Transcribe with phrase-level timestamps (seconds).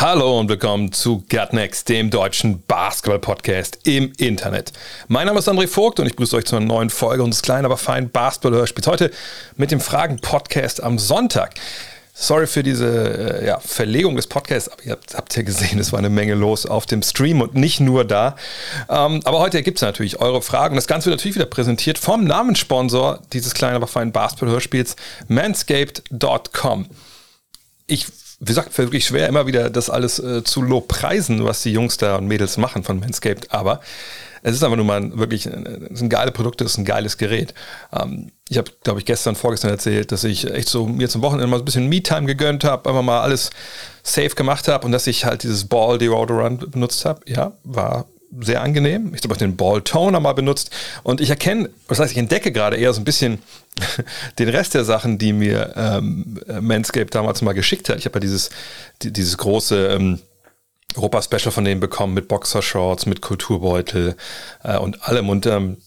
[0.00, 4.72] Hallo und willkommen zu Gut Next, dem deutschen Basketball-Podcast im Internet.
[5.08, 7.64] Mein Name ist André Vogt und ich begrüße euch zu einer neuen Folge unseres kleinen,
[7.64, 8.86] aber feinen Basketball-Hörspiels.
[8.86, 9.10] Heute
[9.56, 11.54] mit dem Fragen-Podcast am Sonntag.
[12.14, 15.90] Sorry für diese äh, ja, Verlegung des Podcasts, aber ihr habt, habt ja gesehen, es
[15.90, 18.36] war eine Menge los auf dem Stream und nicht nur da.
[18.88, 20.76] Ähm, aber heute gibt es natürlich eure Fragen.
[20.76, 24.94] Das Ganze wird natürlich wieder präsentiert vom Namenssponsor dieses kleinen, aber feinen Basketball-Hörspiels,
[25.26, 26.86] manscaped.com.
[27.88, 28.06] Ich
[28.40, 32.16] wie gesagt, wirklich schwer, immer wieder das alles äh, zu lobpreisen, was die Jungs da
[32.16, 33.80] und Mädels machen von Manscaped, aber
[34.42, 36.84] es ist einfach nur mal ein, wirklich ein, es sind geile Produkte, es ist ein
[36.84, 37.54] geiles Gerät.
[37.92, 41.48] Ähm, ich habe, glaube ich, gestern, vorgestern erzählt, dass ich echt so mir zum Wochenende
[41.48, 43.50] mal ein bisschen Me-Time gegönnt habe, einfach mal alles
[44.02, 47.20] safe gemacht habe und dass ich halt dieses Ball Deodorant benutzt habe.
[47.26, 48.06] Ja, war
[48.40, 49.12] sehr angenehm.
[49.14, 50.70] Ich habe auch den Ball Toner mal benutzt
[51.02, 53.38] und ich erkenne, das heißt, ich entdecke gerade eher so ein bisschen
[54.38, 57.98] den Rest der Sachen, die mir ähm, Manscaped damals mal geschickt hat.
[57.98, 58.50] Ich habe ja dieses,
[59.02, 60.18] die, dieses große ähm,
[60.96, 64.16] Europa-Special von denen bekommen mit Boxershorts, mit Kulturbeutel
[64.62, 65.28] äh, und allem.
[65.28, 65.78] Und ähm,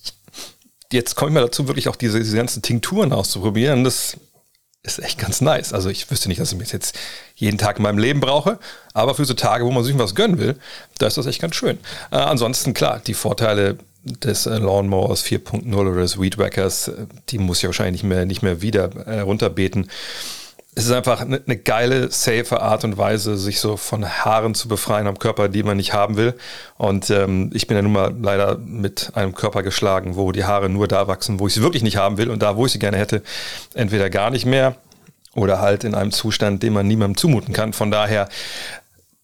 [0.92, 3.84] jetzt komme ich mal dazu, wirklich auch diese, diese ganzen Tinkturen auszuprobieren.
[3.84, 4.17] Das
[4.83, 5.73] ist echt ganz nice.
[5.73, 6.97] Also ich wüsste nicht, dass ich mich jetzt
[7.35, 8.57] jeden Tag in meinem Leben brauche,
[8.93, 10.57] aber für so Tage, wo man sich was gönnen will,
[10.97, 11.77] da ist das echt ganz schön.
[12.11, 17.59] Äh, ansonsten, klar, die Vorteile des äh, Lawnmowers 4.0 oder des Weedwackers, äh, die muss
[17.59, 19.89] ich wahrscheinlich nicht mehr, nicht mehr wieder äh, runterbeten.
[20.73, 24.69] Es ist einfach eine, eine geile, safe Art und Weise, sich so von Haaren zu
[24.69, 26.33] befreien am Körper, die man nicht haben will.
[26.78, 30.69] Und ähm, ich bin ja nun mal leider mit einem Körper geschlagen, wo die Haare
[30.69, 32.80] nur da wachsen, wo ich sie wirklich nicht haben will und da, wo ich sie
[32.80, 33.22] gerne hätte,
[33.73, 34.78] entweder gar nicht mehr
[35.35, 37.74] oder halt in einem Zustand, den man niemandem zumuten kann.
[37.74, 38.29] Von daher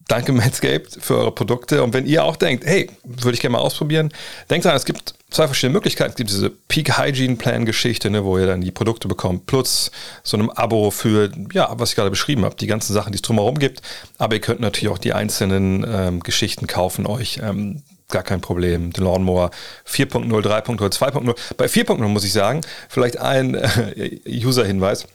[0.07, 1.83] danke Manscaped für eure Produkte.
[1.83, 4.11] Und wenn ihr auch denkt, hey, würde ich gerne mal ausprobieren,
[4.49, 6.11] denkt dran, es gibt zwei verschiedene Möglichkeiten.
[6.11, 9.91] Es gibt diese Peak Hygiene Plan Geschichte, ne, wo ihr dann die Produkte bekommt, plus
[10.23, 13.21] so einem Abo für, ja, was ich gerade beschrieben habe, die ganzen Sachen, die es
[13.21, 13.81] drumherum gibt.
[14.17, 17.39] Aber ihr könnt natürlich auch die einzelnen ähm, Geschichten kaufen euch.
[17.43, 18.93] Ähm, gar kein Problem.
[18.93, 19.51] Den Lawnmower
[19.85, 21.35] 4.0, 3.0, 2.0.
[21.57, 25.07] Bei 4.0 muss ich sagen, vielleicht ein äh, User-Hinweis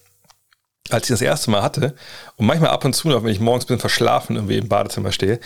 [0.91, 1.95] als ich das erste Mal hatte
[2.37, 5.41] und manchmal ab und zu noch, wenn ich morgens bin verschlafen irgendwie im Badezimmer stehe,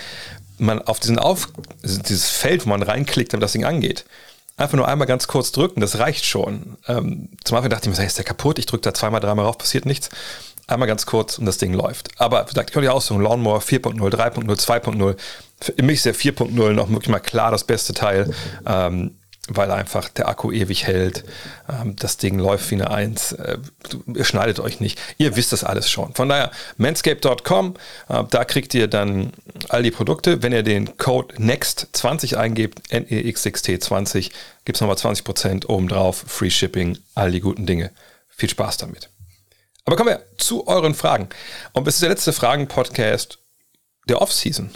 [0.58, 1.48] man auf diesen Auf,
[1.82, 4.04] dieses Feld, wo man reinklickt, damit das Ding angeht,
[4.56, 6.76] einfach nur einmal ganz kurz drücken, das reicht schon.
[6.88, 8.58] Ähm, zum Anfang dachte ich mir, ist der kaputt?
[8.58, 10.08] Ich drücke da zweimal, dreimal rauf, passiert nichts.
[10.68, 12.10] Einmal ganz kurz und das Ding läuft.
[12.20, 15.16] Aber wie gesagt, ich könnte ja auch so Lawnmower 4.0, 3.0, 2.0.
[15.60, 18.34] Für mich ist der 4.0 noch wirklich mal klar das beste Teil.
[18.66, 19.14] Ähm,
[19.48, 21.24] weil einfach der Akku ewig hält.
[21.68, 23.32] Ähm, das Ding läuft wie eine Eins.
[23.32, 23.58] Äh,
[24.14, 25.00] ihr schneidet euch nicht.
[25.18, 26.14] Ihr wisst das alles schon.
[26.14, 27.74] Von daher, manscape.com,
[28.08, 29.32] äh, da kriegt ihr dann
[29.68, 30.42] all die Produkte.
[30.42, 34.30] Wenn ihr den Code NEXT20 eingebt, NEXXT20,
[34.64, 36.24] gibt es nochmal 20% obendrauf.
[36.26, 37.92] Free Shipping, all die guten Dinge.
[38.28, 39.10] Viel Spaß damit.
[39.84, 41.28] Aber kommen wir zu euren Fragen.
[41.72, 43.38] Und es ist der letzte Fragen-Podcast
[44.08, 44.70] der Offseason.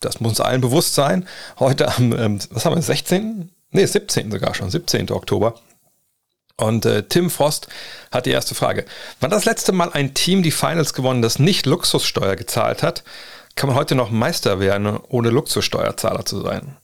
[0.00, 1.26] Das muss uns allen bewusst sein.
[1.58, 3.50] Heute am, ähm, was haben wir, 16.
[3.76, 5.10] Nee, 17 sogar schon, 17.
[5.10, 5.54] Oktober.
[6.56, 7.68] Und äh, Tim Frost
[8.10, 8.86] hat die erste Frage.
[9.20, 13.04] Wann das letzte Mal ein Team die Finals gewonnen, das nicht Luxussteuer gezahlt hat,
[13.54, 16.78] kann man heute noch Meister werden, ohne Luxussteuerzahler zu sein?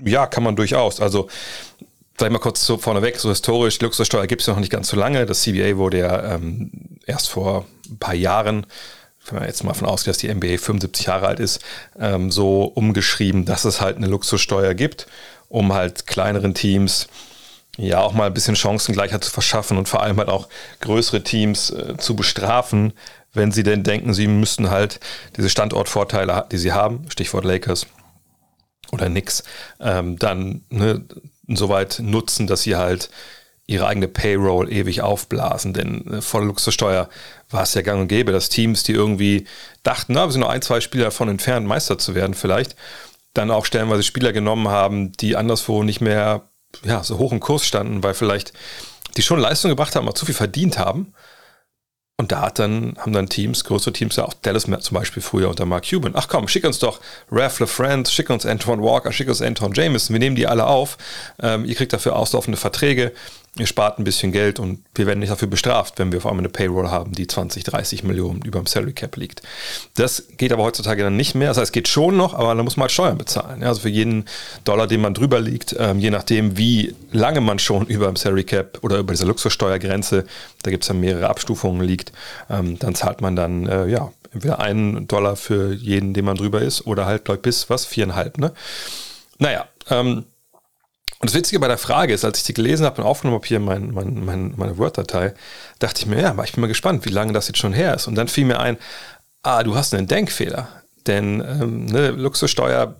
[0.00, 1.00] Ja, kann man durchaus.
[1.00, 1.28] Also,
[2.18, 4.96] sag ich mal kurz so vorneweg, so historisch, Luxussteuer gibt es noch nicht ganz so
[4.96, 5.26] lange.
[5.26, 6.72] Das CBA wurde ja ähm,
[7.06, 8.66] erst vor ein paar Jahren
[9.28, 11.60] wenn man jetzt mal von ausgeht, dass die NBA 75 Jahre alt ist,
[11.98, 15.08] ähm, so umgeschrieben, dass es halt eine Luxussteuer gibt
[15.48, 17.08] um halt kleineren Teams
[17.76, 20.48] ja auch mal ein bisschen Chancengleichheit zu verschaffen und vor allem halt auch
[20.80, 22.92] größere Teams äh, zu bestrafen,
[23.32, 24.98] wenn sie denn denken, sie müssten halt
[25.36, 27.86] diese Standortvorteile, die sie haben, Stichwort Lakers
[28.92, 29.44] oder nix,
[29.80, 31.04] ähm, dann ne,
[31.46, 33.10] insoweit nutzen, dass sie halt
[33.66, 35.74] ihre eigene Payroll ewig aufblasen.
[35.74, 37.08] Denn äh, volle Luxussteuer
[37.50, 39.46] war es ja gang und gäbe, dass Teams, die irgendwie
[39.82, 42.76] dachten, na, wir sind nur ein, zwei Spieler davon entfernt, Meister zu werden vielleicht,
[43.36, 46.48] dann auch stellenweise Spieler genommen haben, die anderswo nicht mehr
[46.84, 48.52] ja, so hoch im Kurs standen, weil vielleicht
[49.16, 51.14] die schon Leistung gebracht haben, aber zu viel verdient haben.
[52.18, 55.50] Und da hat dann, haben dann Teams, größere Teams, ja auch Dallas zum Beispiel früher
[55.50, 56.12] unter Mark Cuban.
[56.14, 57.00] Ach komm, schick uns doch
[57.30, 60.96] Ralph LeFrance, schick uns Antoine Walker, schick uns Anton Jameson, wir nehmen die alle auf.
[61.42, 63.12] Ähm, ihr kriegt dafür auslaufende Verträge
[63.58, 66.40] ihr spart ein bisschen Geld und wir werden nicht dafür bestraft, wenn wir vor allem
[66.40, 69.42] eine Payroll haben, die 20, 30 Millionen über dem Salary Cap liegt.
[69.94, 71.48] Das geht aber heutzutage dann nicht mehr.
[71.48, 73.62] Das heißt, es geht schon noch, aber da muss man halt Steuern bezahlen.
[73.62, 74.26] also für jeden
[74.64, 78.44] Dollar, den man drüber liegt, ähm, je nachdem, wie lange man schon über dem Salary
[78.44, 80.26] Cap oder über dieser Luxussteuergrenze,
[80.62, 82.12] da gibt es ja mehrere Abstufungen, liegt,
[82.50, 86.60] ähm, dann zahlt man dann, äh, ja, entweder einen Dollar für jeden, den man drüber
[86.60, 88.52] ist, oder halt, glaube ich, bis was, viereinhalb, ne?
[89.38, 90.24] Naja, ähm,
[91.18, 93.46] und das Witzige bei der Frage ist, als ich die gelesen habe und aufgenommen habe
[93.46, 95.32] hier mein, mein, mein, meine Word-Datei,
[95.78, 98.06] dachte ich mir, ja, ich bin mal gespannt, wie lange das jetzt schon her ist.
[98.06, 98.76] Und dann fiel mir ein,
[99.42, 100.68] ah, du hast einen Denkfehler.
[101.06, 102.96] Denn ähm, ne, Luxussteuer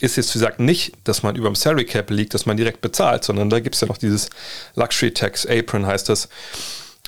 [0.00, 2.80] ist jetzt, wie gesagt, nicht, dass man über dem Salary Cap liegt, dass man direkt
[2.80, 4.28] bezahlt, sondern da gibt es ja noch dieses
[4.74, 6.28] Luxury Tax Apron, heißt das.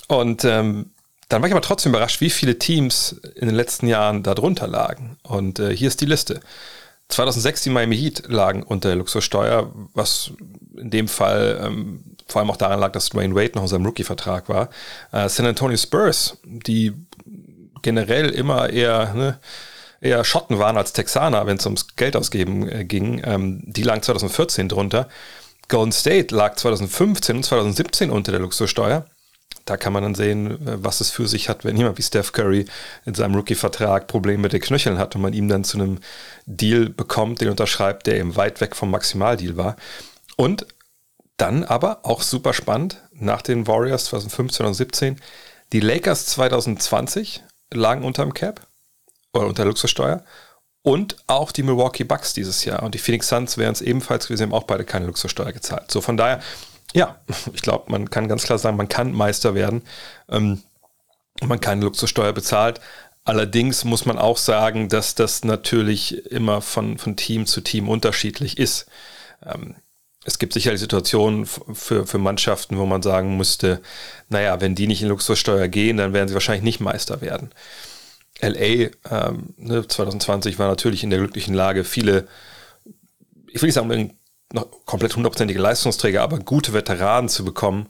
[0.07, 0.93] Und ähm,
[1.29, 5.19] dann war ich aber trotzdem überrascht, wie viele Teams in den letzten Jahren darunter lagen.
[5.25, 6.41] Und äh, hier ist die Liste.
[7.09, 10.33] 2006 die Miami Heat lagen unter der Luxussteuer, was
[10.77, 13.87] in dem Fall ähm, vor allem auch daran lag, dass Dwayne Wade noch in seinem
[13.87, 14.69] Rookie-Vertrag war.
[15.13, 16.93] Äh, San Antonio Spurs, die
[17.83, 19.39] generell immer eher, ne,
[20.01, 24.03] eher Schotten waren als Texaner, wenn es ums Geld ausgeben äh, ging, ähm, die lagen
[24.03, 25.09] 2014 drunter.
[25.69, 29.07] Golden State lag 2015 und 2017 unter der Luxussteuer
[29.69, 32.33] da kann man dann sehen, äh, was es für sich hat, wenn jemand wie Steph
[32.33, 32.67] Curry
[33.05, 35.99] in seinem Rookie-Vertrag Probleme mit den Knöcheln hat und man ihm dann zu einem
[36.47, 39.77] Deal bekommt, den unterschreibt, der eben weit weg vom Maximaldeal war.
[40.37, 40.67] Und
[41.37, 45.21] dann aber auch super spannend, nach den Warriors 2015 und 2017,
[45.73, 47.43] die Lakers 2020
[47.73, 48.67] lagen unter dem Cap
[49.33, 50.25] oder unter Luxussteuer
[50.83, 54.45] und auch die Milwaukee Bucks dieses Jahr und die Phoenix Suns wären es ebenfalls gewesen,
[54.45, 55.91] haben auch beide keine Luxussteuer gezahlt.
[55.91, 56.41] So von daher
[56.95, 57.21] ja,
[57.53, 59.83] ich glaube, man kann ganz klar sagen, man kann Meister werden.
[60.29, 60.63] Ähm,
[61.47, 62.81] man keine Luxussteuer bezahlt.
[63.25, 68.59] Allerdings muss man auch sagen, dass das natürlich immer von, von Team zu Team unterschiedlich
[68.59, 68.87] ist.
[69.45, 69.77] Ähm,
[70.25, 73.81] es gibt sicherlich Situationen für, für Mannschaften, wo man sagen müsste,
[74.29, 77.51] naja, wenn die nicht in Luxussteuer gehen, dann werden sie wahrscheinlich nicht Meister werden.
[78.41, 82.29] LA ähm, ne, 2020 war natürlich in der glücklichen Lage, viele,
[83.49, 84.19] ich will nicht sagen,
[84.87, 87.89] komplett hundertprozentige Leistungsträger, aber gute Veteranen zu bekommen,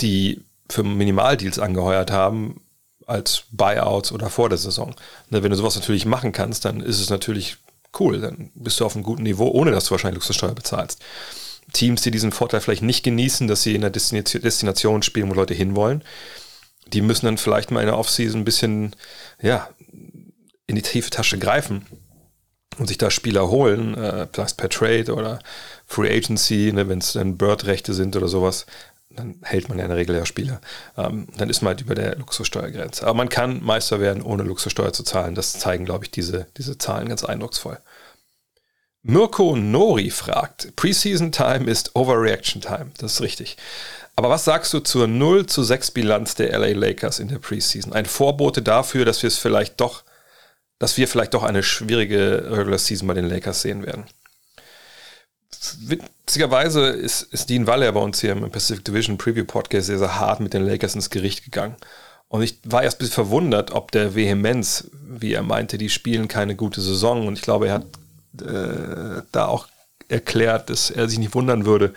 [0.00, 2.62] die für Minimaldeals angeheuert haben,
[3.06, 4.94] als Buyouts oder vor der Saison.
[5.28, 7.58] Ne, wenn du sowas natürlich machen kannst, dann ist es natürlich
[7.98, 8.20] cool.
[8.20, 11.02] Dann bist du auf einem guten Niveau, ohne dass du wahrscheinlich Luxussteuer bezahlst.
[11.72, 15.54] Teams, die diesen Vorteil vielleicht nicht genießen, dass sie in der Destination spielen, wo Leute
[15.54, 16.02] hinwollen,
[16.86, 18.96] die müssen dann vielleicht mal in der Offseason ein bisschen,
[19.40, 19.68] ja,
[20.66, 21.86] in die tiefe Tasche greifen
[22.78, 25.38] und sich da Spieler holen, äh, per Trade oder
[25.92, 28.64] Free Agency, ne, wenn es dann Bird-Rechte sind oder sowas,
[29.10, 30.62] dann hält man ja in der Regel ja Spieler.
[30.96, 33.06] Ähm, dann ist man halt über der Luxussteuergrenze.
[33.06, 35.34] Aber man kann Meister werden, ohne Luxussteuer zu zahlen.
[35.34, 37.78] Das zeigen, glaube ich, diese, diese Zahlen ganz eindrucksvoll.
[39.02, 42.92] Mirko Nori fragt, Preseason Time ist Overreaction Time.
[42.96, 43.58] Das ist richtig.
[44.16, 47.92] Aber was sagst du zur 0 zu 6 Bilanz der LA Lakers in der Preseason?
[47.92, 50.04] Ein Vorbote dafür, dass wir es vielleicht doch,
[50.78, 54.06] dass wir vielleicht doch eine schwierige Regular Season bei den Lakers sehen werden
[55.80, 60.18] witzigerweise ist, ist Dean Waller bei uns hier im Pacific Division Preview Podcast sehr, sehr
[60.18, 61.76] hart mit den Lakers ins Gericht gegangen.
[62.28, 66.28] Und ich war erst ein bisschen verwundert, ob der Vehemenz, wie er meinte, die spielen
[66.28, 67.26] keine gute Saison.
[67.26, 67.84] Und ich glaube, er hat
[68.40, 69.68] äh, da auch
[70.08, 71.92] erklärt, dass er sich nicht wundern würde,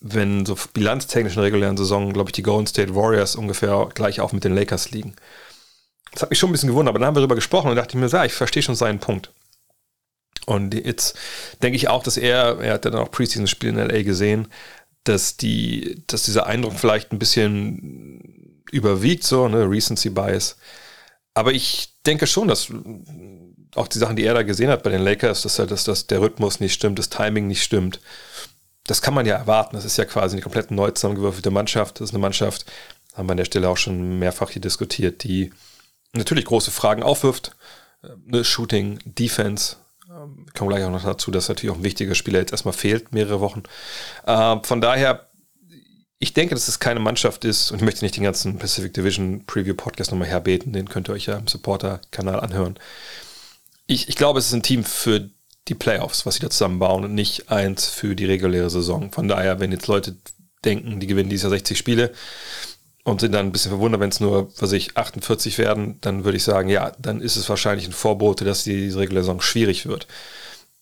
[0.00, 4.44] wenn so bilanztechnischen regulären Saison, glaube ich, die Golden State Warriors ungefähr gleich auf mit
[4.44, 5.14] den Lakers liegen.
[6.12, 7.96] Das hat mich schon ein bisschen gewundert, aber dann haben wir darüber gesprochen und dachte
[7.96, 9.30] ich mir, ja, ich verstehe schon seinen Punkt.
[10.46, 11.16] Und jetzt
[11.62, 14.48] denke ich auch, dass er, er hat dann auch Preseason-Spiele in LA gesehen,
[15.04, 20.56] dass die, dass dieser Eindruck vielleicht ein bisschen überwiegt, so, ne, Recency Bias.
[21.34, 22.68] Aber ich denke schon, dass
[23.74, 26.20] auch die Sachen, die er da gesehen hat bei den Lakers, dass, dass, dass der
[26.20, 28.00] Rhythmus nicht stimmt, das Timing nicht stimmt.
[28.84, 29.76] Das kann man ja erwarten.
[29.76, 32.00] Das ist ja quasi eine komplett neu zusammengewürfelte Mannschaft.
[32.00, 32.66] Das ist eine Mannschaft,
[33.14, 35.52] haben wir an der Stelle auch schon mehrfach hier diskutiert, die
[36.12, 37.52] natürlich große Fragen aufwirft.
[38.24, 39.76] Ne, Shooting, Defense,
[40.20, 43.12] ähm, kommen gleich auch noch dazu, dass natürlich auch ein wichtiger Spieler jetzt erstmal fehlt,
[43.12, 43.62] mehrere Wochen.
[44.26, 45.30] Äh, von daher,
[46.18, 49.44] ich denke, dass es keine Mannschaft ist, und ich möchte nicht den ganzen Pacific Division
[49.46, 52.78] Preview Podcast nochmal herbeten, den könnt ihr euch ja im Supporter-Kanal anhören.
[53.86, 55.30] Ich, ich glaube, es ist ein Team für
[55.68, 59.12] die Playoffs, was sie da zusammenbauen und nicht eins für die reguläre Saison.
[59.12, 60.16] Von daher, wenn jetzt Leute
[60.64, 62.12] denken, die gewinnen dieses Jahr 60 Spiele,
[63.04, 66.36] und sind dann ein bisschen verwundert, wenn es nur, was ich, 48 werden, dann würde
[66.36, 69.86] ich sagen, ja, dann ist es wahrscheinlich ein Vorbote, dass die, diese reguläre Saison schwierig
[69.86, 70.06] wird.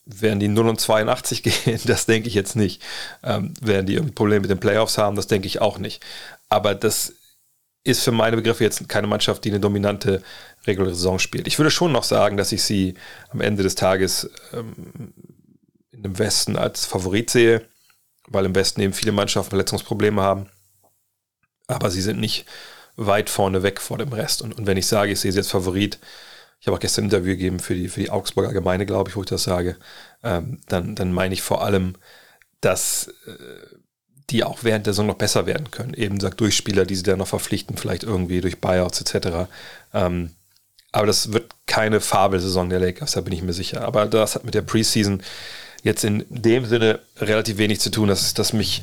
[0.04, 2.82] Werden die 0 und 82 gehen, das denke ich jetzt nicht.
[3.22, 6.04] Ähm, werden die irgendwie Probleme mit den Playoffs haben, das denke ich auch nicht.
[6.48, 7.14] Aber das
[7.84, 10.22] ist für meine Begriffe jetzt keine Mannschaft, die eine dominante
[10.66, 11.46] reguläre Saison spielt.
[11.46, 12.94] Ich würde schon noch sagen, dass ich sie
[13.30, 15.14] am Ende des Tages ähm,
[15.92, 17.62] dem Westen als Favorit sehe,
[18.26, 20.48] weil im Westen eben viele Mannschaften Verletzungsprobleme haben
[21.68, 22.46] aber sie sind nicht
[22.96, 24.42] weit vorne weg vor dem Rest.
[24.42, 25.98] Und, und wenn ich sage, ich sehe sie als Favorit,
[26.60, 29.16] ich habe auch gestern ein Interview gegeben für die, für die Augsburger Gemeinde, glaube ich,
[29.16, 29.76] wo ich das sage,
[30.25, 31.94] ähm, dann, dann meine ich vor allem,
[32.60, 33.76] dass äh,
[34.30, 35.94] die auch während der Saison noch besser werden können.
[35.94, 39.48] Eben sagt durch Spieler, die sie dann noch verpflichten, vielleicht irgendwie durch Buyouts etc.
[39.94, 40.32] Ähm,
[40.90, 43.82] aber das wird keine Fabelsaison der Lakers, da bin ich mir sicher.
[43.82, 45.22] Aber das hat mit der Preseason
[45.82, 48.82] jetzt in dem Sinne relativ wenig zu tun, dass, dass mich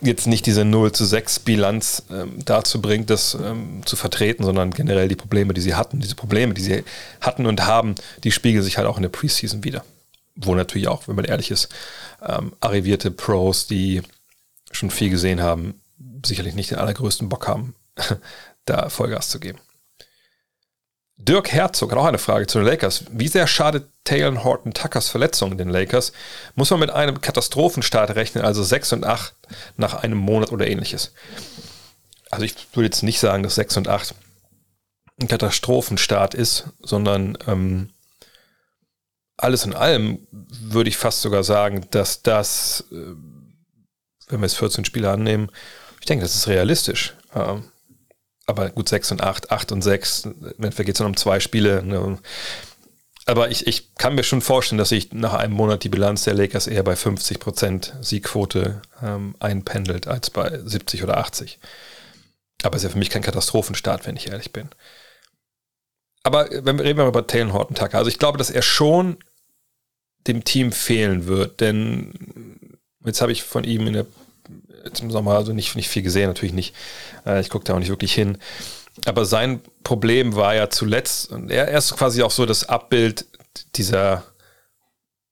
[0.00, 4.70] jetzt nicht diese 0 zu 6 Bilanz ähm, dazu bringt, das ähm, zu vertreten, sondern
[4.70, 6.84] generell die Probleme, die sie hatten, diese Probleme, die sie
[7.20, 9.84] hatten und haben, die spiegeln sich halt auch in der Preseason wieder.
[10.34, 11.68] Wo natürlich auch, wenn man ehrlich ist,
[12.26, 14.02] ähm, arrivierte Pros, die
[14.70, 15.80] schon viel gesehen haben,
[16.24, 17.74] sicherlich nicht den allergrößten Bock haben,
[18.66, 19.58] da Vollgas zu geben.
[21.18, 23.04] Dirk Herzog hat auch eine Frage zu den Lakers.
[23.10, 26.12] Wie sehr schadet Taylor Horton Tuckers Verletzung den Lakers?
[26.54, 29.34] Muss man mit einem Katastrophenstart rechnen, also 6 und 8
[29.78, 31.12] nach einem Monat oder ähnliches?
[32.30, 34.14] Also ich würde jetzt nicht sagen, dass 6 und 8
[35.20, 37.90] ein Katastrophenstart ist, sondern ähm,
[39.38, 43.14] alles in allem würde ich fast sogar sagen, dass das, äh,
[44.28, 45.50] wenn wir jetzt 14 Spiele annehmen,
[46.00, 47.14] ich denke, das ist realistisch.
[47.34, 47.64] Ähm,
[48.46, 50.22] aber gut, 6 und 8, 8 und 6,
[50.58, 51.82] dann geht es dann um zwei Spiele.
[51.82, 52.18] Ne?
[53.26, 56.34] Aber ich, ich kann mir schon vorstellen, dass sich nach einem Monat die Bilanz der
[56.34, 61.58] Lakers eher bei 50% Siegquote ähm, einpendelt als bei 70 oder 80.
[62.62, 64.68] Aber es ist ja für mich kein Katastrophenstart, wenn ich ehrlich bin.
[66.22, 67.98] Aber wenn wir reden wir über Taylor Horton Tucker.
[67.98, 69.16] Also ich glaube, dass er schon
[70.28, 74.06] dem Team fehlen wird, denn jetzt habe ich von ihm in der
[75.00, 76.74] im Sommer also nicht, nicht viel gesehen, natürlich nicht.
[77.24, 78.38] Äh, ich gucke da auch nicht wirklich hin.
[79.04, 83.26] Aber sein Problem war ja zuletzt, und er, er ist quasi auch so das Abbild
[83.74, 84.24] dieser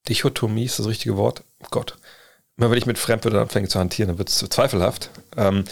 [0.09, 1.45] Dichotomie, ist das richtige Wort?
[1.71, 1.97] Gott.
[2.57, 5.11] Immer wenn ich mit Fremdwörtern anfange zu hantieren, dann wird es zweifelhaft.
[5.37, 5.65] Ähm,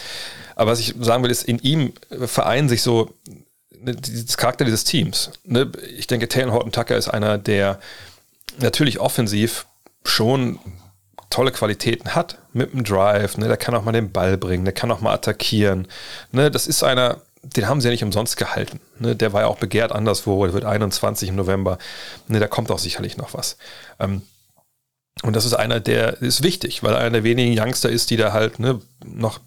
[0.55, 3.13] aber was ich sagen will, ist, in ihm vereinen sich so
[3.71, 5.31] ne, das Charakter dieses Teams.
[5.43, 5.71] Ne?
[5.95, 7.79] Ich denke, Taylor Horton Tucker ist einer, der
[8.59, 9.65] natürlich offensiv
[10.03, 10.59] schon
[11.33, 14.73] tolle Qualitäten hat mit dem Drive, ne, der kann auch mal den Ball bringen, der
[14.73, 15.87] kann auch mal attackieren.
[16.31, 18.79] Ne, das ist einer, den haben sie ja nicht umsonst gehalten.
[18.99, 21.79] Ne, der war ja auch begehrt anderswo, der wird 21 im November.
[22.27, 23.57] Ne, da kommt auch sicherlich noch was.
[23.99, 24.21] Ähm,
[25.23, 28.31] und das ist einer, der ist wichtig, weil einer der wenigen Youngster ist, die da
[28.31, 29.39] halt ne, noch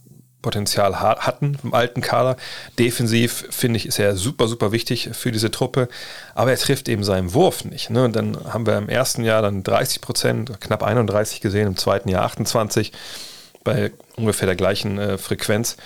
[0.42, 2.36] Potenzial hatten im alten Kader.
[2.78, 5.88] Defensiv finde ich, ist er super, super wichtig für diese Truppe.
[6.34, 7.90] Aber er trifft eben seinen Wurf nicht.
[7.90, 8.04] Ne?
[8.04, 12.08] Und dann haben wir im ersten Jahr dann 30 Prozent, knapp 31 gesehen, im zweiten
[12.08, 12.92] Jahr 28
[13.64, 15.76] bei ungefähr der gleichen äh, Frequenz.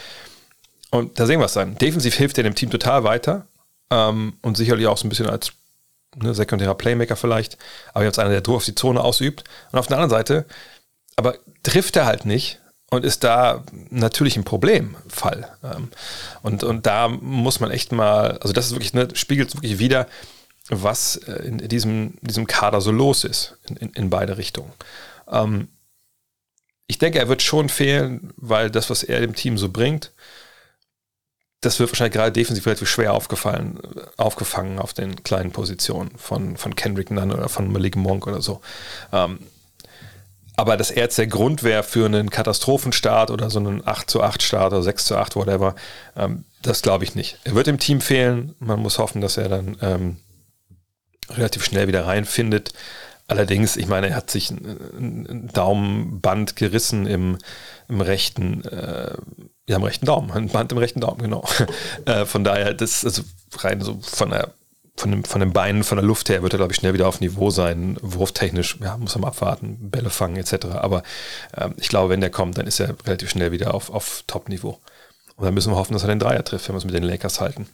[0.91, 1.79] Und da sehen wir es dann.
[1.79, 3.47] Defensiv hilft er dem Team total weiter
[3.91, 5.53] ähm, und sicherlich auch so ein bisschen als
[6.17, 7.57] ne, sekundärer Playmaker vielleicht,
[7.95, 9.45] aber jetzt einer, der Druck auf die Zone ausübt.
[9.73, 10.45] Und auf der anderen Seite,
[11.17, 12.60] aber trifft er halt nicht
[12.91, 15.49] und ist da natürlich ein Problemfall.
[15.63, 15.89] Ähm,
[16.43, 20.07] und, und da muss man echt mal, also das ist wirklich, ne, spiegelt wirklich wieder,
[20.69, 24.73] was äh, in diesem, diesem Kader so los ist, in, in, beide Richtungen.
[25.31, 25.69] Ähm,
[26.89, 30.13] ich denke, er wird schon fehlen, weil das, was er dem Team so bringt,
[31.61, 33.79] das wird wahrscheinlich gerade defensiv relativ schwer aufgefallen,
[34.17, 38.61] aufgefangen auf den kleinen Positionen von, von Kendrick Nunn oder von Malik Monk oder so.
[39.13, 39.39] Ähm,
[40.61, 44.23] aber dass er jetzt der Grund wäre für einen Katastrophenstart oder so einen 8 zu
[44.23, 45.75] 8 Start oder 6 zu 8, whatever,
[46.17, 47.39] ähm, das glaube ich nicht.
[47.45, 48.55] Er wird im Team fehlen.
[48.59, 50.17] Man muss hoffen, dass er dann ähm,
[51.31, 52.75] relativ schnell wieder reinfindet.
[53.27, 57.39] Allerdings, ich meine, er hat sich ein, Daumenband gerissen im,
[57.89, 59.15] im rechten, äh,
[59.67, 61.43] ja, im rechten Daumen, ein Band im rechten Daumen, genau.
[62.05, 63.23] äh, von daher, das also
[63.57, 64.53] rein so von der
[65.01, 67.09] von, dem, von den Beinen, von der Luft her wird er, glaube ich, schnell wieder
[67.09, 67.97] auf Niveau sein.
[68.01, 70.67] Wurftechnisch, ja, muss man abwarten, Bälle fangen etc.
[70.75, 71.03] Aber
[71.57, 74.79] ähm, ich glaube, wenn der kommt, dann ist er relativ schnell wieder auf, auf Top-Niveau.
[75.37, 77.03] Und dann müssen wir hoffen, dass er den Dreier trifft, wenn wir es mit den
[77.03, 77.67] Lakers halten.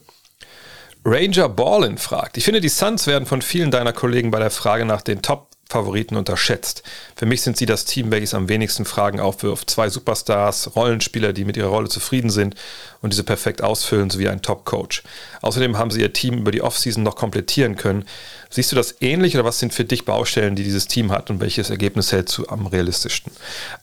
[1.04, 4.84] Ranger Ballin fragt, ich finde, die Suns werden von vielen deiner Kollegen bei der Frage
[4.84, 6.84] nach den Top Favoriten unterschätzt.
[7.16, 9.68] Für mich sind sie das Team, welches am wenigsten Fragen aufwirft.
[9.68, 12.54] Zwei Superstars, Rollenspieler, die mit ihrer Rolle zufrieden sind
[13.02, 15.02] und diese perfekt ausfüllen, sowie ein Top-Coach.
[15.42, 18.04] Außerdem haben sie ihr Team über die Offseason noch komplettieren können.
[18.48, 21.40] Siehst du das ähnlich oder was sind für dich Baustellen, die dieses Team hat und
[21.40, 23.32] welches Ergebnis hältst du am realistischsten?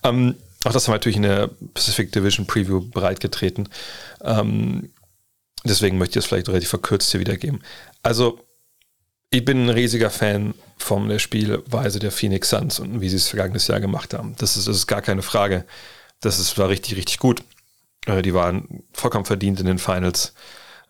[0.03, 3.67] Ähm, auch das haben wir natürlich in der Pacific Division Preview bereitgetreten.
[4.23, 4.89] Ähm,
[5.65, 7.61] deswegen möchte ich es vielleicht relativ verkürzt hier wiedergeben.
[8.01, 8.39] Also,
[9.29, 13.29] ich bin ein riesiger Fan von der Spielweise der Phoenix Suns und wie sie es
[13.29, 14.35] vergangenes Jahr gemacht haben.
[14.37, 15.65] Das ist, das ist gar keine Frage.
[16.19, 17.43] Das ist, war richtig, richtig gut.
[18.05, 20.33] Äh, die waren vollkommen verdient in den Finals.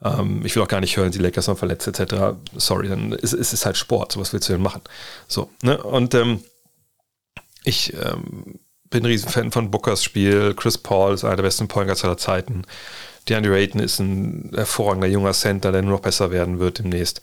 [0.04, 2.36] Ähm, ich will auch gar nicht hören, die Lakers sind verletzt etc.
[2.56, 4.12] Sorry, dann ist es halt Sport.
[4.12, 4.82] So was willst du denn machen?
[5.28, 5.82] So, ne?
[5.82, 6.44] Und ähm,
[7.64, 8.60] ich ähm,
[8.90, 10.54] bin ein Riesenfan von Bookers Spiel.
[10.56, 12.64] Chris Paul ist einer der besten Point aller Zeiten.
[13.30, 17.22] DeAndre Ayton ist ein hervorragender junger Center, der nur noch besser werden wird demnächst.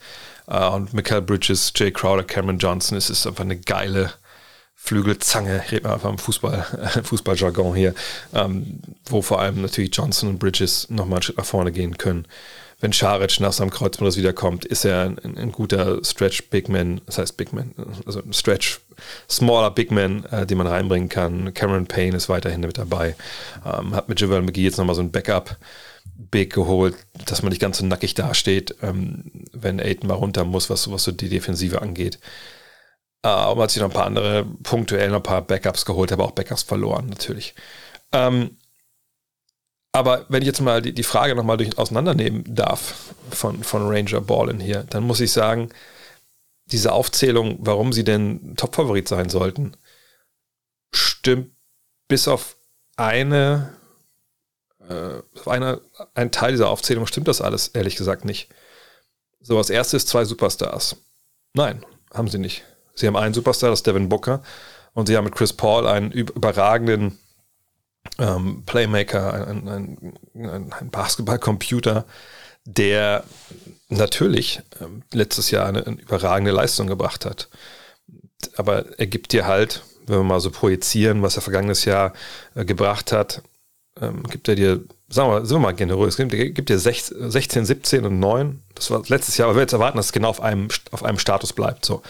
[0.51, 4.11] Uh, und Michael Bridges, Jay Crowder, Cameron Johnson, es ist einfach eine geile
[4.75, 7.93] Flügelzange, ich rede mal einfach im Fußball, Fußballjargon hier,
[8.33, 12.27] ähm, wo vor allem natürlich Johnson und Bridges nochmal einen Schritt nach vorne gehen können.
[12.81, 17.19] Wenn Scharic nach seinem Kreuzbandriss wiederkommt, ist er ein, ein, guter Stretch Big Man, das
[17.19, 17.73] heißt Big Man,
[18.07, 18.81] also Stretch
[19.29, 21.53] smaller Big Man, äh, den man reinbringen kann.
[21.53, 23.15] Cameron Payne ist weiterhin mit dabei.
[23.63, 25.57] Ähm, hat mit Javel McGee jetzt nochmal so ein Backup
[26.15, 30.69] Big geholt, dass man nicht ganz so nackig dasteht, ähm, wenn Aiden mal runter muss,
[30.69, 32.19] was, was so die Defensive angeht.
[33.23, 36.25] Und man hat sich noch ein paar andere punktuell noch ein paar Backups geholt, aber
[36.25, 37.53] auch Backups verloren natürlich.
[38.11, 38.57] Ähm,
[39.91, 44.59] aber wenn ich jetzt mal die, die Frage nochmal auseinandernehmen darf von, von Ranger Ballin
[44.59, 45.69] hier, dann muss ich sagen,
[46.65, 49.75] diese Aufzählung, warum sie denn Top-Favorit sein sollten,
[50.93, 51.51] stimmt
[52.07, 52.57] bis auf
[52.95, 53.73] eine,
[54.89, 55.81] äh, eine,
[56.13, 58.49] ein Teil dieser Aufzählung stimmt das alles, ehrlich gesagt nicht.
[59.41, 60.97] So, als erstes zwei Superstars.
[61.53, 61.83] Nein,
[62.13, 62.63] haben sie nicht.
[62.95, 64.43] Sie haben einen Superstar, das ist Devin Booker,
[64.93, 67.17] und sie haben mit Chris Paul einen überragenden
[68.19, 72.05] ähm, Playmaker, ein, ein, ein, ein Basketballcomputer,
[72.65, 73.23] der
[73.89, 77.49] natürlich ähm, letztes Jahr eine, eine, überragende Leistung gebracht hat.
[78.55, 82.13] Aber er gibt dir halt, wenn wir mal so projizieren, was er vergangenes Jahr
[82.55, 83.41] äh, gebracht hat,
[84.01, 88.05] ähm, gibt er dir, sagen wir, sind wir mal generös, gibt, gibt dir 16, 17
[88.05, 88.61] und 9.
[88.75, 91.19] Das war letztes Jahr, aber wir jetzt erwarten, dass es genau auf einem, auf einem
[91.19, 91.85] Status bleibt.
[91.85, 92.01] So.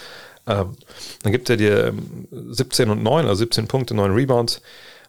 [0.46, 0.76] Ähm,
[1.22, 1.92] dann gibt er dir
[2.30, 4.60] 17 ähm, und 9, also 17 Punkte, 9 Rebounds.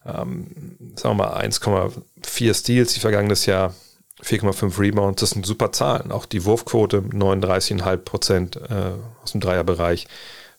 [0.06, 0.48] Ähm,
[0.96, 3.74] sagen wir mal 1,4 Steals, die vergangenes Jahr
[4.22, 6.12] 4,5 Rebounds, das sind super Zahlen.
[6.12, 8.92] Auch die Wurfquote 39,5 Prozent äh,
[9.24, 10.08] aus dem Dreierbereich,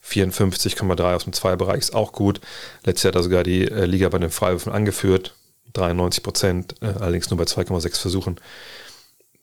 [0.07, 2.39] 54,3 aus dem Zweierbereich ist auch gut.
[2.83, 5.33] Letztes Jahr hat er sogar die äh, Liga bei den Freiwürfen angeführt,
[5.77, 8.39] 93 Prozent, äh, allerdings nur bei 2,6 Versuchen.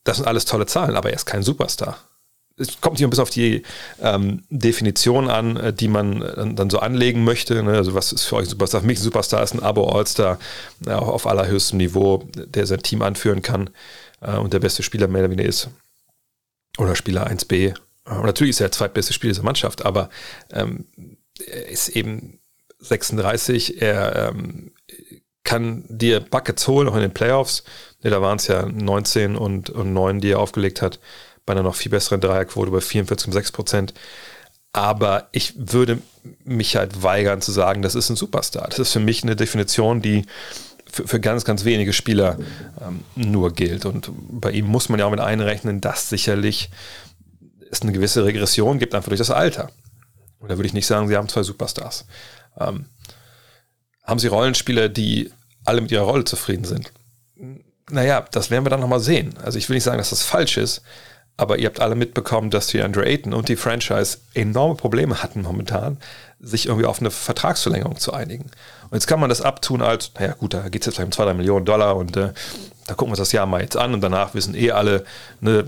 [0.05, 1.99] Das sind alles tolle Zahlen, aber er ist kein Superstar.
[2.59, 3.63] Es kommt hier ein bisschen auf die
[4.01, 7.63] ähm, Definition an, äh, die man äh, dann so anlegen möchte.
[7.63, 7.73] Ne?
[7.73, 8.83] Also, was ist für euch ein Superstar?
[8.83, 10.39] Für mich ein Superstar ist ein Abo-All-Star
[10.87, 13.71] äh, auf allerhöchstem Niveau, der sein Team anführen kann
[14.21, 15.71] äh, und der beste Spieler mehr oder weniger ist.
[16.79, 17.55] Oder Spieler 1b.
[17.55, 17.75] Äh,
[18.11, 20.11] und natürlich ist er der zweitbeste Spieler dieser Mannschaft, aber
[20.53, 20.87] ähm,
[21.47, 22.39] er ist eben
[22.81, 23.81] 36.
[23.81, 24.73] Er ähm,
[25.45, 27.65] kann dir Buckets holen, auch in den Playoffs.
[28.03, 31.01] Ne, da waren es ja 19 und, und 9, die er aufgelegt hat.
[31.45, 33.95] Bei einer noch viel besseren Dreierquote bei 44,6 Prozent.
[34.73, 35.99] Aber ich würde
[36.45, 38.69] mich halt weigern zu sagen, das ist ein Superstar.
[38.69, 40.25] Das ist für mich eine Definition, die
[40.91, 42.39] für, für ganz, ganz wenige Spieler
[42.81, 43.85] ähm, nur gilt.
[43.85, 46.71] Und bei ihm muss man ja auch mit einrechnen, dass sicherlich
[47.71, 49.71] es eine gewisse Regression gibt, einfach durch das Alter.
[50.39, 52.07] Und da würde ich nicht sagen, sie haben zwei Superstars.
[52.59, 52.87] Ähm,
[54.03, 55.31] haben sie Rollenspieler, die
[55.65, 56.93] alle mit ihrer Rolle zufrieden sind?
[57.91, 59.35] Naja, das werden wir dann nochmal sehen.
[59.43, 60.83] Also ich will nicht sagen, dass das falsch ist,
[61.37, 65.43] aber ihr habt alle mitbekommen, dass die Andre Ayton und die Franchise enorme Probleme hatten
[65.43, 65.99] momentan,
[66.41, 68.45] sich irgendwie auf eine Vertragsverlängerung zu einigen.
[68.45, 71.13] Und jetzt kann man das abtun als, naja gut, da geht es jetzt vielleicht um
[71.13, 72.33] 2, 3 Millionen Dollar und äh,
[72.87, 75.05] da gucken wir uns das Jahr mal jetzt an und danach wissen eh alle,
[75.41, 75.65] ne,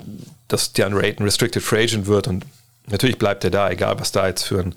[0.49, 2.45] dass DeAndre Ayton Restricted Free Agent wird und
[2.87, 4.75] natürlich bleibt er da, egal was da jetzt für ein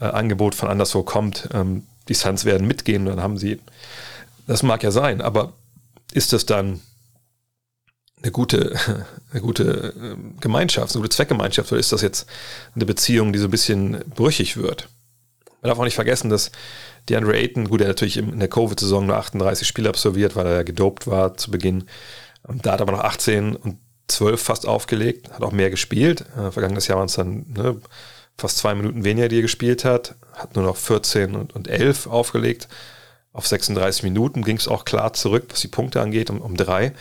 [0.00, 1.48] äh, Angebot von anderswo kommt.
[1.54, 3.60] Ähm, die Suns werden mitgehen, dann haben sie,
[4.46, 5.52] das mag ja sein, aber
[6.12, 6.80] ist das dann
[8.22, 8.76] eine gute,
[9.32, 12.26] eine gute ähm, Gemeinschaft, eine gute Zweckgemeinschaft oder ist das jetzt
[12.74, 14.88] eine Beziehung, die so ein bisschen brüchig wird?
[15.62, 16.52] Man darf auch nicht vergessen, dass
[17.08, 20.62] DeAndre Ayton, gut, er natürlich in der Covid-Saison nur 38 Spiele absolviert, weil er ja
[20.62, 21.84] gedopt war zu Beginn.
[22.44, 26.24] Da hat er aber noch 18 und 12 fast aufgelegt, hat auch mehr gespielt.
[26.36, 27.80] Äh, vergangenes Jahr waren es dann ne,
[28.38, 30.14] fast zwei Minuten weniger, die er gespielt hat.
[30.34, 32.68] Hat nur noch 14 und, und 11 aufgelegt.
[33.32, 36.92] Auf 36 Minuten ging es auch klar zurück, was die Punkte angeht, um, um drei.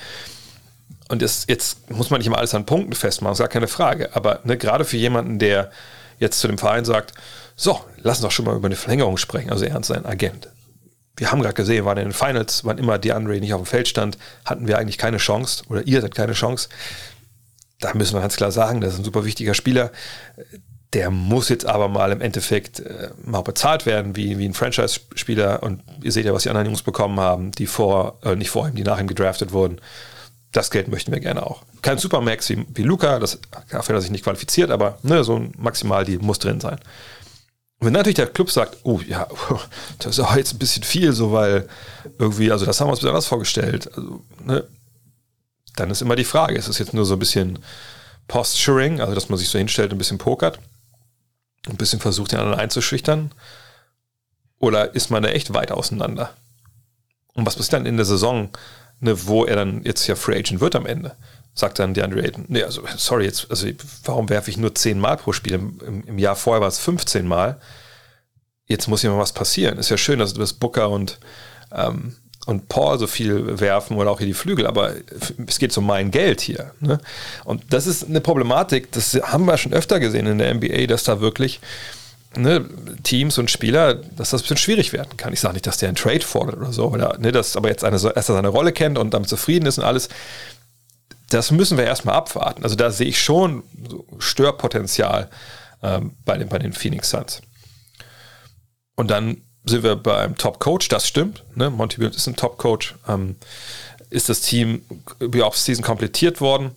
[1.08, 4.16] Und das, jetzt muss man nicht immer alles an Punkten festmachen, ist gar keine Frage.
[4.16, 5.72] Aber ne, gerade für jemanden, der
[6.20, 7.14] jetzt zu dem Verein sagt,
[7.56, 9.50] so, lass uns doch schon mal über eine Verlängerung sprechen.
[9.50, 10.50] Also er und sein Agent.
[11.18, 13.88] Wir haben gerade gesehen, waren in den Finals, wann immer DeAndre nicht auf dem Feld
[13.88, 16.68] stand, hatten wir eigentlich keine Chance oder ihr hattet keine Chance.
[17.80, 19.92] Da müssen wir ganz klar sagen, das ist ein super wichtiger Spieler.
[20.94, 25.64] Der muss jetzt aber mal im Endeffekt äh, mal bezahlt werden, wie, wie ein Franchise-Spieler.
[25.64, 28.68] Und ihr seht ja, was die anderen Jungs bekommen haben, die vor, äh, nicht vor
[28.68, 29.82] ihm, die nach ihm gedraftet wurden.
[30.52, 31.64] Das Geld möchten wir gerne auch.
[31.82, 35.36] Kein Supermax wie, wie Luca, das dafür hat er sich nicht qualifiziert, aber ne, so
[35.36, 36.80] ein Maximal, die muss drin sein.
[37.80, 39.28] Und wenn natürlich der Club sagt, oh ja,
[40.00, 41.68] das ist auch jetzt ein bisschen viel, so weil
[42.18, 44.66] irgendwie, also das haben wir uns besonders vorgestellt, also, ne,
[45.76, 47.60] dann ist immer die Frage, ist es jetzt nur so ein bisschen
[48.28, 50.60] Posturing, also dass man sich so hinstellt und ein bisschen pokert,
[51.68, 53.32] ein bisschen versucht, den anderen einzuschüchtern,
[54.60, 56.32] oder ist man da echt weit auseinander?
[57.34, 58.50] Und was passiert dann in der Saison
[59.00, 61.16] ne, wo er dann jetzt ja Free Agent wird am Ende.
[61.54, 62.46] Sagt dann DeAndre Ayton.
[62.50, 63.68] Nee, also, sorry, jetzt, also,
[64.04, 65.54] warum werfe ich nur 10 Mal pro Spiel?
[65.54, 67.62] Im, Im, Jahr vorher war es 15 Mal.
[68.66, 69.78] Jetzt muss ja mal was passieren.
[69.78, 71.20] Ist ja schön, dass du das Booker und,
[71.72, 74.94] ähm, und Paul so viel werfen oder auch hier die Flügel, aber
[75.48, 76.72] es geht um mein Geld hier.
[76.80, 77.00] Ne?
[77.44, 81.04] Und das ist eine Problematik, das haben wir schon öfter gesehen in der NBA, dass
[81.04, 81.60] da wirklich
[82.38, 82.66] ne,
[83.04, 85.34] Teams und Spieler, dass das ein bisschen schwierig werden kann.
[85.34, 87.84] Ich sage nicht, dass der einen Trade fordert oder so, oder ne, dass aber jetzt
[87.84, 90.10] eine, erst seine Rolle kennt und damit zufrieden ist und alles.
[91.30, 92.64] Das müssen wir erstmal abwarten.
[92.64, 93.64] Also da sehe ich schon
[94.20, 95.30] Störpotenzial
[95.82, 97.42] ähm, bei, den, bei den Phoenix Suns.
[98.96, 101.44] Und dann sind wir beim Top-Coach, das stimmt.
[101.56, 101.70] Ne?
[101.70, 102.96] Monty Williams ist ein Top-Coach.
[103.08, 103.36] Ähm,
[104.10, 104.82] ist das Team
[105.20, 106.72] über Off-Season komplettiert worden.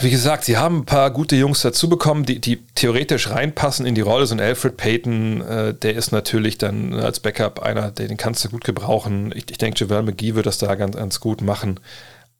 [0.00, 3.94] Wie gesagt, sie haben ein paar gute Jungs dazu bekommen, die, die theoretisch reinpassen in
[3.94, 4.26] die Rolle.
[4.26, 8.44] So ein Alfred Payton, äh, der ist natürlich dann als Backup einer, den, den kannst
[8.44, 9.32] du gut gebrauchen.
[9.36, 11.78] Ich, ich denke, Javel McGee wird das da ganz, ganz gut machen.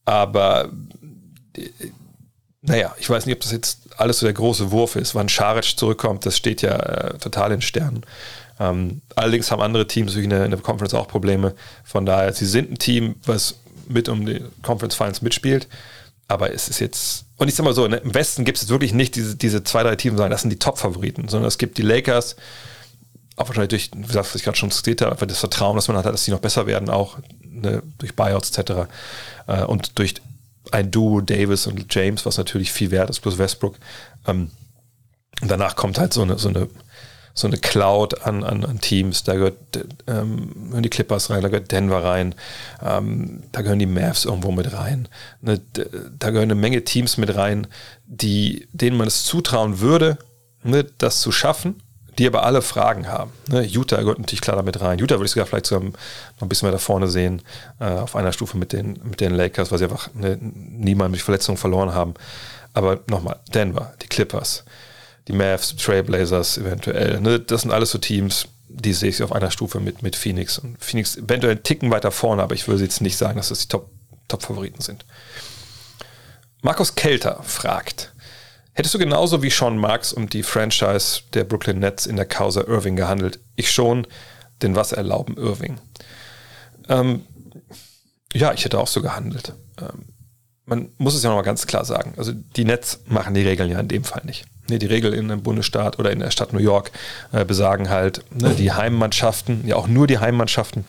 [0.04, 0.70] Aber
[1.56, 1.68] äh,
[2.62, 5.14] naja, ich weiß nicht, ob das jetzt alles so der große Wurf ist.
[5.14, 8.04] Wann Scharic zurückkommt, das steht ja äh, total in Sternen.
[8.60, 11.54] Ähm, allerdings haben andere Teams in der, in der Conference auch Probleme.
[11.84, 13.56] Von daher, sie sind ein Team, was
[13.88, 15.68] mit um die Conference Finals mitspielt.
[16.28, 18.94] Aber es ist jetzt, und ich sag mal so, ne, im Westen gibt es wirklich
[18.94, 21.82] nicht diese, diese zwei, drei Teams, sagen, das sind die Top-Favoriten, sondern es gibt die
[21.82, 22.36] Lakers,
[23.36, 25.88] auch wahrscheinlich durch, wie gesagt, was ich gerade schon zitiert habe, einfach das Vertrauen, das
[25.88, 28.88] man hat, dass die noch besser werden, auch ne, durch Buyouts etc.
[29.46, 30.14] Äh, und durch
[30.70, 33.76] ein Duo Davis und James, was natürlich viel wert ist, plus Westbrook.
[34.26, 34.50] Ähm,
[35.42, 36.68] und danach kommt halt so eine, so eine
[37.34, 39.24] so eine Cloud an, an, an Teams.
[39.24, 39.56] Da gehört,
[40.06, 42.34] ähm, gehören die Clippers rein, da gehört Denver rein,
[42.82, 45.08] ähm, da gehören die Mavs irgendwo mit rein.
[45.40, 45.60] Ne,
[46.18, 47.66] da gehören eine Menge Teams mit rein,
[48.06, 50.16] die, denen man es zutrauen würde,
[50.62, 51.82] ne, das zu schaffen,
[52.18, 53.32] die aber alle Fragen haben.
[53.48, 55.00] Ne, Utah gehört natürlich klar damit rein.
[55.00, 55.92] Utah würde ich sogar vielleicht sogar noch
[56.42, 57.42] ein bisschen weiter vorne sehen,
[57.80, 61.20] äh, auf einer Stufe mit den, mit den Lakers, weil sie einfach ne, niemand mit
[61.20, 62.14] Verletzungen verloren haben.
[62.74, 64.64] Aber nochmal, Denver, die Clippers,
[65.28, 67.20] die Mavs, Trailblazers eventuell.
[67.20, 67.40] Ne?
[67.40, 70.58] Das sind alles so Teams, die sehe ich auf einer Stufe mit, mit Phoenix.
[70.58, 73.60] Und Phoenix eventuell einen Ticken weiter vorne, aber ich würde jetzt nicht sagen, dass das
[73.60, 75.04] die Top-Favoriten Top sind.
[76.62, 78.12] Markus Kelter fragt,
[78.72, 82.62] hättest du genauso wie Sean Marks und die Franchise der Brooklyn Nets in der Causa
[82.62, 83.38] Irving gehandelt?
[83.54, 84.06] Ich schon,
[84.62, 85.78] denn was erlauben Irving?
[86.88, 87.26] Ähm,
[88.32, 89.52] ja, ich hätte auch so gehandelt.
[89.80, 90.13] Ähm,
[90.66, 92.14] man muss es ja nochmal ganz klar sagen.
[92.16, 94.46] Also die Nets machen die Regeln ja in dem Fall nicht.
[94.68, 96.90] Nee, die Regel in einem Bundesstaat oder in der Stadt New York
[97.32, 100.86] äh, besagen halt, ne, die Heimmannschaften, ja auch nur die Heimmannschaften,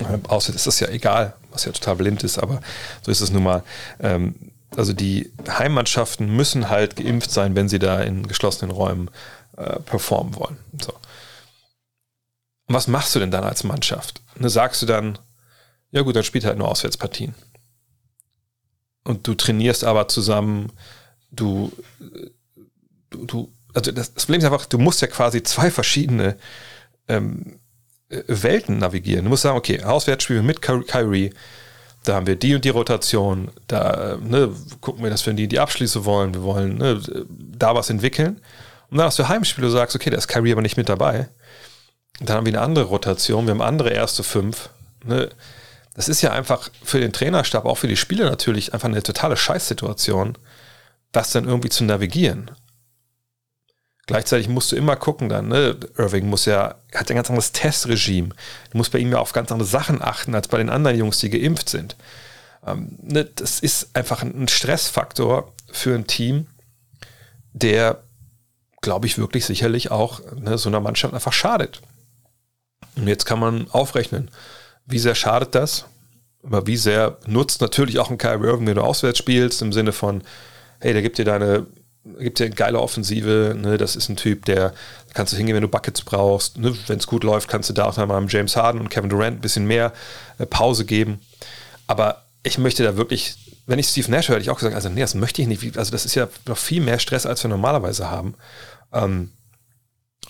[0.00, 2.60] äh, außer das ist ja egal, was ja total blind ist, aber
[3.02, 3.64] so ist es nun mal.
[3.98, 4.34] Ähm,
[4.76, 9.10] also die Heimmannschaften müssen halt geimpft sein, wenn sie da in geschlossenen Räumen
[9.56, 10.56] äh, performen wollen.
[10.80, 10.92] So.
[12.68, 14.22] Und was machst du denn dann als Mannschaft?
[14.36, 15.18] Ne, sagst du dann,
[15.90, 17.34] ja gut, dann spielt halt nur Auswärtspartien.
[19.04, 20.72] Und du trainierst aber zusammen,
[21.30, 21.72] du
[23.12, 26.36] du, du also das, Problem ist einfach, du musst ja quasi zwei verschiedene
[27.08, 27.58] ähm,
[28.10, 29.24] äh, Welten navigieren.
[29.24, 31.32] Du musst sagen, okay, Auswärtsspiel mit Kyrie,
[32.04, 35.60] da haben wir die und die Rotation, da ne, gucken wir, dass wir die, die
[35.60, 38.40] Abschlüsse wollen, wir wollen ne, da was entwickeln.
[38.90, 41.28] Und dann hast du Heimspiel, du sagst, okay, da ist Kyrie aber nicht mit dabei.
[42.20, 44.68] Dann haben wir eine andere Rotation, wir haben andere erste fünf.
[45.04, 45.30] Ne.
[45.94, 49.36] Das ist ja einfach für den Trainerstab, auch für die Spieler natürlich, einfach eine totale
[49.36, 50.38] Scheißsituation,
[51.12, 52.50] das dann irgendwie zu navigieren.
[54.06, 55.76] Gleichzeitig musst du immer gucken dann, ne?
[55.96, 58.30] Irving muss ja, hat ein ganz anderes Testregime.
[58.70, 61.18] Du musst bei ihm ja auf ganz andere Sachen achten, als bei den anderen Jungs,
[61.18, 61.96] die geimpft sind.
[62.66, 63.24] Ähm, ne?
[63.24, 66.46] Das ist einfach ein Stressfaktor für ein Team,
[67.52, 68.02] der,
[68.80, 71.80] glaube ich, wirklich sicherlich auch ne, so einer Mannschaft einfach schadet.
[72.96, 74.30] Und jetzt kann man aufrechnen,
[74.92, 75.86] wie sehr schadet das?
[76.44, 79.92] Aber wie sehr nutzt natürlich auch ein Kyrie Irving, wenn du auswärts spielst, im Sinne
[79.92, 80.22] von,
[80.80, 81.66] hey, der gibt dir deine
[82.18, 83.56] gibt ja eine geile Offensive.
[83.56, 83.78] Ne?
[83.78, 84.74] Das ist ein Typ, der
[85.14, 86.58] kannst du hingehen, wenn du Buckets brauchst.
[86.58, 86.76] Ne?
[86.86, 89.40] Wenn es gut läuft, kannst du da auch mal James Harden und Kevin Durant ein
[89.40, 89.92] bisschen mehr
[90.38, 91.20] äh, Pause geben.
[91.86, 94.88] Aber ich möchte da wirklich, wenn ich Steve Nash höre, hätte ich auch gesagt, also
[94.88, 95.78] nee, das möchte ich nicht.
[95.78, 98.34] Also das ist ja noch viel mehr Stress, als wir normalerweise haben.
[98.92, 99.30] Ähm,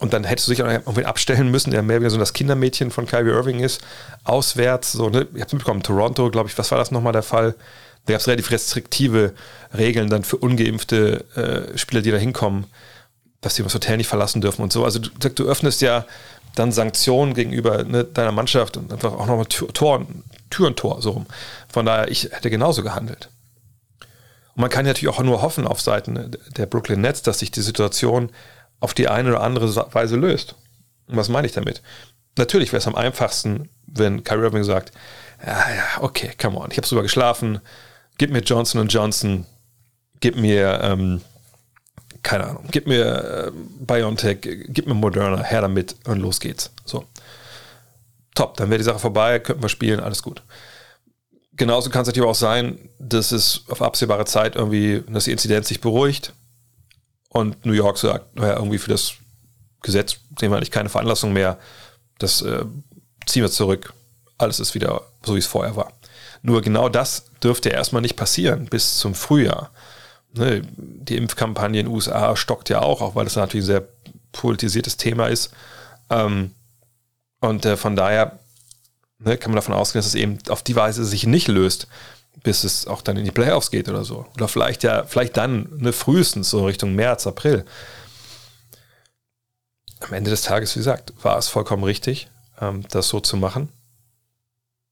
[0.02, 2.90] und dann hättest du dich auch irgendwie abstellen müssen, der mehr wie so das Kindermädchen
[2.90, 3.80] von Kyrie Irving ist,
[4.24, 4.90] auswärts.
[4.90, 5.28] So, ne?
[5.32, 7.54] Ich habe mitbekommen, Toronto, glaube ich, was war das nochmal der Fall?
[8.06, 9.32] Da gab es relativ restriktive
[9.72, 12.66] Regeln dann für ungeimpfte äh, Spieler, die da hinkommen,
[13.42, 14.84] dass sie das Hotel nicht verlassen dürfen und so.
[14.84, 16.04] Also du, du öffnest ja
[16.56, 20.04] dann Sanktionen gegenüber ne, deiner Mannschaft und einfach auch nochmal Tür, Tor,
[20.50, 21.26] Tür und Tor so rum.
[21.68, 23.28] Von daher, ich hätte genauso gehandelt.
[24.56, 27.62] Und man kann natürlich auch nur hoffen auf Seiten der Brooklyn Nets, dass sich die
[27.62, 28.30] Situation
[28.82, 30.56] auf die eine oder andere Weise löst.
[31.06, 31.82] Und was meine ich damit?
[32.36, 34.92] Natürlich wäre es am einfachsten, wenn Kyrie Irving sagt,
[35.46, 37.60] ja, ja, okay, come on, ich habe drüber geschlafen,
[38.18, 39.46] gib mir Johnson Johnson,
[40.18, 41.20] gib mir, ähm,
[42.24, 43.52] keine Ahnung, gib mir äh,
[43.86, 46.72] BioNTech, gib mir Moderna, her damit und los geht's.
[46.84, 47.04] So.
[48.34, 50.42] Top, dann wäre die Sache vorbei, könnten wir spielen, alles gut.
[51.52, 55.68] Genauso kann es natürlich auch sein, dass es auf absehbare Zeit irgendwie, dass die Inzidenz
[55.68, 56.32] sich beruhigt
[57.32, 59.14] und New York sagt, naja, irgendwie für das
[59.80, 61.58] Gesetz sehen wir eigentlich keine Veranlassung mehr,
[62.18, 62.66] das äh,
[63.26, 63.94] ziehen wir zurück,
[64.36, 65.92] alles ist wieder so, wie es vorher war.
[66.42, 69.70] Nur genau das dürfte erstmal nicht passieren bis zum Frühjahr.
[70.34, 73.88] Ne, die Impfkampagne in den USA stockt ja auch, auch weil das natürlich ein sehr
[74.32, 75.52] politisiertes Thema ist.
[76.10, 76.50] Ähm,
[77.40, 78.40] und äh, von daher
[79.20, 81.86] ne, kann man davon ausgehen, dass es eben auf die Weise sich nicht löst,
[82.42, 84.26] bis es auch dann in die Playoffs geht oder so.
[84.34, 87.64] Oder vielleicht ja, vielleicht dann ne, frühestens so Richtung März, April.
[90.00, 92.28] Am Ende des Tages, wie gesagt, war es vollkommen richtig,
[92.60, 93.68] ähm, das so zu machen.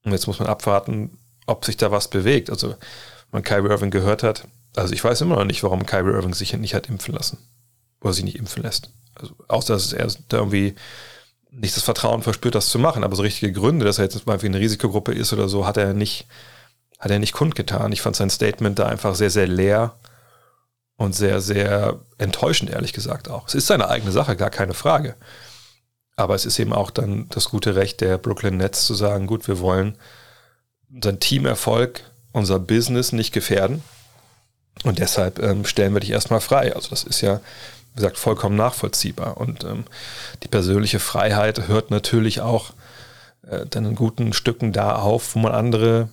[0.03, 2.49] Und jetzt muss man abwarten, ob sich da was bewegt.
[2.49, 2.77] Also, wenn
[3.31, 6.53] man Kyrie Irving gehört hat, also ich weiß immer noch nicht, warum Kyrie Irving sich
[6.53, 7.37] nicht hat impfen lassen.
[7.99, 8.89] Oder sich nicht impfen lässt.
[9.15, 10.75] Also, außer dass er da irgendwie
[11.51, 13.03] nicht das Vertrauen verspürt, das zu machen.
[13.03, 15.77] Aber so richtige Gründe, dass er jetzt mal für eine Risikogruppe ist oder so, hat
[15.77, 16.25] er nicht,
[17.01, 17.91] hat er nicht kundgetan.
[17.91, 19.95] Ich fand sein Statement da einfach sehr, sehr leer
[20.97, 23.47] und sehr, sehr enttäuschend, ehrlich gesagt auch.
[23.47, 25.15] Es ist seine eigene Sache, gar keine Frage.
[26.15, 29.47] Aber es ist eben auch dann das gute Recht der Brooklyn Nets zu sagen, gut,
[29.47, 29.97] wir wollen
[30.93, 32.01] unseren Teamerfolg,
[32.33, 33.81] unser Business nicht gefährden.
[34.83, 36.75] Und deshalb ähm, stellen wir dich erstmal frei.
[36.75, 37.37] Also das ist ja,
[37.93, 39.37] wie gesagt, vollkommen nachvollziehbar.
[39.37, 39.85] Und ähm,
[40.43, 42.73] die persönliche Freiheit hört natürlich auch
[43.47, 46.09] äh, dann in guten Stücken da auf, wo man andere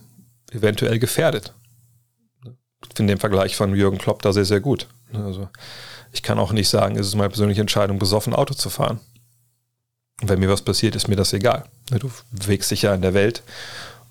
[0.53, 1.55] eventuell gefährdet.
[2.45, 4.87] Ich finde den Vergleich von Jürgen Klopp da sehr, sehr gut.
[5.13, 5.49] Also
[6.13, 9.01] ich kann auch nicht sagen, es ist meine persönliche Entscheidung, besoffen Auto zu fahren.
[10.21, 11.65] wenn mir was passiert, ist mir das egal.
[11.91, 13.43] Du bewegst dich ja in der Welt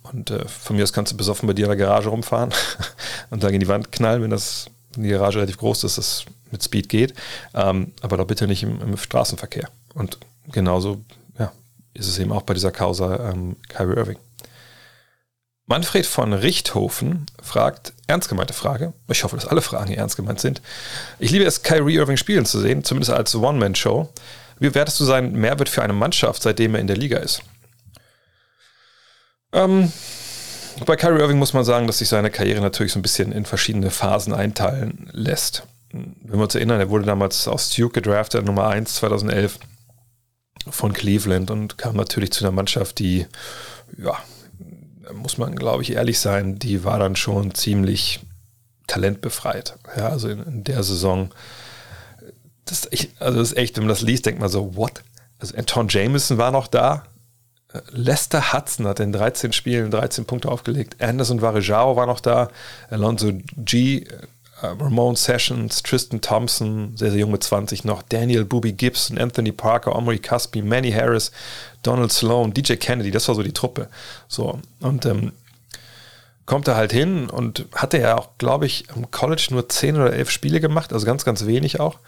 [0.03, 2.53] und äh, von mir aus kannst du besoffen bei dir in der Garage rumfahren
[3.29, 6.23] und dann in die Wand knallen, wenn das wenn die Garage relativ groß ist, dass
[6.23, 7.13] das mit Speed geht.
[7.53, 9.69] Ähm, aber doch bitte nicht im, im, Straßenverkehr.
[9.93, 10.17] Und
[10.51, 11.03] genauso
[11.37, 11.51] ja,
[11.93, 14.17] ist es eben auch bei dieser Causa ähm, Kyrie Irving.
[15.67, 20.39] Manfred von Richthofen fragt, ernst gemeinte Frage, ich hoffe, dass alle Fragen hier ernst gemeint
[20.39, 20.61] sind.
[21.19, 24.09] Ich liebe es, Kyrie Irving spielen zu sehen, zumindest als One-Man-Show.
[24.59, 27.41] Wie wertest du seinen Mehrwert für eine Mannschaft, seitdem er in der Liga ist?
[29.51, 29.91] Ähm,
[30.85, 33.45] bei Kyrie Irving muss man sagen, dass sich seine Karriere natürlich so ein bisschen in
[33.45, 35.63] verschiedene Phasen einteilen lässt.
[35.91, 39.59] Wenn wir uns erinnern, er wurde damals aus Duke gedraftet, Nummer 1 2011
[40.69, 43.25] von Cleveland und kam natürlich zu einer Mannschaft, die
[43.97, 44.17] ja,
[45.13, 48.21] muss man, glaube ich, ehrlich sein, die war dann schon ziemlich
[48.87, 49.77] talentbefreit.
[49.95, 51.29] Ja, also in, in der Saison,
[52.65, 55.03] das, ich, also das ist echt, wenn man das liest, denkt man so, what?
[55.39, 57.03] Also Anton Jameson war noch da.
[57.91, 61.01] Lester Hudson hat in 13 Spielen 13 Punkte aufgelegt.
[61.01, 62.49] Anderson Varejao war noch da.
[62.89, 64.05] Alonso G,
[64.61, 69.95] Ramon Sessions, Tristan Thompson, sehr, sehr jung mit 20 noch, Daniel Booby Gibson, Anthony Parker,
[69.95, 71.31] Omri Caspi, Manny Harris,
[71.83, 73.87] Donald Sloan, DJ Kennedy, das war so die Truppe.
[74.27, 75.31] So, und ähm,
[76.47, 80.13] kommt er halt hin und hatte ja auch, glaube ich, im College nur 10 oder
[80.13, 81.99] 11 Spiele gemacht, also ganz, ganz wenig auch.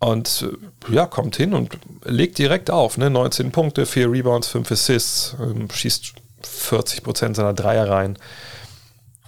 [0.00, 0.46] Und
[0.90, 3.08] äh, ja, kommt hin und legt direkt auf, ne?
[3.08, 8.18] 19 Punkte, 4 Rebounds, 5 Assists, ähm, schießt 40 Prozent seiner Dreier rein.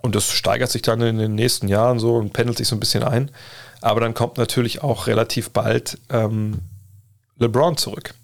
[0.02, 2.80] Und das steigert sich dann in den nächsten Jahren so und pendelt sich so ein
[2.80, 3.30] bisschen ein.
[3.80, 6.60] Aber dann kommt natürlich auch relativ bald ähm,
[7.38, 8.14] LeBron zurück.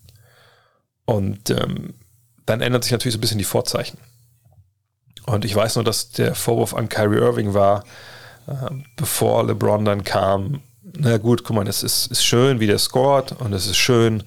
[1.05, 1.95] Und ähm,
[2.45, 3.99] dann ändert sich natürlich so ein bisschen die Vorzeichen.
[5.27, 7.85] Und ich weiß nur, dass der Vorwurf an Kyrie Irving war,
[8.47, 8.53] äh,
[8.97, 10.63] bevor LeBron dann kam,
[10.97, 14.23] na gut, guck mal, es ist, ist schön, wie der scored und es ist schön,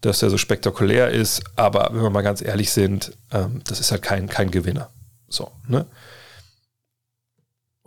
[0.00, 3.92] dass er so spektakulär ist, aber wenn wir mal ganz ehrlich sind, ähm, das ist
[3.92, 4.90] halt kein, kein Gewinner.
[5.28, 5.86] So, ne?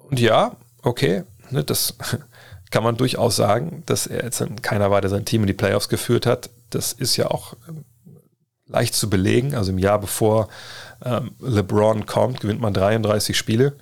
[0.09, 1.95] Und ja, okay, ne, das
[2.71, 5.89] kann man durchaus sagen, dass er jetzt keiner war, der sein Team in die Playoffs
[5.89, 6.49] geführt hat.
[6.69, 7.85] Das ist ja auch ähm,
[8.67, 9.55] leicht zu belegen.
[9.55, 10.49] Also im Jahr bevor
[11.03, 13.77] ähm, LeBron kommt, gewinnt man 33 Spiele.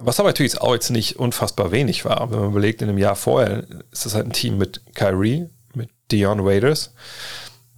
[0.00, 2.30] Was aber natürlich auch jetzt nicht unfassbar wenig war.
[2.30, 5.90] Wenn man überlegt, in einem Jahr vorher ist das halt ein Team mit Kyrie, mit
[6.10, 6.94] Dion Waiters,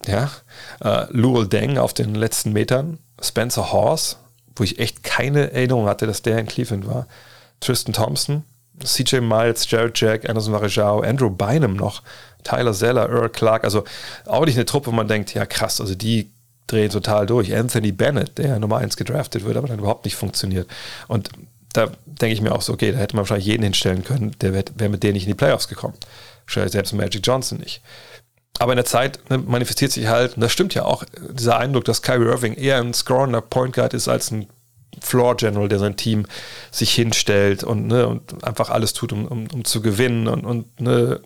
[0.07, 0.31] ja,
[0.83, 4.17] äh, Luol Deng auf den letzten Metern, Spencer Horse,
[4.57, 7.07] wo ich echt keine Erinnerung hatte, dass der in Cleveland war.
[7.61, 8.45] Tristan Thompson,
[8.83, 12.03] CJ Miles, Jared Jack, Anderson Varejao, Andrew Bynum noch,
[12.43, 13.85] Tyler Zeller, Earl Clark, also
[14.27, 16.31] auch nicht eine Truppe, wo man denkt, ja krass, also die
[16.67, 17.55] drehen total durch.
[17.55, 20.71] Anthony Bennett, der Nummer 1 gedraftet wird, aber dann überhaupt nicht funktioniert.
[21.09, 21.29] Und
[21.73, 24.53] da denke ich mir auch so, okay, da hätte man wahrscheinlich jeden hinstellen können, der
[24.53, 25.95] wäre wär mit denen nicht in die Playoffs gekommen.
[26.47, 27.83] Selbst Magic Johnson nicht.
[28.59, 31.85] Aber in der Zeit ne, manifestiert sich halt, und das stimmt ja auch, dieser Eindruck,
[31.85, 34.49] dass Kyrie Irving eher ein scorender Point Guard ist als ein
[35.01, 36.27] Floor General, der sein Team
[36.71, 40.81] sich hinstellt und, ne, und einfach alles tut, um, um, um zu gewinnen und, und
[40.81, 41.21] ne,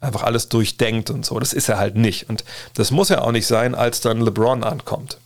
[0.00, 1.38] einfach alles durchdenkt und so.
[1.38, 2.28] Das ist er halt nicht.
[2.28, 2.44] Und
[2.74, 5.18] das muss ja auch nicht sein, als dann LeBron ankommt.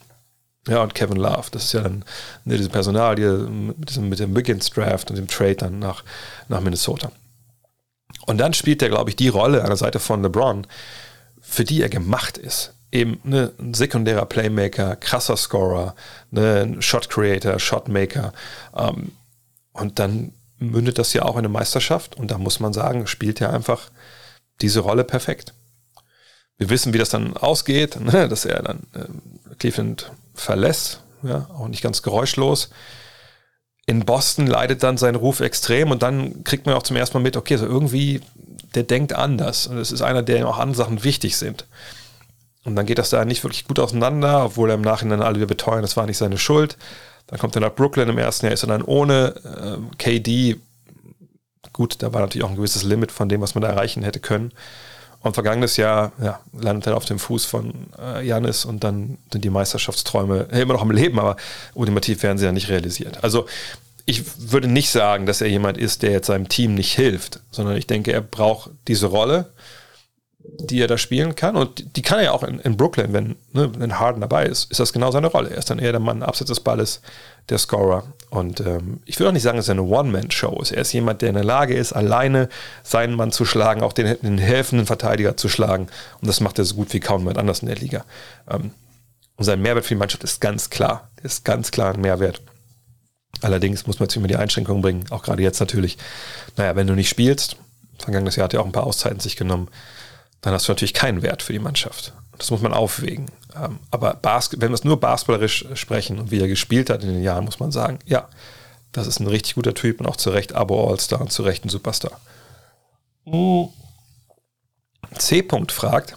[0.69, 1.47] Ja, und Kevin Love.
[1.53, 2.05] Das ist ja dann
[2.45, 6.03] ne, diese Personalie mit, diesem, mit dem Wiggins Draft und dem Trade dann nach,
[6.49, 7.13] nach Minnesota.
[8.27, 10.67] Und dann spielt er, glaube ich, die Rolle an der Seite von LeBron,
[11.41, 15.95] für die er gemacht ist eben ne, ein sekundärer Playmaker, krasser Scorer,
[16.31, 18.33] ne, ein Shot Creator, Shotmaker.
[18.77, 19.13] Ähm,
[19.73, 22.17] und dann mündet das ja auch in eine Meisterschaft.
[22.17, 23.91] Und da muss man sagen, spielt er einfach
[24.61, 25.53] diese Rolle perfekt.
[26.59, 31.69] Wir wissen, wie das dann ausgeht, ne, dass er dann äh, Cleveland verlässt, ja, auch
[31.69, 32.71] nicht ganz geräuschlos.
[33.87, 37.23] In Boston leidet dann sein Ruf extrem und dann kriegt man auch zum ersten Mal
[37.23, 38.21] mit, okay, also irgendwie,
[38.75, 39.67] der denkt anders.
[39.69, 41.67] Und es ist einer, der auch andere Sachen wichtig sind.
[42.67, 45.47] Und dann geht das da nicht wirklich gut auseinander, obwohl er im Nachhinein alle wieder
[45.47, 46.77] beteuern, das war nicht seine Schuld.
[47.29, 50.57] Dann kommt er nach Brooklyn im ersten Jahr, ist er dann ohne äh, KD.
[51.73, 54.19] Gut, da war natürlich auch ein gewisses Limit von dem, was man da erreichen hätte
[54.19, 54.53] können.
[55.21, 59.45] Und vergangenes Jahr ja, landet er auf dem Fuß von äh, Janis und dann sind
[59.45, 61.37] die Meisterschaftsträume immer noch am Leben, aber
[61.75, 63.23] ultimativ werden sie ja nicht realisiert.
[63.23, 63.47] Also
[64.07, 67.77] ich würde nicht sagen, dass er jemand ist, der jetzt seinem Team nicht hilft, sondern
[67.77, 69.51] ich denke, er braucht diese Rolle
[70.59, 71.57] die er da spielen kann.
[71.57, 74.71] Und die kann er ja auch in, in Brooklyn, wenn, ne, wenn Harden dabei ist,
[74.71, 75.51] ist das genau seine Rolle.
[75.51, 77.01] Er ist dann eher der Mann abseits des Balles,
[77.49, 78.05] der Scorer.
[78.31, 80.73] Und ähm, ich will auch nicht sagen, dass er eine One-Man-Show ist.
[80.73, 82.49] Er ist jemand, der in der Lage ist, alleine
[82.83, 85.89] seinen Mann zu schlagen, auch den, den helfenden Verteidiger zu schlagen.
[86.21, 88.05] Und das macht er so gut wie kaum jemand anders in der Liga.
[88.51, 88.73] Ähm,
[89.37, 91.11] und sein Mehrwert für die Mannschaft ist ganz klar.
[91.23, 92.41] Ist ganz klar ein Mehrwert.
[93.43, 95.99] Allerdings muss man jetzt immer die Einschränkungen bringen, auch gerade jetzt natürlich.
[96.57, 97.57] Naja, wenn du nicht spielst,
[97.99, 99.69] vergangenes Jahr hat er auch ein paar Auszeiten sich genommen,
[100.41, 102.13] dann hast du natürlich keinen Wert für die Mannschaft.
[102.39, 103.27] Das muss man aufwägen.
[103.55, 107.23] Ähm, aber wenn wir es nur basketballerisch sprechen und wie er gespielt hat in den
[107.23, 108.29] Jahren, muss man sagen, ja,
[108.93, 111.65] das ist ein richtig guter Typ und auch zu Recht Abo All-Star und zu Recht
[111.65, 112.21] ein Superstar.
[115.19, 115.41] C.
[115.41, 116.15] -Punkt fragt,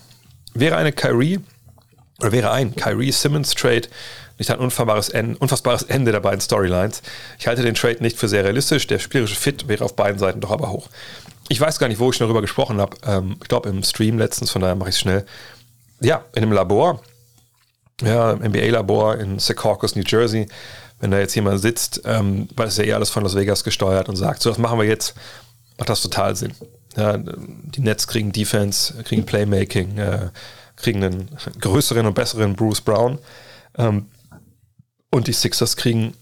[0.53, 1.39] wäre eine Kyrie
[2.19, 3.87] oder wäre ein Kyrie Simmons Trade
[4.37, 7.01] nicht ein unfassbares Ende der beiden Storylines?
[7.37, 8.87] Ich halte den Trade nicht für sehr realistisch.
[8.87, 10.89] Der spielerische Fit wäre auf beiden Seiten doch aber hoch
[11.49, 12.95] ich weiß gar nicht, wo ich darüber gesprochen habe.
[13.05, 15.25] Ähm, ich glaube im Stream letztens, von daher mache ich es schnell.
[15.99, 17.01] Ja, in einem Labor,
[18.01, 20.47] ja, MBA-Labor in Secaucus, New Jersey,
[20.99, 24.07] wenn da jetzt jemand sitzt, ähm, weil es ja eh alles von Las Vegas gesteuert
[24.07, 25.15] und sagt, so, was machen wir jetzt,
[25.77, 26.53] macht das total Sinn.
[26.95, 30.29] Ja, die Nets kriegen Defense, kriegen Playmaking, äh,
[30.75, 33.17] kriegen einen größeren und besseren Bruce Brown.
[33.77, 34.07] Ähm,
[35.11, 36.13] und die Sixers kriegen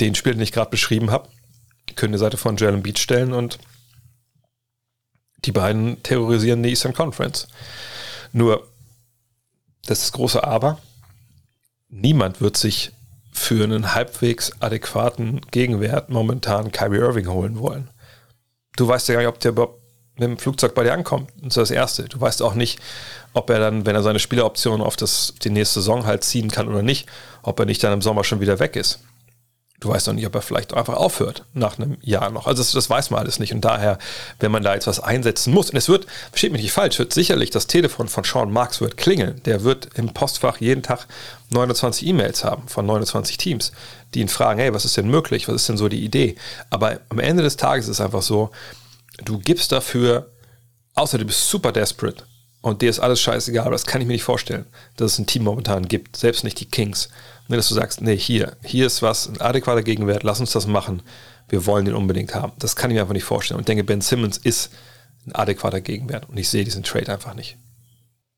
[0.00, 1.28] den Spiel, den ich gerade beschrieben habe,
[1.96, 3.58] können die Seite von Jalen Beach stellen und
[5.44, 7.48] die beiden terrorisieren die Eastern Conference.
[8.32, 8.66] Nur,
[9.86, 10.78] das ist große Aber.
[11.88, 12.92] Niemand wird sich
[13.32, 17.90] für einen halbwegs adäquaten Gegenwert momentan Kyrie Irving holen wollen.
[18.76, 19.80] Du weißt ja gar nicht, ob der überhaupt
[20.14, 21.30] mit dem Flugzeug bei dir ankommt.
[21.36, 22.04] Das ist das Erste.
[22.04, 22.78] Du weißt auch nicht,
[23.32, 26.68] ob er dann, wenn er seine Spieleroption auf das, die nächste Saison halt ziehen kann
[26.68, 27.08] oder nicht,
[27.42, 29.00] ob er nicht dann im Sommer schon wieder weg ist.
[29.80, 32.46] Du weißt doch nicht, ob er vielleicht einfach aufhört nach einem Jahr noch.
[32.46, 33.54] Also das, das, weiß man alles nicht.
[33.54, 33.98] Und daher,
[34.38, 37.14] wenn man da jetzt was einsetzen muss, und es wird, versteht mich nicht falsch, wird
[37.14, 39.40] sicherlich das Telefon von Sean Marks wird klingeln.
[39.46, 41.06] Der wird im Postfach jeden Tag
[41.48, 43.72] 29 E-Mails haben von 29 Teams,
[44.12, 45.48] die ihn fragen, hey, was ist denn möglich?
[45.48, 46.36] Was ist denn so die Idee?
[46.68, 48.50] Aber am Ende des Tages ist es einfach so,
[49.24, 50.30] du gibst dafür,
[50.94, 52.24] außer du bist super desperate
[52.62, 55.26] und dir ist alles scheißegal, aber das kann ich mir nicht vorstellen, dass es ein
[55.26, 57.08] Team momentan gibt, selbst nicht die Kings
[57.50, 60.68] Ne, dass du sagst, nee, hier, hier ist was, ein adäquater Gegenwert, lass uns das
[60.68, 61.02] machen.
[61.48, 62.52] Wir wollen den unbedingt haben.
[62.60, 63.56] Das kann ich mir einfach nicht vorstellen.
[63.56, 64.72] Und ich denke, Ben Simmons ist
[65.26, 66.28] ein adäquater Gegenwert.
[66.28, 67.56] Und ich sehe diesen Trade einfach nicht.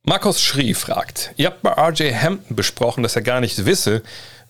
[0.03, 4.01] Markus Schrie fragt, ihr habt bei RJ Hampton besprochen, dass er gar nicht wisse,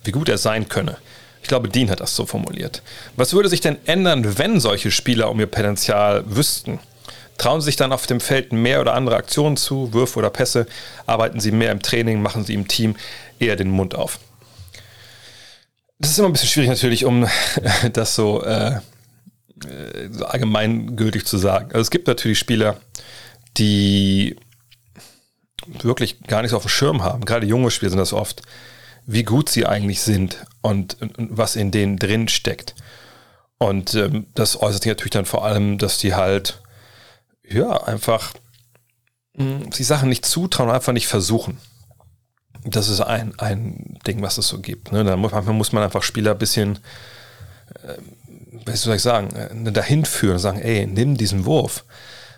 [0.04, 0.96] wie gut er sein könne.
[1.42, 2.82] Ich glaube, Dean hat das so formuliert.
[3.16, 6.78] Was würde sich denn ändern, wenn solche Spieler um ihr Potenzial wüssten?
[7.38, 10.66] Trauen sie sich dann auf dem Feld mehr oder andere Aktionen zu, Würfe oder Pässe?
[11.06, 12.22] Arbeiten sie mehr im Training?
[12.22, 12.96] Machen sie im Team
[13.38, 14.18] eher den Mund auf?
[16.02, 17.28] das ist immer ein bisschen schwierig natürlich, um
[17.92, 18.80] das so, äh,
[20.10, 21.66] so allgemeingültig zu sagen.
[21.66, 22.76] Also es gibt natürlich Spieler,
[23.56, 24.36] die
[25.82, 27.24] wirklich gar nichts auf dem Schirm haben.
[27.24, 28.42] Gerade junge Spieler sind das oft,
[29.06, 32.74] wie gut sie eigentlich sind und, und, und was in denen drin steckt.
[33.58, 36.60] Und ähm, das äußert sich natürlich dann vor allem, dass die halt,
[37.48, 38.32] ja, einfach
[39.34, 41.58] mh, hm, sich Sachen nicht zutrauen, einfach nicht versuchen.
[42.64, 44.92] Das ist ein, ein Ding, was es so gibt.
[44.92, 45.02] Ne?
[45.04, 46.78] Da muss, manchmal muss man einfach Spieler ein bisschen,
[47.82, 47.94] äh,
[48.64, 51.84] was soll ich sagen, äh, dahin führen und sagen, ey, nimm diesen Wurf.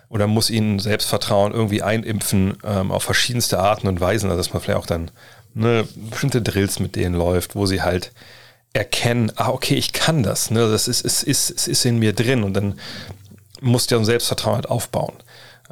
[0.09, 4.61] oder muss ihnen Selbstvertrauen irgendwie einimpfen ähm, auf verschiedenste Arten und Weisen, also dass man
[4.61, 5.11] vielleicht auch dann
[5.53, 8.11] ne, bestimmte Drills mit denen läuft, wo sie halt
[8.73, 12.13] erkennen, ah, okay, ich kann das, ne, das ist, ist, ist, ist, ist in mir
[12.13, 12.79] drin und dann
[13.65, 15.15] muss ja ein Selbstvertrauen halt aufbauen.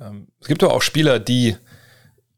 [0.01, 1.55] Ähm, es gibt aber auch Spieler, die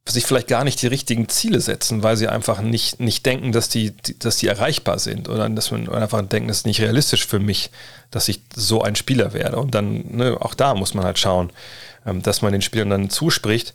[0.08, 3.70] sich vielleicht gar nicht die richtigen Ziele setzen, weil sie einfach nicht, nicht denken, dass
[3.70, 7.40] die, dass die erreichbar sind oder dass man einfach denken, das ist nicht realistisch für
[7.40, 7.72] mich,
[8.12, 9.58] dass ich so ein Spieler werde.
[9.58, 11.52] Und dann, ne, auch da muss man halt schauen,
[12.06, 13.74] ähm, dass man den Spielern dann zuspricht.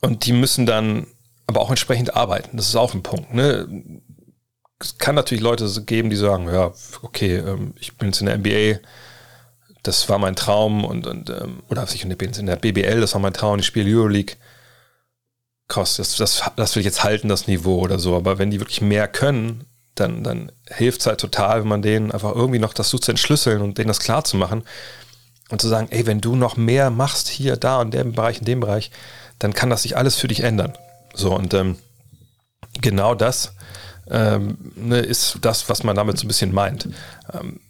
[0.00, 1.06] Und die müssen dann
[1.46, 2.56] aber auch entsprechend arbeiten.
[2.56, 3.32] Das ist auch ein Punkt.
[3.32, 3.68] Ne?
[4.80, 8.38] Es kann natürlich Leute geben, die sagen, ja, okay, ähm, ich bin jetzt in der
[8.38, 8.80] NBA,
[9.84, 13.14] das war mein Traum und, und ähm, oder ich bin jetzt in der BBL, das
[13.14, 14.36] war mein Traum, ich spiele Euroleague
[15.68, 18.16] krass, das, das, das will ich jetzt halten, das Niveau oder so.
[18.16, 19.64] Aber wenn die wirklich mehr können,
[19.94, 23.12] dann, dann hilft es halt total, wenn man denen einfach irgendwie noch das so zu
[23.12, 24.64] entschlüsseln und denen das klar zu machen
[25.50, 28.44] und zu sagen, ey, wenn du noch mehr machst hier, da und dem Bereich, in
[28.44, 28.90] dem Bereich,
[29.38, 30.74] dann kann das sich alles für dich ändern.
[31.14, 31.76] So, und ähm,
[32.80, 33.54] genau das
[34.10, 36.88] ähm, ne, ist das, was man damit so ein bisschen meint.
[37.32, 37.60] Ähm,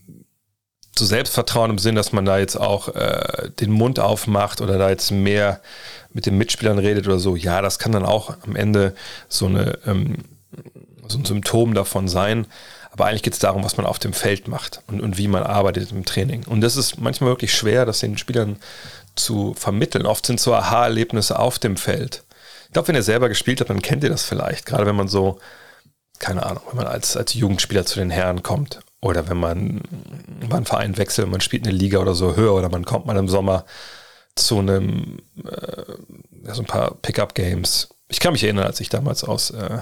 [0.94, 4.90] zu Selbstvertrauen im Sinn, dass man da jetzt auch äh, den Mund aufmacht oder da
[4.90, 5.60] jetzt mehr
[6.12, 8.94] mit den Mitspielern redet oder so, ja, das kann dann auch am Ende
[9.28, 10.18] so, eine, ähm,
[11.08, 12.46] so ein Symptom davon sein.
[12.92, 15.42] Aber eigentlich geht es darum, was man auf dem Feld macht und, und wie man
[15.42, 16.44] arbeitet im Training.
[16.46, 18.56] Und das ist manchmal wirklich schwer, das den Spielern
[19.16, 20.06] zu vermitteln.
[20.06, 22.22] Oft sind so Aha-Erlebnisse auf dem Feld.
[22.66, 24.66] Ich glaube, wenn ihr selber gespielt habt, dann kennt ihr das vielleicht.
[24.66, 25.40] Gerade wenn man so,
[26.20, 29.82] keine Ahnung, wenn man als, als Jugendspieler zu den Herren kommt oder wenn man
[30.48, 33.18] mal einen Verein wechselt, man spielt eine Liga oder so höher oder man kommt mal
[33.18, 33.66] im Sommer
[34.34, 37.90] zu einem, äh, so ein paar Pickup-Games.
[38.08, 39.80] Ich kann mich erinnern, als ich damals aus, äh,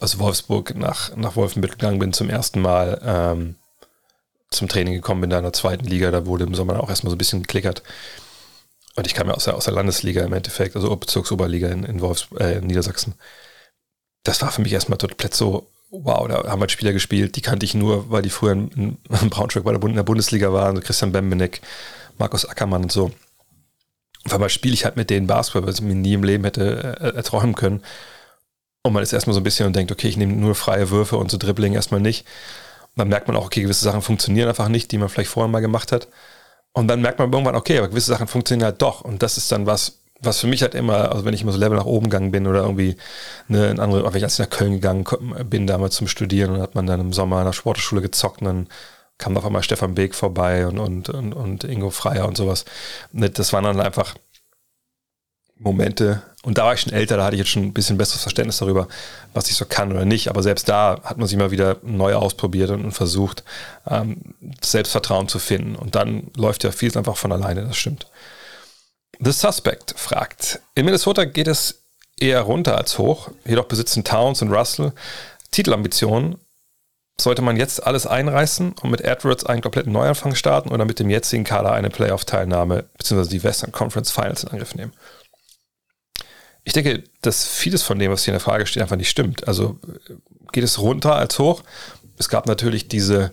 [0.00, 3.56] aus Wolfsburg nach, nach Wolfenbüttel gegangen bin, zum ersten Mal ähm,
[4.50, 7.10] zum Training gekommen bin, da in der zweiten Liga, da wurde im Sommer auch erstmal
[7.10, 7.82] so ein bisschen geklickert.
[8.96, 12.00] Und ich kam ja aus der, aus der Landesliga im Endeffekt, also Bezirksoberliga in, in,
[12.00, 13.14] Wolfs, äh, in Niedersachsen.
[14.24, 15.68] Das war für mich erstmal total so,
[16.04, 18.98] wow, da haben halt Spieler gespielt, die kannte ich nur, weil die früher in, in
[19.30, 21.60] Braunschweig bei der, in der Bundesliga waren, so Christian Bembenek,
[22.18, 23.12] Markus Ackermann und so.
[24.24, 26.96] Auf einmal spiele ich halt mit denen Basketball, was ich mir nie im Leben hätte
[27.00, 27.82] äh, erträumen können.
[28.82, 31.16] Und man ist erstmal so ein bisschen und denkt, okay, ich nehme nur freie Würfe
[31.16, 32.26] und so Dribbling erstmal nicht.
[32.94, 35.50] Und dann merkt man auch, okay, gewisse Sachen funktionieren einfach nicht, die man vielleicht vorher
[35.50, 36.08] mal gemacht hat.
[36.72, 39.00] Und dann merkt man irgendwann, okay, aber gewisse Sachen funktionieren halt doch.
[39.00, 41.58] Und das ist dann was, was für mich halt immer, also wenn ich immer so
[41.58, 42.96] Level nach oben gegangen bin oder irgendwie
[43.48, 45.04] eine, eine andere, wenn ich als ich nach Köln gegangen
[45.48, 48.46] bin, damals zum Studieren und hat man dann im Sommer in der Sportschule gezockt und
[48.46, 48.68] dann
[49.18, 52.64] kam auf einmal Stefan Beek vorbei und, und, und, und Ingo Freier und sowas.
[53.12, 54.14] Ne, das waren dann einfach
[55.58, 56.22] Momente.
[56.42, 58.58] Und da war ich schon älter, da hatte ich jetzt schon ein bisschen besseres Verständnis
[58.58, 58.88] darüber,
[59.32, 60.28] was ich so kann oder nicht.
[60.28, 63.42] Aber selbst da hat man sich mal wieder neu ausprobiert und, versucht,
[63.88, 64.18] ähm,
[64.62, 65.74] Selbstvertrauen zu finden.
[65.74, 68.06] Und dann läuft ja vieles einfach von alleine, das stimmt.
[69.18, 71.82] The Suspect fragt, in Minnesota geht es
[72.18, 74.92] eher runter als hoch, jedoch besitzen Towns und Russell
[75.50, 76.36] Titelambitionen
[77.18, 81.08] sollte man jetzt alles einreißen und mit Edwards einen kompletten Neuanfang starten oder mit dem
[81.08, 83.28] jetzigen Kader eine Playoff-Teilnahme bzw.
[83.28, 84.92] die Western Conference Finals in Angriff nehmen?
[86.64, 89.48] Ich denke, dass vieles von dem, was hier in der Frage steht, einfach nicht stimmt.
[89.48, 89.78] Also
[90.52, 91.62] geht es runter als hoch?
[92.18, 93.32] Es gab natürlich diese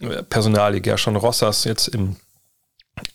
[0.00, 2.16] äh, Personalie Gershon Rossas jetzt im,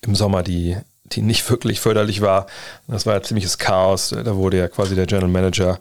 [0.02, 0.78] im Sommer, die,
[1.14, 2.48] die nicht wirklich förderlich war.
[2.88, 4.10] Das war ja ziemliches Chaos.
[4.10, 5.80] Da wurde ja quasi der General Manager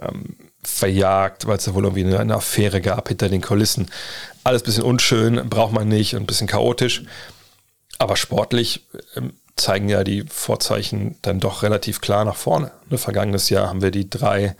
[0.00, 3.90] ähm, verjagt, weil es da wohl irgendwie eine, Affäre gab hinter den Kulissen.
[4.42, 7.02] Alles ein bisschen unschön, braucht man nicht und ein bisschen chaotisch.
[7.98, 12.72] Aber sportlich ähm, zeigen ja die Vorzeichen dann doch relativ klar nach vorne.
[12.90, 14.56] Ne, vergangenes Jahr haben wir die drei,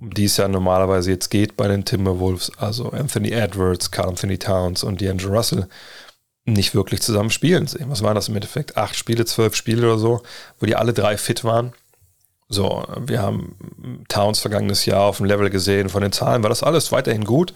[0.00, 4.38] um die es ja normalerweise jetzt geht bei den Timberwolves, also Anthony Edwards, Carl Anthony
[4.38, 5.68] Towns und D'Angelo Russell,
[6.52, 7.90] nicht wirklich zusammen spielen sehen.
[7.90, 8.76] Was waren das im Endeffekt?
[8.76, 10.22] Acht Spiele, zwölf Spiele oder so,
[10.58, 11.72] wo die alle drei fit waren.
[12.50, 15.90] So, wir haben Towns vergangenes Jahr auf dem Level gesehen.
[15.90, 17.52] Von den Zahlen war das alles weiterhin gut,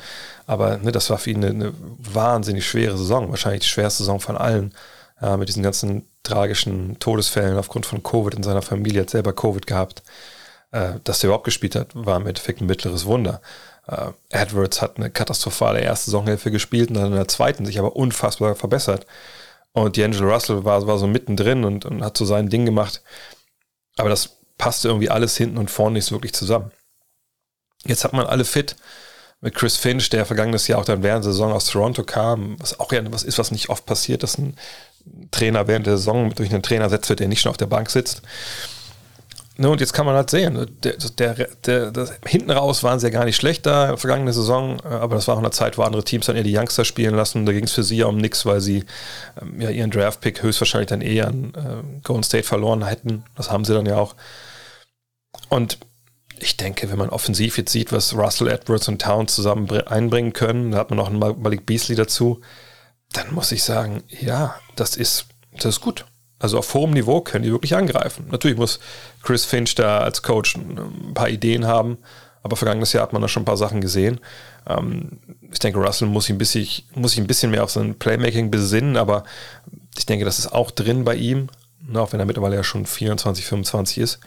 [0.46, 4.20] aber ne, das war für ihn eine, eine, wahnsinnig schwere Saison, wahrscheinlich die schwerste Saison
[4.20, 4.74] von allen.
[5.20, 9.66] Ja, mit diesen ganzen tragischen Todesfällen aufgrund von Covid in seiner Familie, hat selber Covid
[9.66, 10.02] gehabt.
[10.72, 13.40] Äh, dass er überhaupt gespielt hat, war im Endeffekt ein mittleres Wunder.
[13.86, 17.96] Äh, Edwards hat eine katastrophale erste Saisonhälfte gespielt und dann in der zweiten sich aber
[17.96, 19.06] unfassbar verbessert.
[19.72, 23.02] Und D'Angelo Russell war, war so mittendrin und, und hat so sein Ding gemacht.
[23.96, 26.70] Aber das passte irgendwie alles hinten und vorne nicht so wirklich zusammen.
[27.84, 28.76] Jetzt hat man alle fit
[29.40, 32.78] mit Chris Finch, der vergangenes Jahr auch dann während der Saison aus Toronto kam, was
[32.78, 34.56] auch ja was ist, was nicht oft passiert, dass ein
[35.32, 37.90] Trainer während der Saison durch einen Trainer setzt wird, der nicht schon auf der Bank
[37.90, 38.22] sitzt.
[39.62, 43.06] Ne, und jetzt kann man halt sehen, der, der, der, das, hinten raus waren sie
[43.06, 46.02] ja gar nicht schlechter vergangene Saison, äh, aber das war auch eine Zeit, wo andere
[46.02, 47.46] Teams dann eher die Youngster spielen lassen.
[47.46, 48.84] Da ging es für sie ja um nichts, weil sie
[49.40, 53.22] ähm, ja ihren Draft-Pick höchstwahrscheinlich dann eher an äh, Golden State verloren hätten.
[53.36, 54.16] Das haben sie dann ja auch.
[55.48, 55.78] Und
[56.40, 60.72] ich denke, wenn man offensiv jetzt sieht, was Russell Edwards und Towns zusammen einbringen können,
[60.72, 62.40] da hat man noch einen Malik Beasley dazu,
[63.12, 66.04] dann muss ich sagen, ja, das ist, das ist gut.
[66.42, 68.26] Also auf hohem Niveau können die wirklich angreifen.
[68.30, 68.80] Natürlich muss
[69.22, 71.98] Chris Finch da als Coach ein paar Ideen haben,
[72.42, 74.18] aber vergangenes Jahr hat man da schon ein paar Sachen gesehen.
[74.66, 75.20] Ähm,
[75.52, 76.66] ich denke, Russell muss sich, ein bisschen,
[76.96, 79.22] muss sich ein bisschen mehr auf sein Playmaking besinnen, aber
[79.96, 81.48] ich denke, das ist auch drin bei ihm,
[81.86, 84.18] ne, auch wenn er mittlerweile ja schon 24, 25 ist.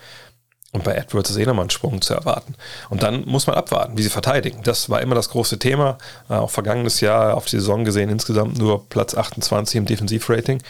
[0.72, 2.54] Und bei Edwards ist eh nochmal ein Sprung zu erwarten.
[2.90, 4.62] Und dann muss man abwarten, wie sie verteidigen.
[4.64, 5.98] Das war immer das große Thema.
[6.30, 10.62] Äh, auch vergangenes Jahr auf die Saison gesehen insgesamt nur Platz 28 im Defensivrating.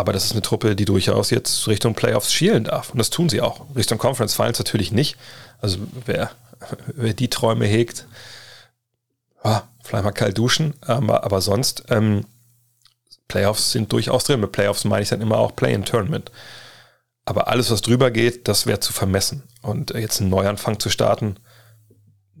[0.00, 2.88] Aber das ist eine Truppe, die durchaus jetzt Richtung Playoffs schielen darf.
[2.88, 3.66] Und das tun sie auch.
[3.76, 5.18] Richtung Conference Finals natürlich nicht.
[5.60, 5.76] Also
[6.06, 6.30] wer,
[6.94, 8.06] wer die Träume hegt,
[9.42, 10.72] ah, vielleicht mal kalt duschen.
[10.80, 12.24] Aber, aber sonst, ähm,
[13.28, 14.40] Playoffs sind durchaus drin.
[14.40, 16.32] Mit Playoffs meine ich dann immer auch Play-in-Tournament.
[17.26, 19.42] Aber alles, was drüber geht, das wäre zu vermessen.
[19.60, 21.36] Und jetzt einen Neuanfang zu starten,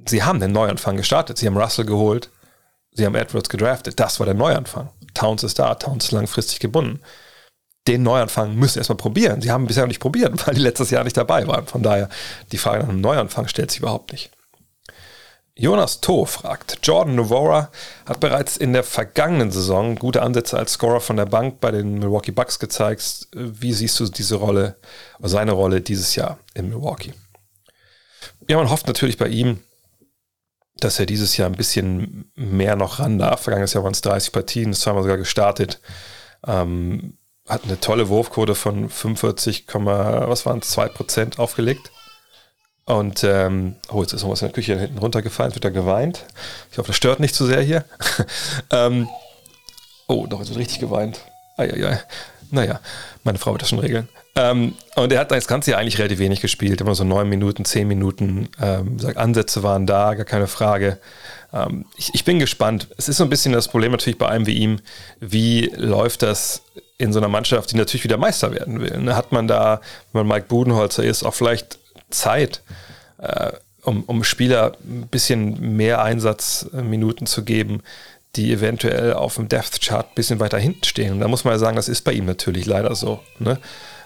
[0.06, 1.36] sie haben den Neuanfang gestartet.
[1.36, 2.30] Sie haben Russell geholt,
[2.92, 4.00] sie haben Edwards gedraftet.
[4.00, 4.88] Das war der Neuanfang.
[5.12, 7.00] Towns ist da, Towns ist langfristig gebunden
[7.88, 9.40] den Neuanfang müssen erstmal probieren.
[9.40, 11.66] Sie haben bisher noch nicht probiert, weil die letztes Jahr nicht dabei waren.
[11.66, 12.08] Von daher,
[12.52, 14.30] die Frage nach einem Neuanfang stellt sich überhaupt nicht.
[15.56, 17.70] Jonas To fragt, Jordan Novora
[18.06, 21.98] hat bereits in der vergangenen Saison gute Ansätze als Scorer von der Bank bei den
[21.98, 23.28] Milwaukee Bucks gezeigt.
[23.34, 24.76] Wie siehst du diese Rolle,
[25.18, 27.12] seine Rolle dieses Jahr in Milwaukee?
[28.48, 29.60] Ja, man hofft natürlich bei ihm,
[30.78, 33.42] dass er dieses Jahr ein bisschen mehr noch ran darf.
[33.42, 35.80] Vergangenes Jahr waren es 30 Partien, ist zweimal sogar gestartet.
[36.46, 37.18] Ähm,
[37.50, 41.90] hat eine tolle Wurfquote von 45, was waren es, 2% aufgelegt.
[42.84, 46.26] Und, ähm, oh, jetzt ist noch was in der Küche hinten runtergefallen, wird er geweint.
[46.70, 47.84] Ich hoffe, das stört nicht zu sehr hier.
[48.70, 49.08] ähm,
[50.06, 51.20] oh, doch, jetzt wird richtig geweint.
[51.56, 52.00] Eieiei.
[52.50, 52.80] Naja,
[53.22, 54.08] meine Frau wird das schon regeln.
[54.36, 57.64] Ähm, und er hat das Ganze ja eigentlich relativ wenig gespielt, immer so neun Minuten,
[57.64, 58.48] zehn Minuten.
[58.60, 60.98] Ähm, Ansätze waren da, gar keine Frage.
[61.52, 62.88] Ähm, ich, ich bin gespannt.
[62.96, 64.80] Es ist so ein bisschen das Problem natürlich bei einem wie ihm,
[65.20, 66.62] wie läuft das
[66.98, 68.98] in so einer Mannschaft, die natürlich wieder Meister werden will.
[68.98, 69.16] Ne?
[69.16, 69.80] Hat man da,
[70.12, 71.78] wenn man Mike Budenholzer ist, auch vielleicht
[72.10, 72.62] Zeit,
[73.18, 73.52] äh,
[73.82, 77.82] um, um Spieler ein bisschen mehr Einsatzminuten zu geben,
[78.36, 81.14] die eventuell auf dem Depth Chart ein bisschen weiter hinten stehen.
[81.14, 83.20] Und da muss man ja sagen, das ist bei ihm natürlich leider so.
[83.38, 83.58] Ne?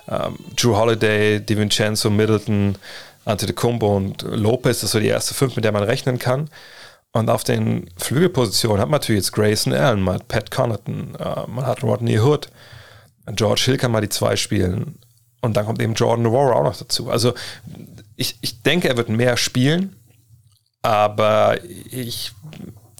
[0.08, 2.76] Ähm, Drew Holiday, DiVincenzo, Middleton,
[3.24, 6.48] Antetokounmpo und Lopez, das so die erste fünf, mit der man rechnen kann.
[7.12, 11.46] Und auf den Flügelpositionen hat man natürlich jetzt Grayson Allen, man hat Pat Connaughton, äh,
[11.48, 12.48] man hat Rodney Hood,
[13.32, 14.98] George Hill kann mal die zwei spielen.
[15.40, 17.10] Und dann kommt eben Jordan Noir auch noch dazu.
[17.10, 17.34] Also
[18.16, 19.96] ich, ich denke, er wird mehr spielen,
[20.82, 21.58] aber
[21.90, 22.32] ich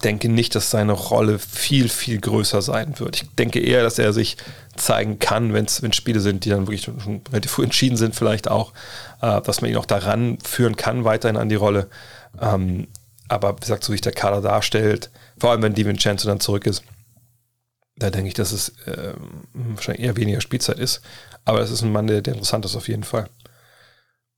[0.05, 3.15] denke nicht, dass seine Rolle viel, viel größer sein wird.
[3.15, 4.37] Ich denke eher, dass er sich
[4.75, 8.47] zeigen kann, wenn es Spiele sind, die dann wirklich schon relativ früh entschieden sind, vielleicht
[8.47, 8.71] auch,
[9.21, 11.89] äh, dass man ihn auch daran führen kann, weiterhin an die Rolle.
[12.39, 12.87] Ähm,
[13.27, 16.67] aber wie gesagt, so wie sich der Kader darstellt, vor allem wenn DiVincenzo dann zurück
[16.67, 16.83] ist,
[17.97, 19.13] da denke ich, dass es äh,
[19.53, 21.01] wahrscheinlich eher weniger Spielzeit ist.
[21.45, 23.27] Aber es ist ein Mann, der, der interessant ist auf jeden Fall.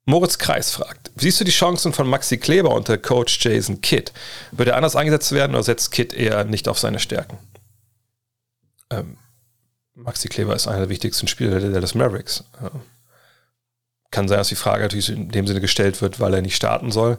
[0.10, 4.14] Moritz Kreis fragt, siehst du die Chancen von Maxi Kleber unter Coach Jason Kidd?
[4.54, 7.38] Wird er anders eingesetzt werden oder setzt Kidd eher nicht auf seine Stärken?
[8.90, 9.18] Ähm,
[9.96, 12.46] Maxi Kleber ist einer der wichtigsten Spieler der Dallas Mavericks.
[12.64, 12.70] Äh,
[14.10, 16.90] kann sein, dass die Frage natürlich in dem Sinne gestellt wird, weil er nicht starten
[16.90, 17.18] soll.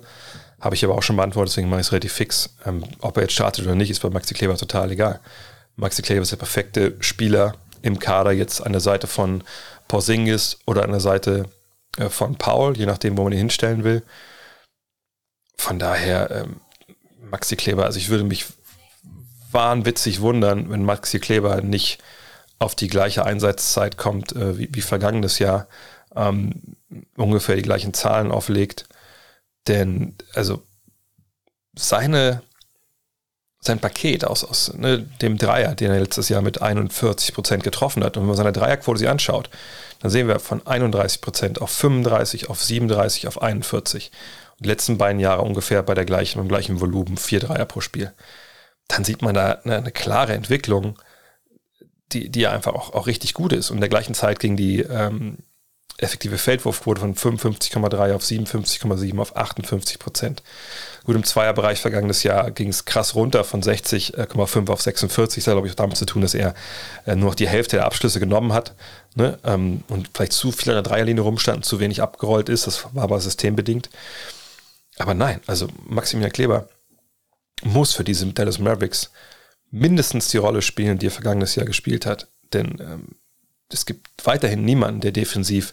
[0.58, 2.56] Habe ich aber auch schon beantwortet, deswegen mache ich es relativ fix.
[2.64, 5.20] Ähm, ob er jetzt startet oder nicht, ist bei Maxi Kleber total egal.
[5.76, 9.44] Maxi Kleber ist der perfekte Spieler im Kader jetzt an der Seite von
[9.88, 11.50] Porzingis oder an der Seite
[12.08, 14.02] von Paul, je nachdem, wo man ihn hinstellen will.
[15.56, 16.60] Von daher, ähm,
[17.20, 18.46] Maxi Kleber, also ich würde mich
[19.50, 22.02] wahnwitzig wundern, wenn Maxi Kleber nicht
[22.58, 25.68] auf die gleiche Einsatzzeit kommt äh, wie, wie, vergangenes Jahr,
[26.14, 26.76] ähm,
[27.16, 28.88] ungefähr die gleichen Zahlen auflegt.
[29.66, 30.62] Denn, also,
[31.76, 32.42] seine
[33.60, 38.04] sein Paket aus, aus ne, dem Dreier, den er letztes Jahr mit 41 Prozent getroffen
[38.04, 38.16] hat.
[38.16, 39.50] Und wenn man seine Dreierquote sich anschaut,
[40.00, 44.12] dann sehen wir von 31 Prozent auf 35, auf 37, auf 41.
[44.58, 47.80] Und die letzten beiden Jahre ungefähr bei der gleichen, beim gleichen Volumen, vier Dreier pro
[47.80, 48.12] Spiel.
[48.86, 50.98] Dann sieht man da eine, eine klare Entwicklung,
[52.12, 53.70] die, die einfach auch, auch richtig gut ist.
[53.70, 55.38] Und in der gleichen Zeit ging die, ähm,
[55.98, 60.42] effektive Feldwurfquote von 55,3 auf 57,7 auf 58 Prozent.
[61.08, 65.42] Gut, im Zweierbereich vergangenes Jahr ging es krass runter von 60,5 auf 46.
[65.42, 66.52] Das hat, glaube ich, auch damit zu tun, dass er
[67.06, 68.74] äh, nur noch die Hälfte der Abschlüsse genommen hat
[69.14, 69.38] ne?
[69.42, 72.66] ähm, und vielleicht zu viel an der Dreierlinie rumstand und zu wenig abgerollt ist.
[72.66, 73.88] Das war aber systembedingt.
[74.98, 76.68] Aber nein, also Maximilian Kleber
[77.62, 79.10] muss für diese Dallas Mavericks
[79.70, 82.28] mindestens die Rolle spielen, die er vergangenes Jahr gespielt hat.
[82.52, 83.06] Denn ähm,
[83.72, 85.72] es gibt weiterhin niemanden, der defensiv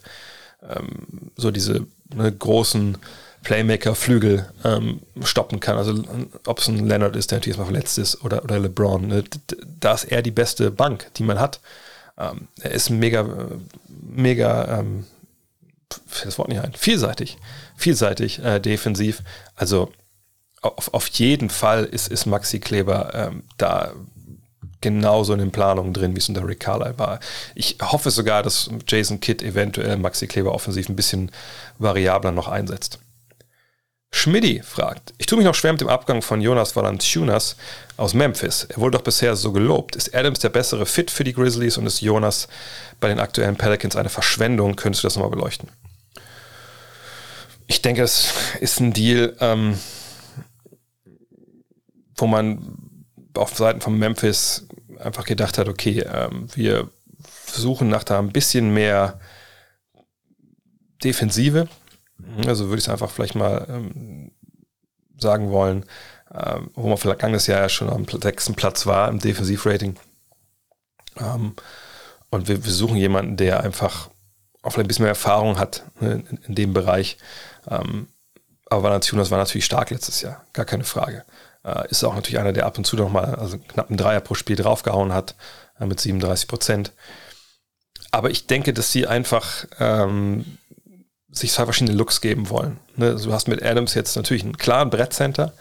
[0.62, 2.98] ähm, so diese ne, großen
[3.46, 5.78] Playmaker-Flügel ähm, stoppen kann.
[5.78, 6.04] Also
[6.46, 9.08] ob es ein Leonard ist, der natürlich mal verletzt ist, oder, oder LeBron.
[9.08, 9.24] Ne,
[9.80, 11.62] da ist er die beste Bank, die man hat.
[12.18, 13.26] Ähm, er ist mega,
[13.88, 15.06] mega, ähm,
[16.24, 17.38] das Wort nicht ein, vielseitig,
[17.78, 19.22] vielseitig äh, defensiv.
[19.56, 19.92] Also
[20.62, 23.94] auf, auf jeden Fall ist, ist Maxi Kleber ähm, da
[24.82, 27.20] genauso in den Planungen drin, wie es unter Rick Carlisle war.
[27.54, 31.32] Ich hoffe sogar, dass Jason Kidd eventuell Maxi Kleber offensiv ein bisschen
[31.78, 33.00] variabler noch einsetzt.
[34.16, 37.58] Schmidti fragt, ich tue mich noch schwer mit dem Abgang von Jonas Valanciunas
[37.98, 38.64] aus Memphis.
[38.64, 39.98] Er wurde doch bisher so gelobt.
[39.98, 42.48] Ist Adams der bessere Fit für die Grizzlies und ist Jonas
[43.02, 44.78] bei den aktuellen Pelicans eine Verschwendung?
[44.78, 45.68] Könntest du das nochmal beleuchten?
[47.68, 49.78] Ich denke, es ist ein Deal, ähm,
[52.16, 54.66] wo man auf Seiten von Memphis
[54.98, 56.90] einfach gedacht hat, okay, ähm, wir
[57.52, 59.20] suchen nach da ein bisschen mehr
[61.04, 61.68] Defensive.
[62.48, 64.32] Also würde ich es einfach vielleicht mal ähm,
[65.18, 65.86] sagen wollen,
[66.34, 69.96] ähm, wo man vergangenes Jahr ja schon am sechsten Platz war im Defensivrating.
[71.18, 71.56] Ähm,
[72.30, 74.10] und wir, wir, suchen jemanden, der einfach
[74.62, 77.18] auch vielleicht ein bisschen mehr Erfahrung hat ne, in, in, dem Bereich.
[77.70, 78.08] Ähm,
[78.68, 81.24] aber Valanciunas war natürlich stark letztes Jahr, gar keine Frage.
[81.64, 84.22] Äh, ist auch natürlich einer, der ab und zu noch mal also knapp einen Dreier
[84.22, 85.36] pro Spiel draufgehauen hat
[85.80, 86.92] äh, mit 37 Prozent.
[88.12, 90.58] Aber ich denke, dass sie einfach ähm,
[91.36, 92.80] sich zwei verschiedene Looks geben wollen.
[92.96, 93.08] Ne?
[93.08, 95.54] Also du hast mit Adams jetzt natürlich einen klaren Brettcenter,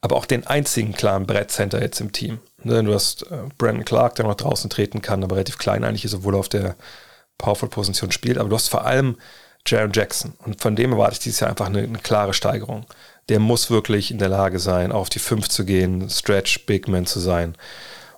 [0.00, 2.40] aber auch den einzigen klaren Brettcenter jetzt im Team.
[2.62, 2.82] Ne?
[2.82, 6.14] Du hast äh, Brandon Clark, der noch draußen treten kann, aber relativ klein eigentlich ist,
[6.14, 6.76] obwohl er auf der
[7.38, 8.38] Powerful-Position spielt.
[8.38, 9.16] Aber du hast vor allem
[9.66, 10.34] Jaron Jackson.
[10.44, 12.86] Und von dem erwarte ich dieses Jahr einfach eine, eine klare Steigerung
[13.28, 17.06] der muss wirklich in der Lage sein, auf die 5 zu gehen, Stretch, Big Man
[17.06, 17.54] zu sein.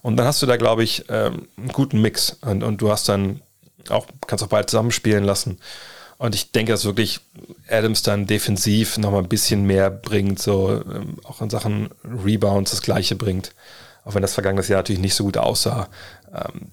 [0.03, 2.39] Und dann hast du da, glaube ich, ähm, einen guten Mix.
[2.43, 3.41] Und, und du hast dann
[3.89, 5.59] auch, kannst auch bald zusammenspielen lassen.
[6.19, 7.21] Und ich denke, dass wirklich
[7.69, 12.83] Adams dann defensiv nochmal ein bisschen mehr bringt, so ähm, auch in Sachen Rebounds das
[12.83, 13.53] Gleiche bringt.
[14.05, 15.89] Auch wenn das vergangenes Jahr natürlich nicht so gut aussah
[16.33, 16.71] ähm,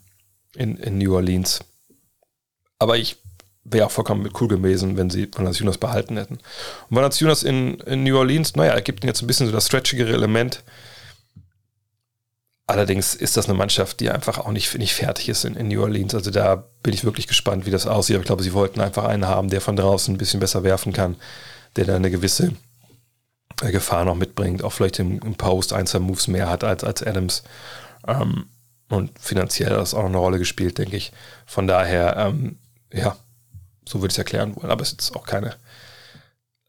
[0.56, 1.62] in, in New Orleans.
[2.78, 3.18] Aber ich
[3.64, 6.36] wäre auch vollkommen cool gewesen, wenn sie Valanciunas behalten hätten.
[6.90, 9.68] Und Valanciunas in, in New Orleans, naja, er gibt ihnen jetzt ein bisschen so das
[9.68, 10.64] stretchigere Element.
[12.72, 15.82] Allerdings ist das eine Mannschaft, die einfach auch nicht, nicht fertig ist in, in, New
[15.82, 16.16] Orleans.
[16.16, 18.16] Also da bin ich wirklich gespannt, wie das aussieht.
[18.16, 20.94] Aber ich glaube, sie wollten einfach einen haben, der von draußen ein bisschen besser werfen
[20.94, 21.18] kann,
[21.76, 22.54] der da eine gewisse
[23.62, 26.86] äh, Gefahr noch mitbringt, auch vielleicht im, im, Post ein, zwei Moves mehr hat als,
[26.86, 27.44] als Adams.
[28.08, 28.46] Ähm,
[28.88, 31.12] und finanziell hat das auch eine Rolle gespielt, denke ich.
[31.46, 32.58] Von daher, ähm,
[32.94, 33.18] ja,
[33.86, 34.72] so würde ich es erklären wollen.
[34.72, 35.56] Aber es ist auch keine,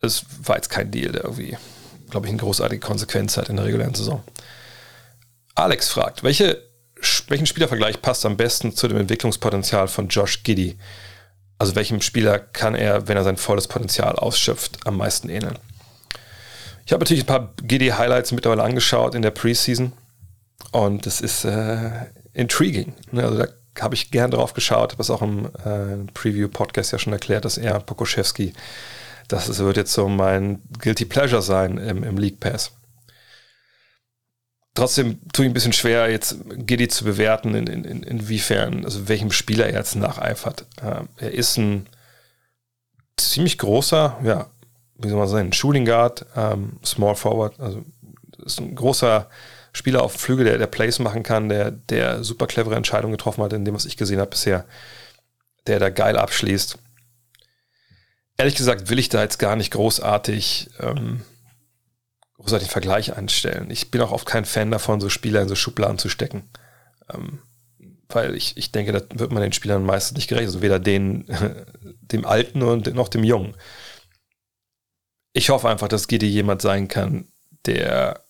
[0.00, 1.56] es war jetzt kein Deal, der irgendwie,
[2.10, 4.24] glaube ich, eine großartige Konsequenz hat in der regulären Saison.
[5.54, 6.62] Alex fragt, welche,
[7.28, 10.78] welchen Spielervergleich passt am besten zu dem Entwicklungspotenzial von Josh Giddy?
[11.58, 15.58] Also welchem Spieler kann er, wenn er sein volles Potenzial ausschöpft, am meisten ähneln?
[16.84, 19.92] Ich habe natürlich ein paar Giddy-Highlights mittlerweile angeschaut in der Preseason
[20.72, 21.90] und das ist äh,
[22.32, 22.94] intriguing.
[23.12, 23.22] Ne?
[23.22, 23.48] Also da
[23.80, 27.58] habe ich gern drauf geschaut, habe es auch im äh, Preview-Podcast ja schon erklärt, dass
[27.58, 28.52] er, Pokoschewski,
[29.28, 32.72] das wird jetzt so mein Guilty Pleasure sein im, im League Pass.
[34.74, 39.30] Trotzdem tue ich ein bisschen schwer, jetzt Giddy zu bewerten, in, in, inwiefern, also welchem
[39.30, 40.66] Spieler er jetzt nacheifert.
[40.80, 41.86] Äh, er ist ein
[43.18, 44.50] ziemlich großer, ja,
[44.96, 47.84] wie soll man sagen, Shooting Guard, ähm, Small Forward, also
[48.44, 49.28] ist ein großer
[49.72, 53.52] Spieler auf Flügel, der, der Plays machen kann, der, der super clevere Entscheidungen getroffen hat,
[53.52, 54.64] in dem, was ich gesehen habe bisher,
[55.66, 56.78] der da geil abschließt.
[58.38, 61.22] Ehrlich gesagt will ich da jetzt gar nicht großartig, ähm,
[62.42, 63.70] großartig Vergleich einstellen.
[63.70, 66.48] Ich bin auch oft kein Fan davon, so Spieler in so Schubladen zu stecken.
[67.12, 67.40] Ähm,
[68.08, 70.46] weil ich, ich denke, da wird man den Spielern meistens nicht gerecht.
[70.46, 71.26] Also weder den,
[72.00, 73.54] dem Alten noch dem Jungen.
[75.32, 77.26] Ich hoffe einfach, dass Gidi jemand sein kann,
[77.64, 78.20] der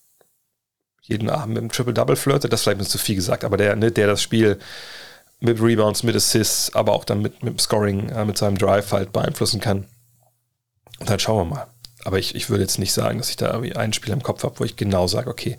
[1.02, 3.74] jeden Abend mit einem Triple-Double flirtet, das ist vielleicht ein zu viel gesagt, aber der,
[3.74, 4.58] ne, der das Spiel
[5.40, 8.92] mit Rebounds, mit Assists, aber auch dann mit, mit dem Scoring, äh, mit seinem Drive
[8.92, 9.88] halt beeinflussen kann.
[11.00, 11.66] Und dann schauen wir mal.
[12.04, 14.42] Aber ich, ich würde jetzt nicht sagen, dass ich da irgendwie einen Spieler im Kopf
[14.42, 15.56] habe, wo ich genau sage, okay,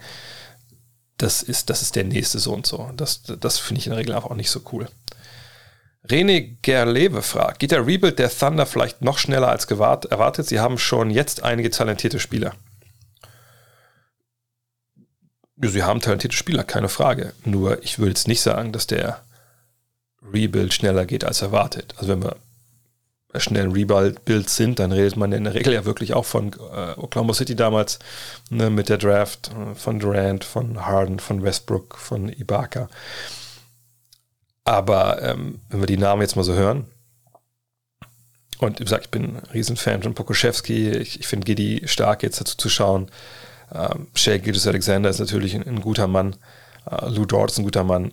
[1.18, 2.90] das ist, das ist der nächste so und so.
[2.96, 4.88] Das, das finde ich in der Regel auch nicht so cool.
[6.08, 10.48] René Gerlewe fragt, geht der Rebuild der Thunder vielleicht noch schneller als erwartet?
[10.48, 12.56] Sie haben schon jetzt einige talentierte Spieler.
[15.62, 17.34] Ja, sie haben talentierte Spieler, keine Frage.
[17.46, 19.24] Nur ich würde jetzt nicht sagen, dass der
[20.22, 21.94] Rebuild schneller geht als erwartet.
[21.98, 22.36] Also wenn wir
[23.38, 27.34] schnellen Rebuilds sind, dann redet man in der Regel ja wirklich auch von äh, Oklahoma
[27.34, 28.00] City damals
[28.50, 32.90] ne, mit der Draft äh, von Durant, von Harden, von Westbrook, von Ibaka.
[34.66, 36.86] Aber ähm, wenn wir die Namen jetzt mal so hören,
[38.60, 42.40] und wie gesagt, ich bin ein Riesenfan von Pokuschewski, ich, ich finde Giddy stark jetzt
[42.40, 43.10] dazu zu schauen.
[43.74, 46.36] Ähm, Shea Gildas Alexander ist natürlich ein, ein guter Mann.
[46.90, 48.12] Äh, Lou Dort ist ein guter Mann.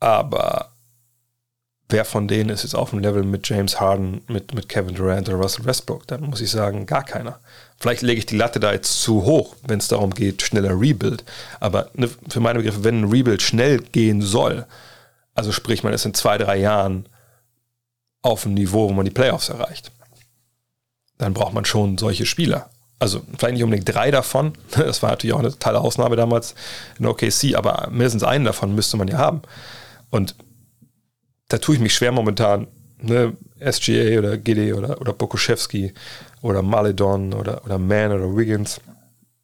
[0.00, 0.72] Aber
[1.88, 5.28] wer von denen ist jetzt auf dem Level mit James Harden, mit, mit Kevin Durant
[5.28, 6.06] oder Russell Westbrook?
[6.06, 7.38] Dann muss ich sagen, gar keiner.
[7.78, 11.24] Vielleicht lege ich die Latte da jetzt zu hoch, wenn es darum geht, schneller Rebuild.
[11.60, 14.66] Aber ne, für meine Begriffe, wenn ein Rebuild schnell gehen soll,
[15.34, 17.06] also sprich, man ist in zwei, drei Jahren
[18.22, 19.92] auf einem Niveau, wo man die Playoffs erreicht.
[21.16, 22.68] Dann braucht man schon solche Spieler.
[22.98, 24.52] Also vielleicht nicht unbedingt drei davon.
[24.70, 26.54] Das war natürlich auch eine totale Ausnahme damals
[26.98, 29.42] in OKC, aber mindestens einen davon müsste man ja haben.
[30.10, 30.34] Und
[31.48, 32.68] da tue ich mich schwer momentan,
[33.00, 35.92] ne, SGA oder GD oder, oder Bokuszewski
[36.42, 38.80] oder Maledon oder, oder Mann oder Wiggins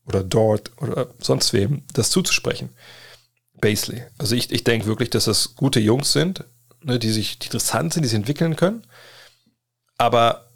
[0.07, 2.71] oder Dort oder sonst wem das zuzusprechen.
[3.61, 4.03] Basley.
[4.19, 6.45] Also ich, ich denke wirklich, dass das gute Jungs sind,
[6.83, 8.87] ne, die sich die interessant sind, die sich entwickeln können.
[9.97, 10.49] Aber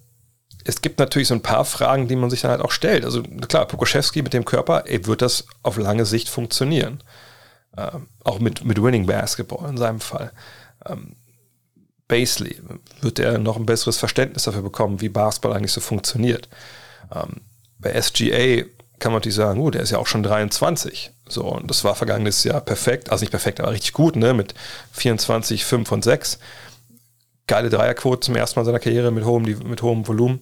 [0.65, 3.05] es gibt natürlich so ein paar Fragen, die man sich dann halt auch stellt.
[3.05, 7.03] Also klar, Pokoschewski mit dem Körper, ey, wird das auf lange Sicht funktionieren?
[7.77, 10.33] Ähm, auch mit, mit Winning Basketball in seinem Fall.
[10.85, 11.17] Ähm,
[12.09, 12.59] Basley,
[13.01, 16.49] wird er noch ein besseres Verständnis dafür bekommen, wie Basketball eigentlich so funktioniert?
[17.15, 17.43] Ähm,
[17.79, 18.65] bei SGA
[18.99, 21.13] kann man natürlich sagen, gut, der ist ja auch schon 23.
[21.29, 24.33] So, und das war vergangenes Jahr perfekt, also nicht perfekt, aber richtig gut, ne?
[24.33, 24.55] Mit
[24.93, 26.39] 24, 5 und 6.
[27.47, 30.41] Geile Dreierquote zum ersten Mal seiner Karriere mit hohem, mit hohem Volumen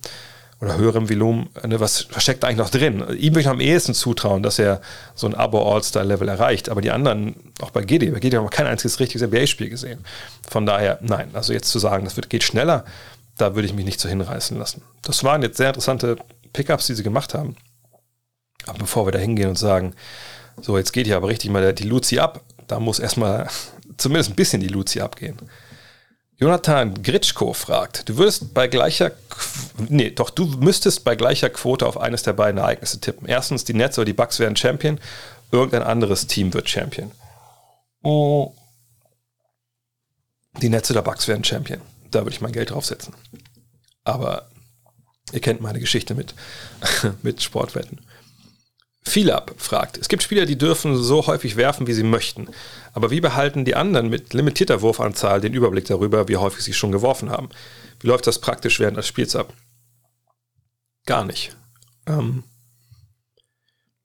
[0.61, 1.49] oder höherem Volumen.
[1.67, 1.81] Ne?
[1.81, 3.05] Was, was steckt eigentlich noch drin?
[3.19, 4.81] Ihm würde ich am ehesten zutrauen, dass er
[5.15, 6.69] so ein Abo-All-Star-Level erreicht.
[6.69, 10.05] Aber die anderen, auch bei Gedi, bei Gedi haben wir kein einziges richtiges NBA-Spiel gesehen.
[10.49, 12.85] Von daher, nein, also jetzt zu sagen, das wird, geht schneller,
[13.37, 14.83] da würde ich mich nicht so hinreißen lassen.
[15.03, 16.17] Das waren jetzt sehr interessante
[16.53, 17.57] Pickups, die sie gemacht haben.
[18.67, 19.95] Aber bevor wir da hingehen und sagen,
[20.61, 23.49] so, jetzt geht hier aber richtig mal die Luzi ab, da muss erstmal
[23.99, 25.37] zumindest ein bisschen die Luzi abgehen.
[26.39, 29.13] Jonathan Gritschko fragt, du würdest bei gleicher,
[29.89, 33.27] nee, doch du müsstest bei gleicher Quote auf eines der beiden Ereignisse tippen.
[33.27, 35.01] Erstens, die Nets oder die Bucks werden Champion,
[35.51, 37.11] irgendein anderes Team wird Champion.
[38.03, 38.53] Oh.
[40.61, 41.81] Die Nets oder Bucks werden Champion.
[42.11, 43.15] Da würde ich mein Geld draufsetzen.
[44.05, 44.51] Aber
[45.33, 46.35] ihr kennt meine Geschichte mit,
[47.23, 48.01] mit Sportwetten.
[49.07, 52.49] Philab fragt, es gibt Spieler, die dürfen so häufig werfen, wie sie möchten.
[52.93, 56.91] Aber wie behalten die anderen mit limitierter Wurfanzahl den Überblick darüber, wie häufig sie schon
[56.91, 57.49] geworfen haben?
[58.01, 59.55] Wie läuft das praktisch während des Spiels ab?
[61.07, 61.57] Gar nicht.
[62.09, 62.43] Ähm,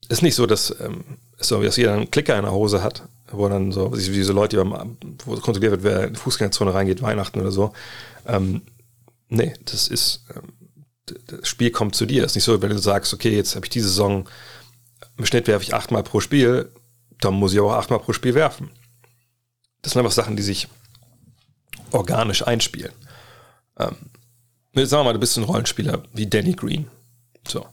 [0.07, 1.03] ist nicht so, dass, ähm,
[1.39, 4.97] so, dass jeder einen Klicker in der Hose hat, wo dann so, diese Leute, beim,
[5.25, 7.73] wo kontrolliert wird, wer in die Fußgängerzone reingeht, Weihnachten oder so.
[8.27, 8.61] Ähm,
[9.29, 10.53] nee, das ist, ähm,
[11.25, 12.23] das Spiel kommt zu dir.
[12.23, 14.29] Ist nicht so, wenn du sagst, okay, jetzt habe ich diese Saison
[15.21, 16.71] im Schnitt werfe ich achtmal pro Spiel,
[17.19, 18.71] dann muss ich auch achtmal pro Spiel werfen.
[19.83, 20.67] Das sind einfach Sachen, die sich
[21.91, 22.91] organisch einspielen.
[23.77, 23.95] Ähm,
[24.73, 26.87] sagen wir mal, du bist ein Rollenspieler wie Danny Green.
[27.47, 27.67] So.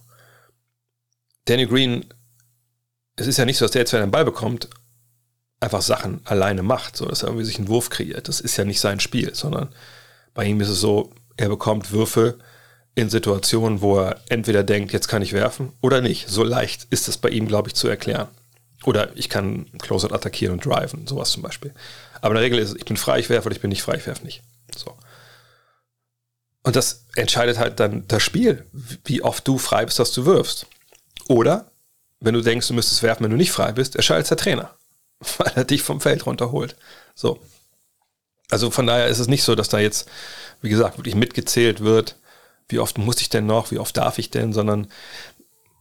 [1.47, 2.05] Danny Green,
[3.17, 4.69] es ist ja nicht so, dass der jetzt, wenn er einen Ball bekommt,
[5.59, 8.29] einfach Sachen alleine macht, so dass er irgendwie sich einen Wurf kreiert.
[8.29, 9.75] Das ist ja nicht sein Spiel, sondern
[10.35, 12.39] bei ihm ist es so, er bekommt Würfe,
[12.99, 16.29] in Situationen, wo er entweder denkt, jetzt kann ich werfen oder nicht.
[16.29, 18.27] So leicht ist es bei ihm, glaube ich, zu erklären.
[18.85, 21.73] Oder ich kann Closeout attackieren und driven, sowas zum Beispiel.
[22.21, 23.83] Aber in der Regel ist es, ich bin frei, ich werfe oder ich bin nicht
[23.83, 24.43] frei, ich werfe nicht.
[24.77, 24.97] So.
[26.65, 28.67] Und das entscheidet halt dann das Spiel,
[29.05, 30.67] wie oft du frei bist, dass du wirfst.
[31.29, 31.71] Oder,
[32.19, 34.75] wenn du denkst, du müsstest werfen, wenn du nicht frei bist, erschaltet der Trainer,
[35.39, 36.75] weil er dich vom Feld runterholt.
[37.15, 37.39] So.
[38.51, 40.09] Also von daher ist es nicht so, dass da jetzt,
[40.63, 42.17] wie gesagt, wirklich mitgezählt wird,
[42.69, 44.89] wie oft muss ich denn noch, wie oft darf ich denn, sondern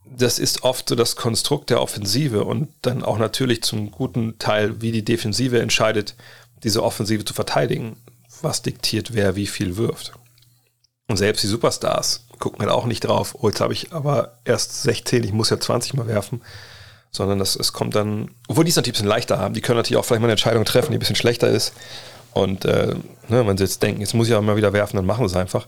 [0.06, 4.82] das ist oft so das Konstrukt der Offensive und dann auch natürlich zum guten Teil,
[4.82, 6.16] wie die Defensive entscheidet,
[6.64, 7.98] diese Offensive zu verteidigen,
[8.42, 10.14] was diktiert, wer wie viel wirft.
[11.08, 14.84] Und selbst die Superstars gucken halt auch nicht drauf, oh, jetzt habe ich aber erst
[14.84, 16.42] 16, ich muss ja 20 mal werfen,
[17.12, 19.78] sondern das, es kommt dann, obwohl die es natürlich ein bisschen leichter haben, die können
[19.78, 21.74] natürlich auch vielleicht mal eine Entscheidung treffen, die ein bisschen schlechter ist.
[22.34, 22.94] Und äh,
[23.30, 25.34] ne, wenn sie jetzt denken, jetzt muss ich auch mal wieder werfen, dann machen sie
[25.34, 25.68] es einfach.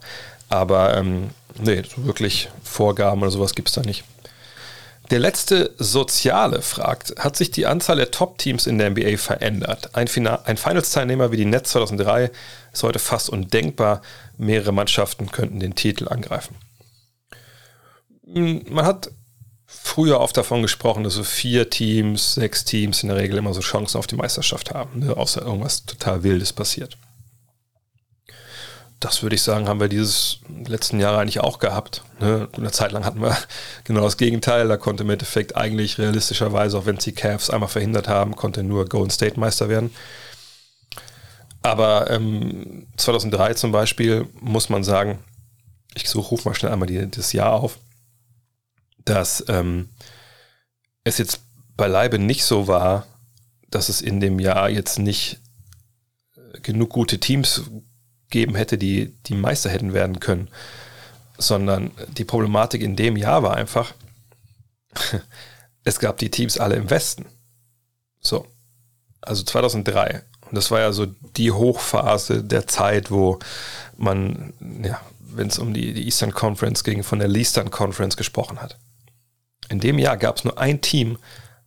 [0.49, 1.29] Aber ähm,
[1.59, 4.03] nee, so wirklich Vorgaben oder sowas gibt es da nicht.
[5.11, 9.95] Der letzte Soziale fragt, hat sich die Anzahl der Top-Teams in der NBA verändert?
[9.95, 12.31] Ein, ein Finals-Teilnehmer wie die Nets 2003
[12.73, 14.01] ist heute fast undenkbar.
[14.37, 16.55] Mehrere Mannschaften könnten den Titel angreifen.
[18.31, 19.09] Hm, man hat
[19.65, 23.61] früher oft davon gesprochen, dass so vier Teams, sechs Teams in der Regel immer so
[23.61, 25.17] Chancen auf die Meisterschaft haben, ne?
[25.17, 26.97] außer irgendwas total Wildes passiert
[28.99, 32.03] das würde ich sagen, haben wir dieses letzten Jahr eigentlich auch gehabt.
[32.19, 32.49] Ne?
[32.51, 33.37] Eine Zeit lang hatten wir
[33.85, 34.67] genau das Gegenteil.
[34.67, 38.63] Da konnte im Endeffekt eigentlich realistischerweise, auch wenn es die Cavs einmal verhindert haben, konnte
[38.63, 39.91] nur Golden State Meister werden.
[41.61, 45.19] Aber ähm, 2003 zum Beispiel muss man sagen,
[45.95, 47.79] ich suche, ruf mal schnell einmal die, das Jahr auf,
[49.05, 49.89] dass ähm,
[51.03, 51.41] es jetzt
[51.75, 53.07] beileibe nicht so war,
[53.69, 55.39] dass es in dem Jahr jetzt nicht
[56.61, 57.63] genug gute Teams
[58.29, 60.49] geben hätte, die, die Meister hätten werden können,
[61.37, 63.93] sondern die Problematik in dem Jahr war einfach,
[65.83, 67.25] es gab die Teams alle im Westen.
[68.21, 68.45] So.
[69.21, 70.23] Also 2003.
[70.49, 73.39] Und das war ja so die Hochphase der Zeit, wo
[73.97, 74.53] man,
[74.83, 78.77] ja, wenn es um die, die Eastern Conference ging, von der Eastern Conference gesprochen hat.
[79.69, 81.19] In dem Jahr gab es nur ein Team,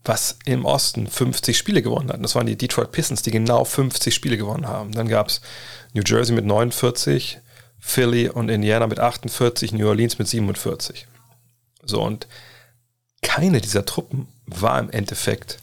[0.04, 2.22] was im Osten 50 Spiele gewonnen hat.
[2.22, 4.92] Das waren die Detroit Pistons, die genau 50 Spiele gewonnen haben.
[4.92, 5.40] Dann gab es
[5.94, 7.38] New Jersey mit 49,
[7.78, 11.06] Philly und Indiana mit 48, New Orleans mit 47.
[11.84, 12.26] So, und
[13.22, 15.58] keine dieser Truppen war im Endeffekt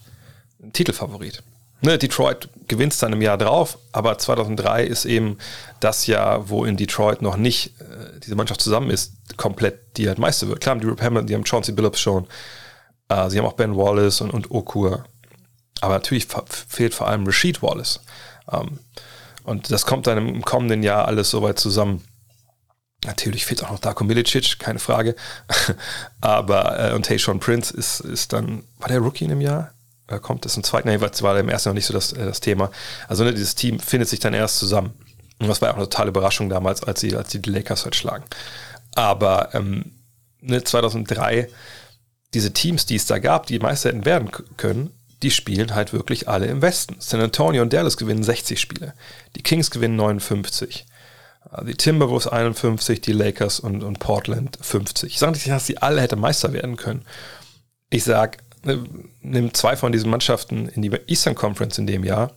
[0.61, 1.43] ein Titelfavorit.
[1.81, 5.37] Ne, Detroit gewinnt es dann im Jahr drauf, aber 2003 ist eben
[5.79, 10.19] das Jahr, wo in Detroit noch nicht äh, diese Mannschaft zusammen ist, komplett die halt
[10.19, 10.59] Meister wird.
[10.59, 12.27] Klar haben die Rip Hamilton, die haben Chauncey Billups schon,
[13.09, 15.05] äh, sie haben auch Ben Wallace und, und Okur,
[15.81, 16.27] aber natürlich
[16.67, 18.01] fehlt vor allem Rashid Wallace.
[18.51, 18.79] Ähm,
[19.43, 22.03] und das kommt dann im kommenden Jahr alles soweit zusammen.
[23.05, 25.15] Natürlich fehlt auch noch Darko Milicic, keine Frage.
[26.21, 29.71] Aber, äh, und Tayshaun Prince ist, ist dann, war der Rookie in dem Jahr?
[30.07, 30.89] Oder kommt das im zweiten?
[30.89, 30.99] Jahr?
[31.01, 32.71] war im ersten noch nicht so das, äh, das Thema.
[33.07, 34.93] Also ne, dieses Team findet sich dann erst zusammen.
[35.39, 38.25] Und das war auch eine totale Überraschung damals, als sie, als die Lakers halt schlagen.
[38.95, 39.93] Aber ähm,
[40.41, 41.47] ne, 2003,
[42.33, 46.29] diese Teams, die es da gab, die Meister hätten werden können, die spielen halt wirklich
[46.29, 46.95] alle im Westen.
[46.99, 48.93] San Antonio und Dallas gewinnen 60 Spiele.
[49.35, 50.85] Die Kings gewinnen 59.
[51.51, 55.13] Äh, die Timberwolves 51, die Lakers und, und Portland 50.
[55.13, 57.05] Ich sage nicht, dass sie alle hätten Meister werden können.
[57.89, 58.83] Ich sage, ne,
[59.21, 62.31] nimm zwei von diesen Mannschaften in die Eastern Conference in dem Jahr.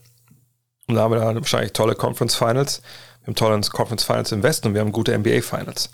[0.88, 2.82] Und da haben wir dann wahrscheinlich tolle Conference Finals.
[3.20, 5.90] Wir haben tolle Conference Finals im Westen und wir haben gute NBA Finals.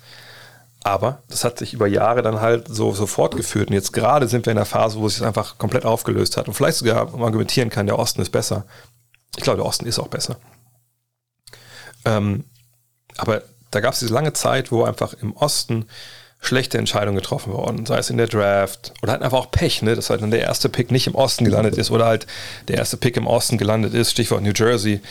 [0.89, 3.69] Aber das hat sich über Jahre dann halt so, so fortgeführt.
[3.69, 6.49] Und jetzt gerade sind wir in der Phase, wo es sich einfach komplett aufgelöst hat.
[6.49, 8.65] Und vielleicht sogar argumentieren kann, der Osten ist besser.
[9.37, 10.37] Ich glaube, der Osten ist auch besser.
[12.07, 12.45] Ähm,
[13.19, 15.85] aber da gab es diese lange Zeit, wo einfach im Osten
[16.41, 19.95] schlechte Entscheidungen getroffen wurden, sei es in der Draft oder halt einfach auch Pech, ne,
[19.95, 22.27] dass halt dann der erste Pick nicht im Osten gelandet ist oder halt
[22.69, 25.03] der erste Pick im Osten gelandet ist, Stichwort New Jersey,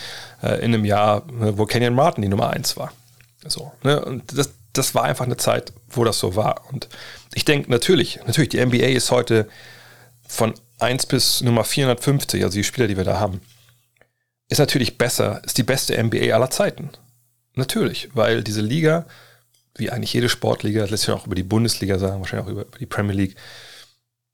[0.42, 2.92] äh, in einem Jahr, ne, wo Kenyon Martin die Nummer eins war.
[3.46, 6.62] So, ne, und das, das war einfach eine Zeit, wo das so war.
[6.70, 6.88] Und
[7.34, 9.48] ich denke natürlich, natürlich, die NBA ist heute
[10.26, 13.40] von 1 bis Nummer 450, also die Spieler, die wir da haben,
[14.48, 16.90] ist natürlich besser, ist die beste NBA aller Zeiten.
[17.54, 19.06] Natürlich, weil diese Liga,
[19.76, 22.64] wie eigentlich jede Sportliga, das lässt sich auch über die Bundesliga sagen, wahrscheinlich auch über,
[22.78, 23.36] die Premier League,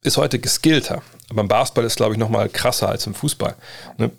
[0.02, 1.02] ist heute geskillter.
[1.30, 3.56] Aber im Basketball ist, glaube ich, noch mal krasser als im Fußball.
[3.96, 4.10] Ne?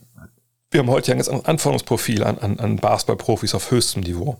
[0.71, 4.37] Wir haben heute ja ein ganz anderes Anforderungsprofil an, an, an Basketballprofis auf höchstem Niveau.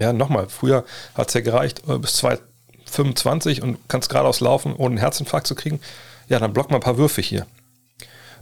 [0.00, 0.84] Ja, nochmal, früher
[1.14, 5.54] hat es ja gereicht, äh, bis 225 und kannst geradeaus laufen, ohne einen Herzinfarkt zu
[5.54, 5.80] kriegen.
[6.28, 7.46] Ja, dann block mal ein paar Würfe hier.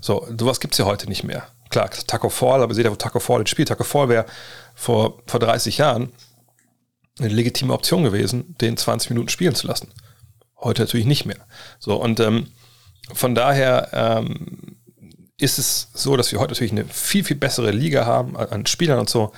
[0.00, 1.48] So, sowas gibt es ja heute nicht mehr.
[1.70, 3.68] Klar, Taco Fall, aber seht ihr, wo Taco Fall jetzt spielt.
[3.68, 4.26] Taco Fall wäre
[4.74, 6.12] vor, vor 30 Jahren
[7.18, 9.88] eine legitime Option gewesen, den 20 Minuten spielen zu lassen.
[10.60, 11.38] Heute natürlich nicht mehr.
[11.80, 12.46] So, und ähm,
[13.12, 14.76] von daher ähm,
[15.38, 19.00] ist es so, dass wir heute natürlich eine viel, viel bessere Liga haben an Spielern
[19.00, 19.32] und so.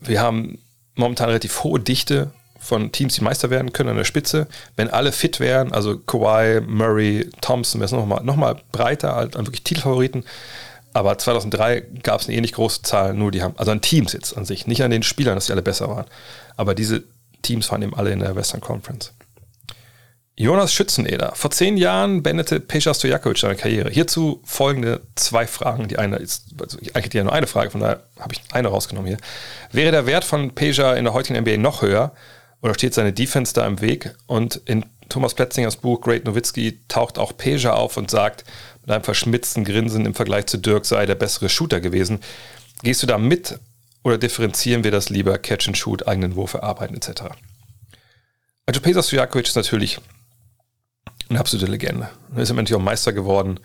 [0.00, 0.58] Wir haben
[0.98, 4.48] momentan relativ hohe Dichte von Teams, die Meister werden können an der Spitze.
[4.76, 9.32] Wenn alle fit wären, also Kawhi, Murray, Thompson, wäre es nochmal noch mal breiter an
[9.34, 10.24] wirklich Titelfavoriten.
[10.92, 14.36] Aber 2003 gab es eine ähnlich große Zahl, nur die haben, also an Teams jetzt
[14.36, 16.06] an sich, nicht an den Spielern, dass die alle besser waren.
[16.56, 17.04] Aber diese
[17.42, 19.12] Teams waren eben alle in der Western Conference.
[20.38, 21.32] Jonas Schützeneder.
[21.34, 23.90] Vor zehn Jahren beendete Peja Stojakovic seine Karriere.
[23.90, 25.88] Hierzu folgende zwei Fragen.
[25.88, 29.08] Die eine ist, also eigentlich ja nur eine Frage, von daher habe ich eine rausgenommen
[29.08, 29.18] hier.
[29.72, 32.12] Wäre der Wert von Peja in der heutigen NBA noch höher
[32.62, 34.14] oder steht seine Defense da im Weg?
[34.28, 38.44] Und in Thomas Pletzingers Buch Great Nowitzki taucht auch Peja auf und sagt,
[38.82, 42.20] mit einem verschmitzten Grinsen im Vergleich zu Dirk sei der bessere Shooter gewesen.
[42.84, 43.58] Gehst du da mit
[44.04, 47.22] oder differenzieren wir das lieber Catch and Shoot, eigenen Wurf erarbeiten etc.?
[48.66, 49.98] Also Peja Stojakovic ist natürlich
[51.28, 52.08] Eine absolute Legende.
[52.34, 53.60] Er ist Endeffekt auch Meister geworden.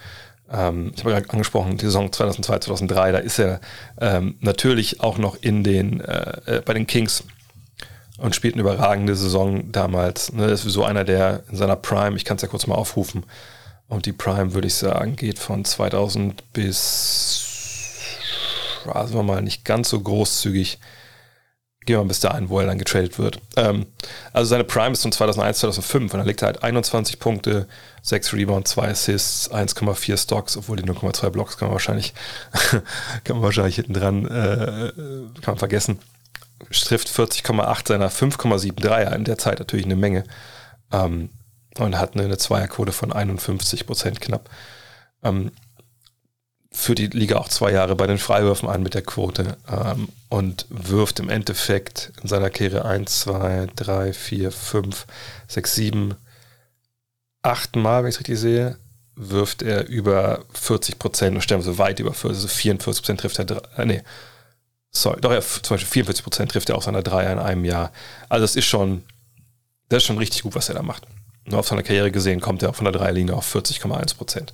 [0.52, 3.62] Ähm, ich habe gerade angesprochen, die Saison 2002, 2003, da ist er
[4.00, 7.24] ähm, natürlich auch noch in den, äh, äh, bei den Kings
[8.18, 10.34] und spielt eine überragende Saison damals.
[10.34, 13.26] Ne, ist so einer, der in seiner Prime, ich kann es ja kurz mal aufrufen,
[13.94, 17.46] und die Prime, würde ich sagen, geht von 2000 bis,
[18.86, 20.80] sagen wir mal, nicht ganz so großzügig.
[21.86, 23.40] Gehen wir bis dahin, wo er dann getradet wird.
[23.58, 23.86] Ähm,
[24.32, 27.68] also seine Prime ist von 2001, 2005 und da liegt er halt 21 Punkte,
[28.02, 32.14] 6 Rebounds, 2 Assists, 1,4 Stocks, obwohl die 0,2 Blocks kann man wahrscheinlich,
[33.24, 34.92] kann man wahrscheinlich hinten dran, äh,
[35.42, 36.00] kann man vergessen.
[36.72, 40.24] Trifft 40,8 seiner 5,7 Dreier in der Zeit natürlich eine Menge.
[40.92, 41.30] Ähm,
[41.80, 44.50] und hat eine, eine Zweierquote von 51 Prozent knapp.
[45.24, 45.52] Ähm,
[46.74, 50.66] für die Liga auch zwei Jahre bei den Freiwürfen an mit der Quote ähm, und
[50.70, 55.06] wirft im Endeffekt in seiner Karriere 1, 2, 3, 4, 5,
[55.48, 56.16] 6, 7,
[57.44, 58.78] 8 Mal, wenn ich es richtig sehe,
[59.16, 63.40] wirft er über 40 Prozent und sterben so weit über 40, also 44 Prozent trifft
[63.40, 64.02] er, äh, nee,
[64.90, 67.92] sorry, doch, ja, zum Beispiel 44 Prozent trifft er auch seiner Dreier in einem Jahr.
[68.30, 69.04] Also das ist schon,
[69.90, 71.04] das ist schon richtig gut, was er da macht.
[71.46, 74.54] Nur auf seiner Karriere gesehen kommt er von der Dreierlinie auf 40,1 Prozent.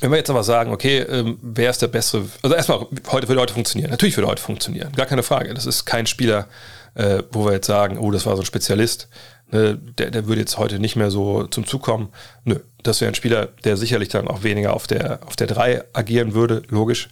[0.00, 3.40] Wenn wir jetzt aber sagen, okay, ähm, wer ist der bessere, also erstmal, heute würde
[3.40, 3.90] heute funktionieren.
[3.90, 5.54] Natürlich würde heute funktionieren, gar keine Frage.
[5.54, 6.48] Das ist kein Spieler,
[6.94, 9.08] äh, wo wir jetzt sagen, oh, das war so ein Spezialist,
[9.50, 12.12] ne, der, der würde jetzt heute nicht mehr so zum Zug kommen.
[12.44, 15.84] Nö, das wäre ein Spieler, der sicherlich dann auch weniger auf der, auf der 3
[15.94, 17.08] agieren würde, logisch.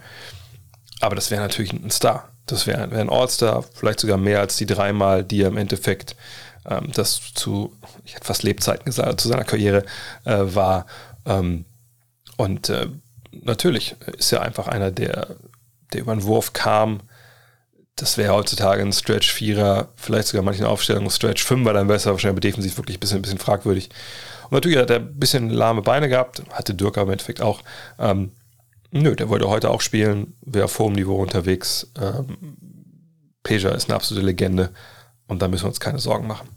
[1.00, 2.28] Aber das wäre natürlich ein Star.
[2.46, 6.16] Das wäre wär ein All-Star, vielleicht sogar mehr als die dreimal, die er im Endeffekt
[6.68, 7.72] ähm, das zu,
[8.04, 9.84] ich hätte fast Lebzeiten gesagt, zu seiner Karriere
[10.24, 10.84] äh, war.
[11.24, 11.64] Ähm,
[12.36, 12.88] und äh,
[13.42, 15.36] natürlich ist er einfach einer, der,
[15.92, 17.00] der über einen Wurf kam.
[17.96, 22.34] Das wäre heutzutage ein Stretch 4er, vielleicht sogar manchen Aufstellungen Stretch 5er dann besser, wahrscheinlich
[22.34, 23.90] aber defensiv wirklich ein bisschen, ein bisschen fragwürdig.
[24.44, 27.62] Und natürlich hat er ein bisschen lahme Beine gehabt, hatte Dirk aber im Endeffekt auch.
[27.98, 28.32] Ähm,
[28.90, 31.90] nö, der wollte heute auch spielen, wäre auf hohem Niveau unterwegs.
[32.00, 32.56] Ähm,
[33.44, 34.70] Peja ist eine absolute Legende
[35.28, 36.48] und da müssen wir uns keine Sorgen machen.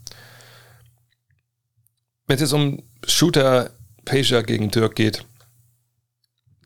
[2.26, 3.70] Wenn es jetzt um Shooter
[4.04, 5.24] Peja gegen Dirk geht,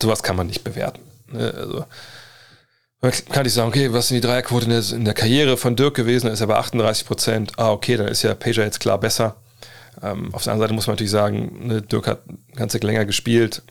[0.03, 1.01] sowas kann man nicht bewerten.
[1.33, 1.53] Ne?
[1.57, 1.85] Also,
[3.01, 6.27] man kann ich sagen, okay, was sind die Dreierquote in der, Karriere von Dirk gewesen?
[6.27, 7.53] Da ist er bei 38 Prozent.
[7.57, 9.37] Ah, okay, dann ist ja Peja jetzt klar besser.
[10.01, 12.23] Ähm, auf der anderen Seite muss man natürlich sagen, ne, Dirk hat
[12.69, 13.63] Zeit länger gespielt.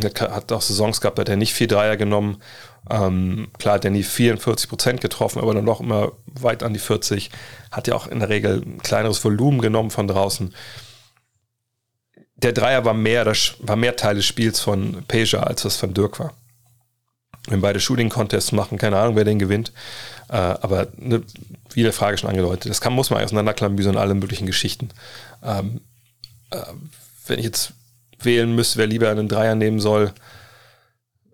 [0.00, 2.40] Er hat auch Saisons gehabt, da hat er nicht viel Dreier genommen.
[2.90, 6.78] Ähm, klar hat er nie 44 Prozent getroffen, aber dann noch immer weit an die
[6.78, 7.30] 40.
[7.72, 10.54] Hat ja auch in der Regel ein kleineres Volumen genommen von draußen
[12.42, 15.92] der Dreier war mehr, das war mehr Teil des Spiels von Peja, als das von
[15.92, 16.34] Dirk war.
[17.48, 19.72] Wenn beide Shooting-Contests machen, keine Ahnung, wer den gewinnt.
[20.28, 21.22] Äh, aber ne,
[21.72, 24.90] wie der Frage schon angedeutet, das kann, muss man auseinanderklamüsern in allen möglichen Geschichten.
[25.42, 25.80] Ähm,
[26.50, 26.58] äh,
[27.26, 27.72] wenn ich jetzt
[28.20, 30.12] wählen müsste, wer lieber einen Dreier nehmen soll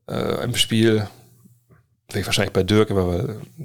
[0.09, 1.09] äh, im Spiel,
[2.09, 3.65] wäre ich wahrscheinlich bei Dirk, aber weil äh,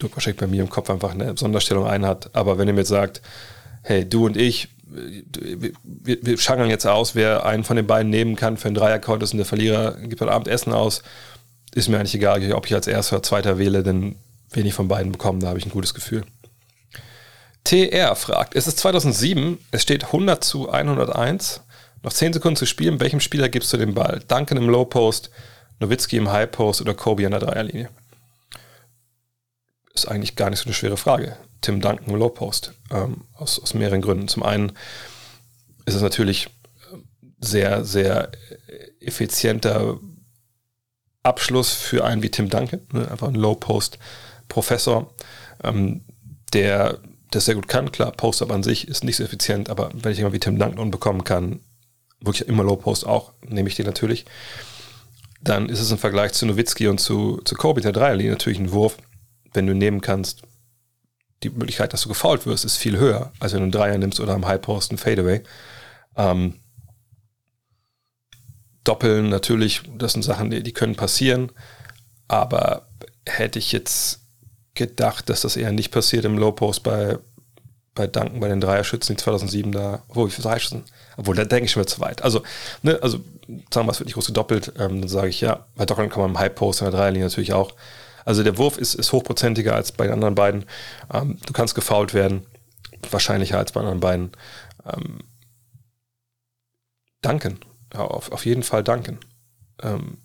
[0.00, 2.30] Dirk wahrscheinlich bei mir im Kopf einfach eine Sonderstellung einhat.
[2.34, 3.20] Aber wenn ihr mir jetzt sagt,
[3.82, 5.72] hey, du und ich, wir,
[6.22, 9.38] wir schangeln jetzt aus, wer einen von den beiden nehmen kann für einen Dreier-Contest und
[9.38, 11.02] der Verlierer gibt heute Abend Essen aus.
[11.74, 14.16] Ist mir eigentlich egal, ob ich als erster oder zweiter wähle, denn
[14.50, 16.24] wen ich von beiden bekomme, da habe ich ein gutes Gefühl.
[17.64, 21.60] TR fragt, es ist 2007, es steht 100 zu 101,
[22.02, 24.22] noch 10 Sekunden zu spielen, welchem Spieler gibst du den Ball?
[24.26, 25.30] Duncan im Low Post,
[25.78, 27.90] Nowitzki im High Post oder Kobe an der Dreierlinie?
[29.92, 31.36] Ist eigentlich gar nicht so eine schwere Frage.
[31.60, 32.72] Tim Duncan Low Post.
[32.90, 34.28] Ähm, aus, aus mehreren Gründen.
[34.28, 34.72] Zum einen
[35.86, 36.48] ist es natürlich
[37.40, 38.30] sehr, sehr
[39.00, 39.98] effizienter
[41.22, 43.10] Abschluss für einen wie Tim Duncan, ne?
[43.10, 43.98] einfach ein Low Post
[44.48, 45.12] Professor,
[45.62, 46.04] ähm,
[46.52, 46.98] der
[47.30, 47.92] das sehr gut kann.
[47.92, 50.78] Klar, Post-Up an sich ist nicht so effizient, aber wenn ich jemanden wie Tim Duncan
[50.78, 51.60] unbekommen kann,
[52.20, 54.24] wirklich immer Low Post auch, nehme ich den natürlich.
[55.40, 58.72] Dann ist es im Vergleich zu Nowitzki und zu, zu Kobe, der Dreierlinie, natürlich ein
[58.72, 58.96] Wurf,
[59.52, 60.42] wenn du nehmen kannst,
[61.42, 64.20] die Möglichkeit, dass du gefault wirst, ist viel höher, als wenn du einen Dreier nimmst
[64.20, 65.42] oder am High Post einen Fadeaway.
[66.16, 66.60] Ähm,
[68.84, 71.52] Doppeln natürlich, das sind Sachen, die, die können passieren,
[72.26, 72.88] aber
[73.26, 74.20] hätte ich jetzt
[74.74, 77.18] gedacht, dass das eher nicht passiert im Low Post bei,
[77.94, 80.84] bei Duncan, bei den Dreierschützen, die 2007 da, wo ich für Dreierschützen,
[81.16, 82.22] obwohl da denke ich schon wieder zu weit.
[82.22, 82.42] Also,
[82.82, 83.18] ne, also
[83.72, 86.22] sagen wir, es wird nicht groß gedoppelt, ähm, dann sage ich ja, bei Doppeln kann
[86.22, 87.74] man im High Post in der Dreierlinie natürlich auch
[88.28, 90.66] also der Wurf ist, ist hochprozentiger als bei den anderen beiden.
[91.10, 92.44] Ähm, du kannst gefault werden,
[93.10, 94.32] wahrscheinlicher als bei anderen beiden.
[94.84, 95.20] Ähm,
[97.22, 97.58] danken,
[97.94, 99.18] ja, auf, auf jeden Fall danken.
[99.82, 100.18] Ähm,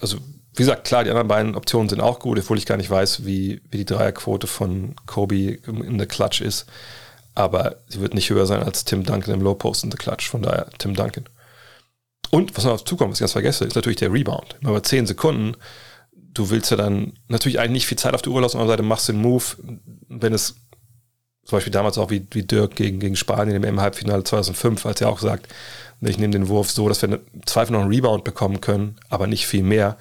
[0.00, 0.16] also
[0.54, 3.26] wie gesagt, klar, die anderen beiden Optionen sind auch gut, obwohl ich gar nicht weiß,
[3.26, 6.64] wie, wie die Dreierquote von Kobe in der Clutch ist.
[7.34, 10.30] aber sie wird nicht höher sein als Tim Duncan im Low Post in the Clutch.
[10.30, 11.24] Von daher Tim Duncan.
[12.30, 14.56] Und was noch dazu kommt, was ich ganz vergesse, ist natürlich der Rebound.
[14.62, 15.56] Immer bei 10 Sekunden,
[16.34, 18.72] du willst ja dann natürlich eigentlich nicht viel Zeit auf die Uhr lassen, auf der
[18.72, 19.44] Seite machst den Move,
[20.08, 20.56] wenn es
[21.44, 25.08] zum Beispiel damals auch wie, wie Dirk gegen, gegen Spanien im halbfinale 2005, als er
[25.08, 25.48] auch sagt,
[26.00, 29.26] ich nehme den Wurf so, dass wir im Zweifel noch einen Rebound bekommen können, aber
[29.26, 29.96] nicht viel mehr.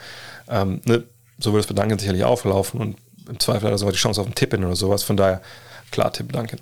[0.49, 1.03] Ähm, ne?
[1.39, 4.19] So würde es bei Duncan sicherlich auflaufen und im Zweifel hat er sogar die Chance
[4.19, 5.03] auf einen Tipp-In oder sowas.
[5.03, 5.41] Von daher,
[5.91, 6.59] klar, Tipp Duncan.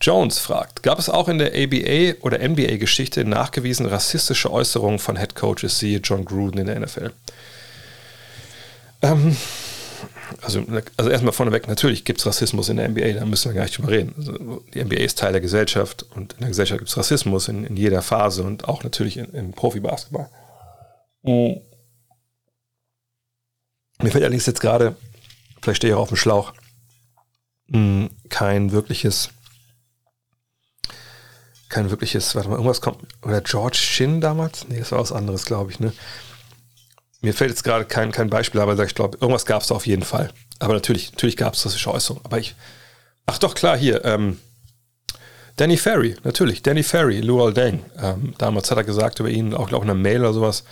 [0.00, 5.78] Jones fragt, gab es auch in der ABA oder NBA-Geschichte nachgewiesen rassistische Äußerungen von Headcoaches,
[5.78, 7.10] siehe John Gruden in der NFL?
[9.02, 9.36] Ähm,
[10.42, 10.64] also,
[10.96, 13.76] also erstmal vorneweg, natürlich gibt es Rassismus in der NBA, da müssen wir gar nicht
[13.76, 14.14] drüber reden.
[14.16, 17.64] Also die NBA ist Teil der Gesellschaft und in der Gesellschaft gibt es Rassismus in,
[17.64, 20.28] in, jeder Phase und auch natürlich im Profibasketball.
[21.22, 21.60] Mhm.
[24.00, 24.94] Mir fällt allerdings jetzt gerade,
[25.60, 26.52] vielleicht stehe ich auch auf dem Schlauch,
[27.68, 29.30] mh, kein wirkliches
[31.68, 34.66] kein wirkliches, warte mal, irgendwas kommt, oder George Shin damals?
[34.68, 35.92] Nee, das war was anderes, glaube ich, ne?
[37.20, 40.04] Mir fällt jetzt gerade kein, kein Beispiel, aber ich glaube, irgendwas gab es auf jeden
[40.04, 40.30] Fall.
[40.60, 42.24] Aber natürlich, natürlich gab es rassistische Äußerungen.
[42.24, 42.54] Aber ich,
[43.26, 44.38] ach doch, klar, hier, ähm,
[45.56, 47.84] Danny Ferry, natürlich, Danny Ferry, Luol Deng.
[48.00, 50.64] Ähm, damals hat er gesagt über ihn, auch glaube ich in einer Mail oder sowas,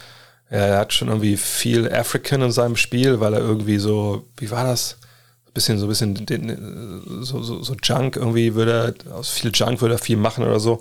[0.49, 4.63] er hat schon irgendwie viel African in seinem Spiel, weil er irgendwie so, wie war
[4.63, 4.97] das?
[5.57, 9.95] bisschen so ein bisschen so, so, so Junk irgendwie würde er, aus viel Junk würde
[9.95, 10.81] er viel machen oder so.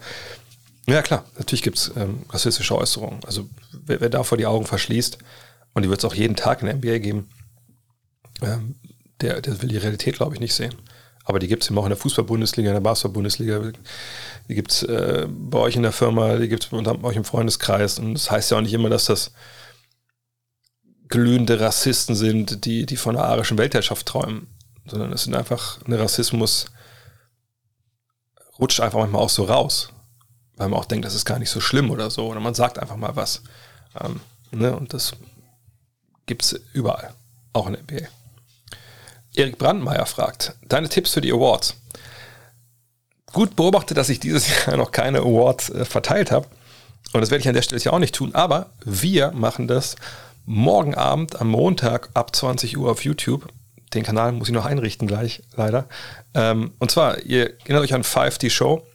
[0.86, 3.24] Ja klar, natürlich gibt es ähm, rassistische Äußerungen.
[3.26, 3.50] Also
[3.86, 5.18] wer, wer davor die Augen verschließt,
[5.76, 7.30] und die wird es auch jeden Tag in der NBA geben,
[8.42, 8.76] ähm,
[9.22, 10.74] der, der will die Realität, glaube ich, nicht sehen.
[11.24, 13.72] Aber die gibt es eben auch in der Fußball-Bundesliga, in der Basketball-Bundesliga.
[14.48, 17.24] Die gibt es äh, bei euch in der Firma, die gibt es bei euch im
[17.24, 18.00] Freundeskreis.
[18.00, 19.32] Und das heißt ja auch nicht immer, dass das
[21.08, 24.48] glühende Rassisten sind, die, die von der arischen Weltherrschaft träumen
[24.86, 26.68] sondern es sind einfach, ein Rassismus
[28.60, 29.90] rutscht einfach manchmal auch so raus,
[30.56, 32.80] weil man auch denkt, das ist gar nicht so schlimm oder so, oder man sagt
[32.80, 33.44] einfach mal was.
[34.00, 34.20] Ähm,
[34.52, 34.76] ne?
[34.76, 35.14] Und das
[36.26, 37.14] gibt es überall,
[37.54, 38.08] auch in der NBA.
[39.36, 41.76] Erik Brandmeier fragt, deine Tipps für die Awards.
[43.34, 46.48] Gut beobachtet, dass ich dieses Jahr noch keine Awards äh, verteilt habe.
[47.14, 48.34] Und das werde ich an der Stelle ja auch nicht tun.
[48.34, 49.96] Aber wir machen das
[50.46, 53.48] morgen Abend am Montag ab 20 Uhr auf YouTube
[53.96, 55.88] den Kanal muss ich noch einrichten gleich, leider.
[56.34, 58.86] Ähm, und zwar, ihr erinnert euch an Five die Show.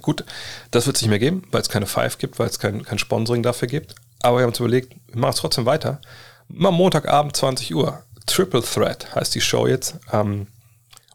[0.00, 0.24] Gut,
[0.70, 2.98] das wird es nicht mehr geben, weil es keine Five gibt, weil es kein, kein
[2.98, 3.94] Sponsoring dafür gibt.
[4.22, 6.00] Aber wir haben uns überlegt, wir machen es trotzdem weiter.
[6.48, 8.02] Immer Montagabend 20 Uhr.
[8.26, 9.96] Triple Threat heißt die Show jetzt.
[10.12, 10.46] Ähm,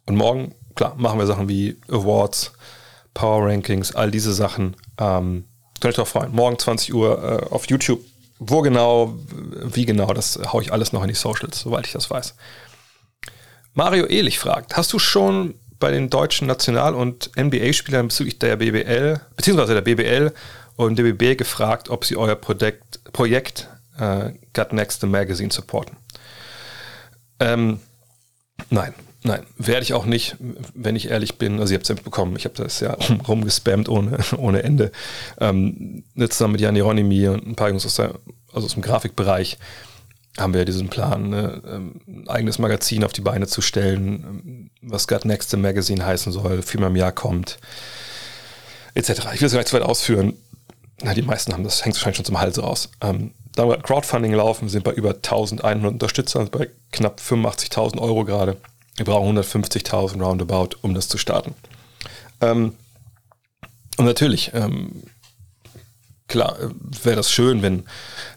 [0.06, 2.54] und morgen, klar, machen wir Sachen wie Awards,
[3.14, 4.76] Power Rankings, all diese Sachen.
[5.00, 5.46] Ähm,
[5.80, 6.32] könnt euch darauf freuen.
[6.32, 8.02] Morgen 20 Uhr äh, auf YouTube.
[8.38, 9.16] Wo genau,
[9.64, 12.36] wie genau, das haue ich alles noch in die Socials, soweit ich das weiß.
[13.74, 19.20] Mario Ehlich fragt, hast du schon bei den deutschen National- und NBA-Spielern bezüglich der BBL,
[19.36, 20.34] beziehungsweise der BBL
[20.76, 25.98] und DBB gefragt, ob sie euer Projekt, Projekt äh, Got Next the Magazine supporten?
[27.40, 27.80] Ähm,
[28.70, 30.38] nein, nein, werde ich auch nicht,
[30.74, 31.60] wenn ich ehrlich bin.
[31.60, 32.98] Also ihr habt es ja mitbekommen, ich habe das ja
[33.28, 34.92] rumgespammt ohne, ohne Ende.
[35.40, 38.16] Ähm, zusammen mit Jan Hieronymi und ein paar Jungs aus, der,
[38.54, 39.58] also aus dem Grafikbereich
[40.38, 44.70] haben wir diesen Plan, ne, ähm, ein eigenes Magazin auf die Beine zu stellen, ähm,
[44.82, 47.58] was God Next im Magazine heißen soll, viermal im Jahr kommt,
[48.96, 49.12] etc.
[49.34, 50.34] Ich will es gar nicht zu weit ausführen.
[51.02, 52.90] Na, die meisten haben das, hängt wahrscheinlich schon zum Hals raus.
[53.02, 58.58] Ähm, wir Crowdfunding laufen, sind bei über 1100 Unterstützern, bei knapp 85.000 Euro gerade.
[58.96, 61.54] Wir brauchen 150.000 roundabout, um das zu starten.
[62.42, 62.74] Ähm,
[63.98, 65.04] und natürlich, ähm,
[66.28, 66.58] klar,
[67.04, 67.86] wäre das schön, wenn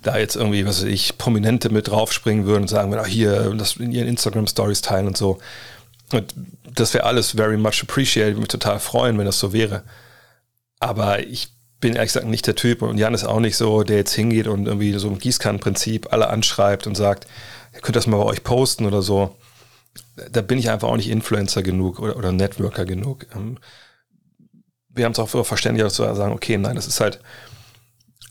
[0.02, 3.76] da jetzt irgendwie, was weiß ich, Prominente mit draufspringen würden und sagen, ach hier, das
[3.76, 5.38] in ihren Instagram-Stories teilen und so.
[6.12, 6.34] Und
[6.74, 8.30] das wäre alles very much appreciated.
[8.30, 9.82] Ich würde mich total freuen, wenn das so wäre.
[10.80, 11.50] Aber ich
[11.80, 14.46] bin ehrlich gesagt nicht der Typ und Jan ist auch nicht so, der jetzt hingeht
[14.48, 17.26] und irgendwie so im Gießkannenprinzip alle anschreibt und sagt,
[17.74, 19.36] ihr könnt das mal bei euch posten oder so.
[20.30, 23.26] Da bin ich einfach auch nicht Influencer genug oder, oder Networker genug.
[23.34, 23.58] Ähm,
[24.88, 27.20] wir haben es auch verständigt zu sagen, okay, nein, das ist halt,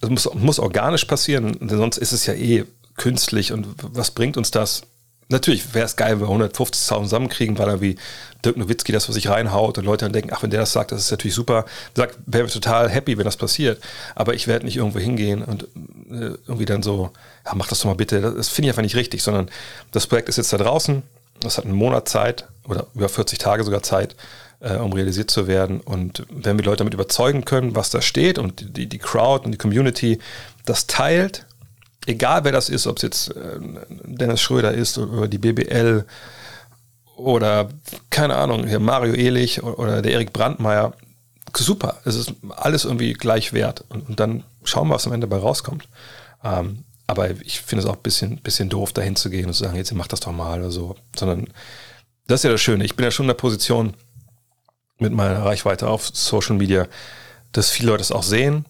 [0.02, 2.66] es muss, muss organisch passieren, denn sonst ist es ja eh
[2.98, 4.82] künstlich und was bringt uns das?
[5.30, 6.72] Natürlich wäre es geil, wenn wir 150.000
[7.04, 7.98] zusammenkriegen, weil er wie
[8.46, 10.92] Dirk Nowitzki das, was sich reinhaut und Leute dann denken, ach, wenn der das sagt,
[10.92, 11.66] das ist natürlich super.
[11.96, 13.82] Sagt, wäre total happy, wenn das passiert.
[14.16, 15.64] Aber ich werde nicht irgendwo hingehen und
[16.10, 17.12] äh, irgendwie dann so,
[17.46, 18.22] ja, mach das doch mal bitte.
[18.22, 19.50] Das finde ich einfach nicht richtig, sondern
[19.92, 21.04] das Projekt ist jetzt da draußen.
[21.42, 24.16] Das hat einen Monat Zeit oder über 40 Tage sogar Zeit
[24.60, 25.82] äh, um realisiert zu werden.
[25.82, 29.52] Und wenn wir Leute damit überzeugen können, was da steht und die, die Crowd und
[29.52, 30.20] die Community
[30.66, 31.46] das teilt,
[32.08, 33.60] egal wer das ist, ob es jetzt äh,
[34.04, 36.06] Dennis Schröder ist oder die BBL
[37.16, 37.70] oder
[38.10, 40.94] keine Ahnung, hier Mario Ehlich oder der Erik Brandmeier.
[41.56, 43.84] Super, es ist alles irgendwie gleich wert.
[43.90, 45.88] Und, und dann schauen wir, was am Ende dabei rauskommt.
[46.44, 49.64] Ähm, aber ich finde es auch ein bisschen, bisschen doof, dahin zu gehen und zu
[49.64, 50.96] sagen, jetzt mach das doch mal oder so.
[51.16, 51.48] Sondern
[52.28, 52.86] das ist ja das Schöne.
[52.86, 53.94] Ich bin ja schon in der Position
[55.00, 56.88] mit meiner Reichweite auf Social Media,
[57.54, 58.66] dass viele Leute es auch sehen,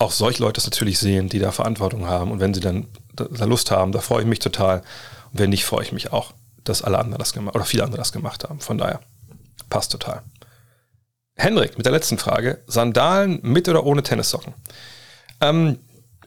[0.00, 2.30] auch solche Leute es natürlich sehen, die da Verantwortung haben.
[2.32, 4.78] Und wenn sie dann da Lust haben, da freue ich mich total.
[5.32, 6.32] Und wenn nicht, freue ich mich auch,
[6.64, 8.60] dass alle anderen das gemacht oder viele andere das gemacht haben.
[8.60, 9.00] Von daher
[9.68, 10.22] passt total.
[11.36, 14.54] Henrik mit der letzten Frage: Sandalen mit oder ohne Tennissocken?
[15.42, 15.78] Ähm,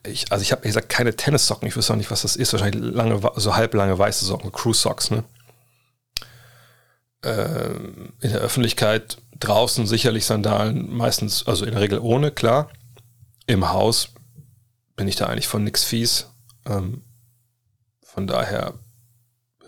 [0.05, 1.67] ich, also ich habe gesagt keine Tennissocken.
[1.67, 2.53] Ich wüsste auch nicht, was das ist.
[2.53, 5.09] Wahrscheinlich lange, so halblange weiße Socken, Cruise Socks.
[5.09, 5.23] Ne?
[7.23, 12.69] Ähm, in der Öffentlichkeit draußen sicherlich Sandalen, meistens, also in der Regel ohne, klar.
[13.47, 14.09] Im Haus
[14.95, 16.27] bin ich da eigentlich von nix fies.
[16.65, 17.03] Ähm,
[18.03, 18.73] von daher,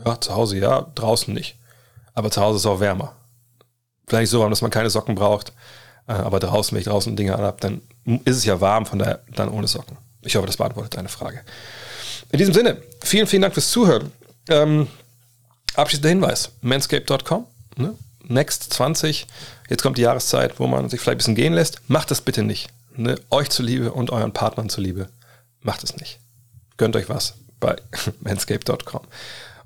[0.06, 1.58] ja, zu Hause ja, draußen nicht.
[2.14, 3.16] Aber zu Hause ist auch wärmer.
[4.08, 5.52] Vielleicht so warm, dass man keine Socken braucht.
[6.08, 7.82] Äh, aber draußen, wenn ich draußen Dinge anhabe, dann
[8.24, 9.98] ist es ja warm, von daher dann ohne Socken.
[10.22, 11.42] Ich hoffe, das beantwortet deine Frage.
[12.32, 14.12] In diesem Sinne, vielen, vielen Dank fürs Zuhören.
[14.50, 14.88] Ähm,
[15.76, 17.46] abschließender Hinweis: manscape.com,
[17.78, 17.96] ne?
[18.28, 19.28] Next 20.
[19.70, 21.82] Jetzt kommt die Jahreszeit, wo man sich vielleicht ein bisschen gehen lässt.
[21.88, 22.70] Macht das bitte nicht.
[22.98, 23.16] Ne?
[23.30, 25.08] Euch zuliebe und euren Partnern zuliebe.
[25.62, 26.20] Macht es nicht.
[26.78, 27.76] Gönnt euch was bei
[28.22, 29.02] manscape.com.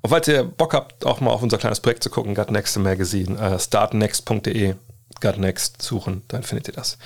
[0.01, 2.77] Und falls ihr Bock habt, auch mal auf unser kleines Projekt zu gucken, Gut Next
[2.77, 4.75] Magazine, äh, startnext.de,
[5.21, 6.97] Gut Next suchen, dann findet ihr das.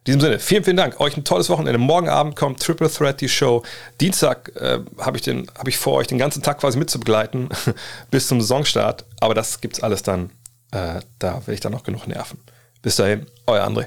[0.00, 1.00] In diesem Sinne, vielen, vielen Dank.
[1.00, 1.78] Euch ein tolles Wochenende.
[1.78, 3.64] Morgen Abend kommt Triple Threat, die Show.
[4.00, 7.48] Dienstag äh, habe ich, hab ich vor, euch den ganzen Tag quasi mitzubegleiten
[8.12, 9.04] bis zum Saisonstart.
[9.18, 10.30] Aber das gibt es alles dann.
[10.70, 12.38] Äh, da will ich dann noch genug nerven.
[12.82, 13.86] Bis dahin, euer André.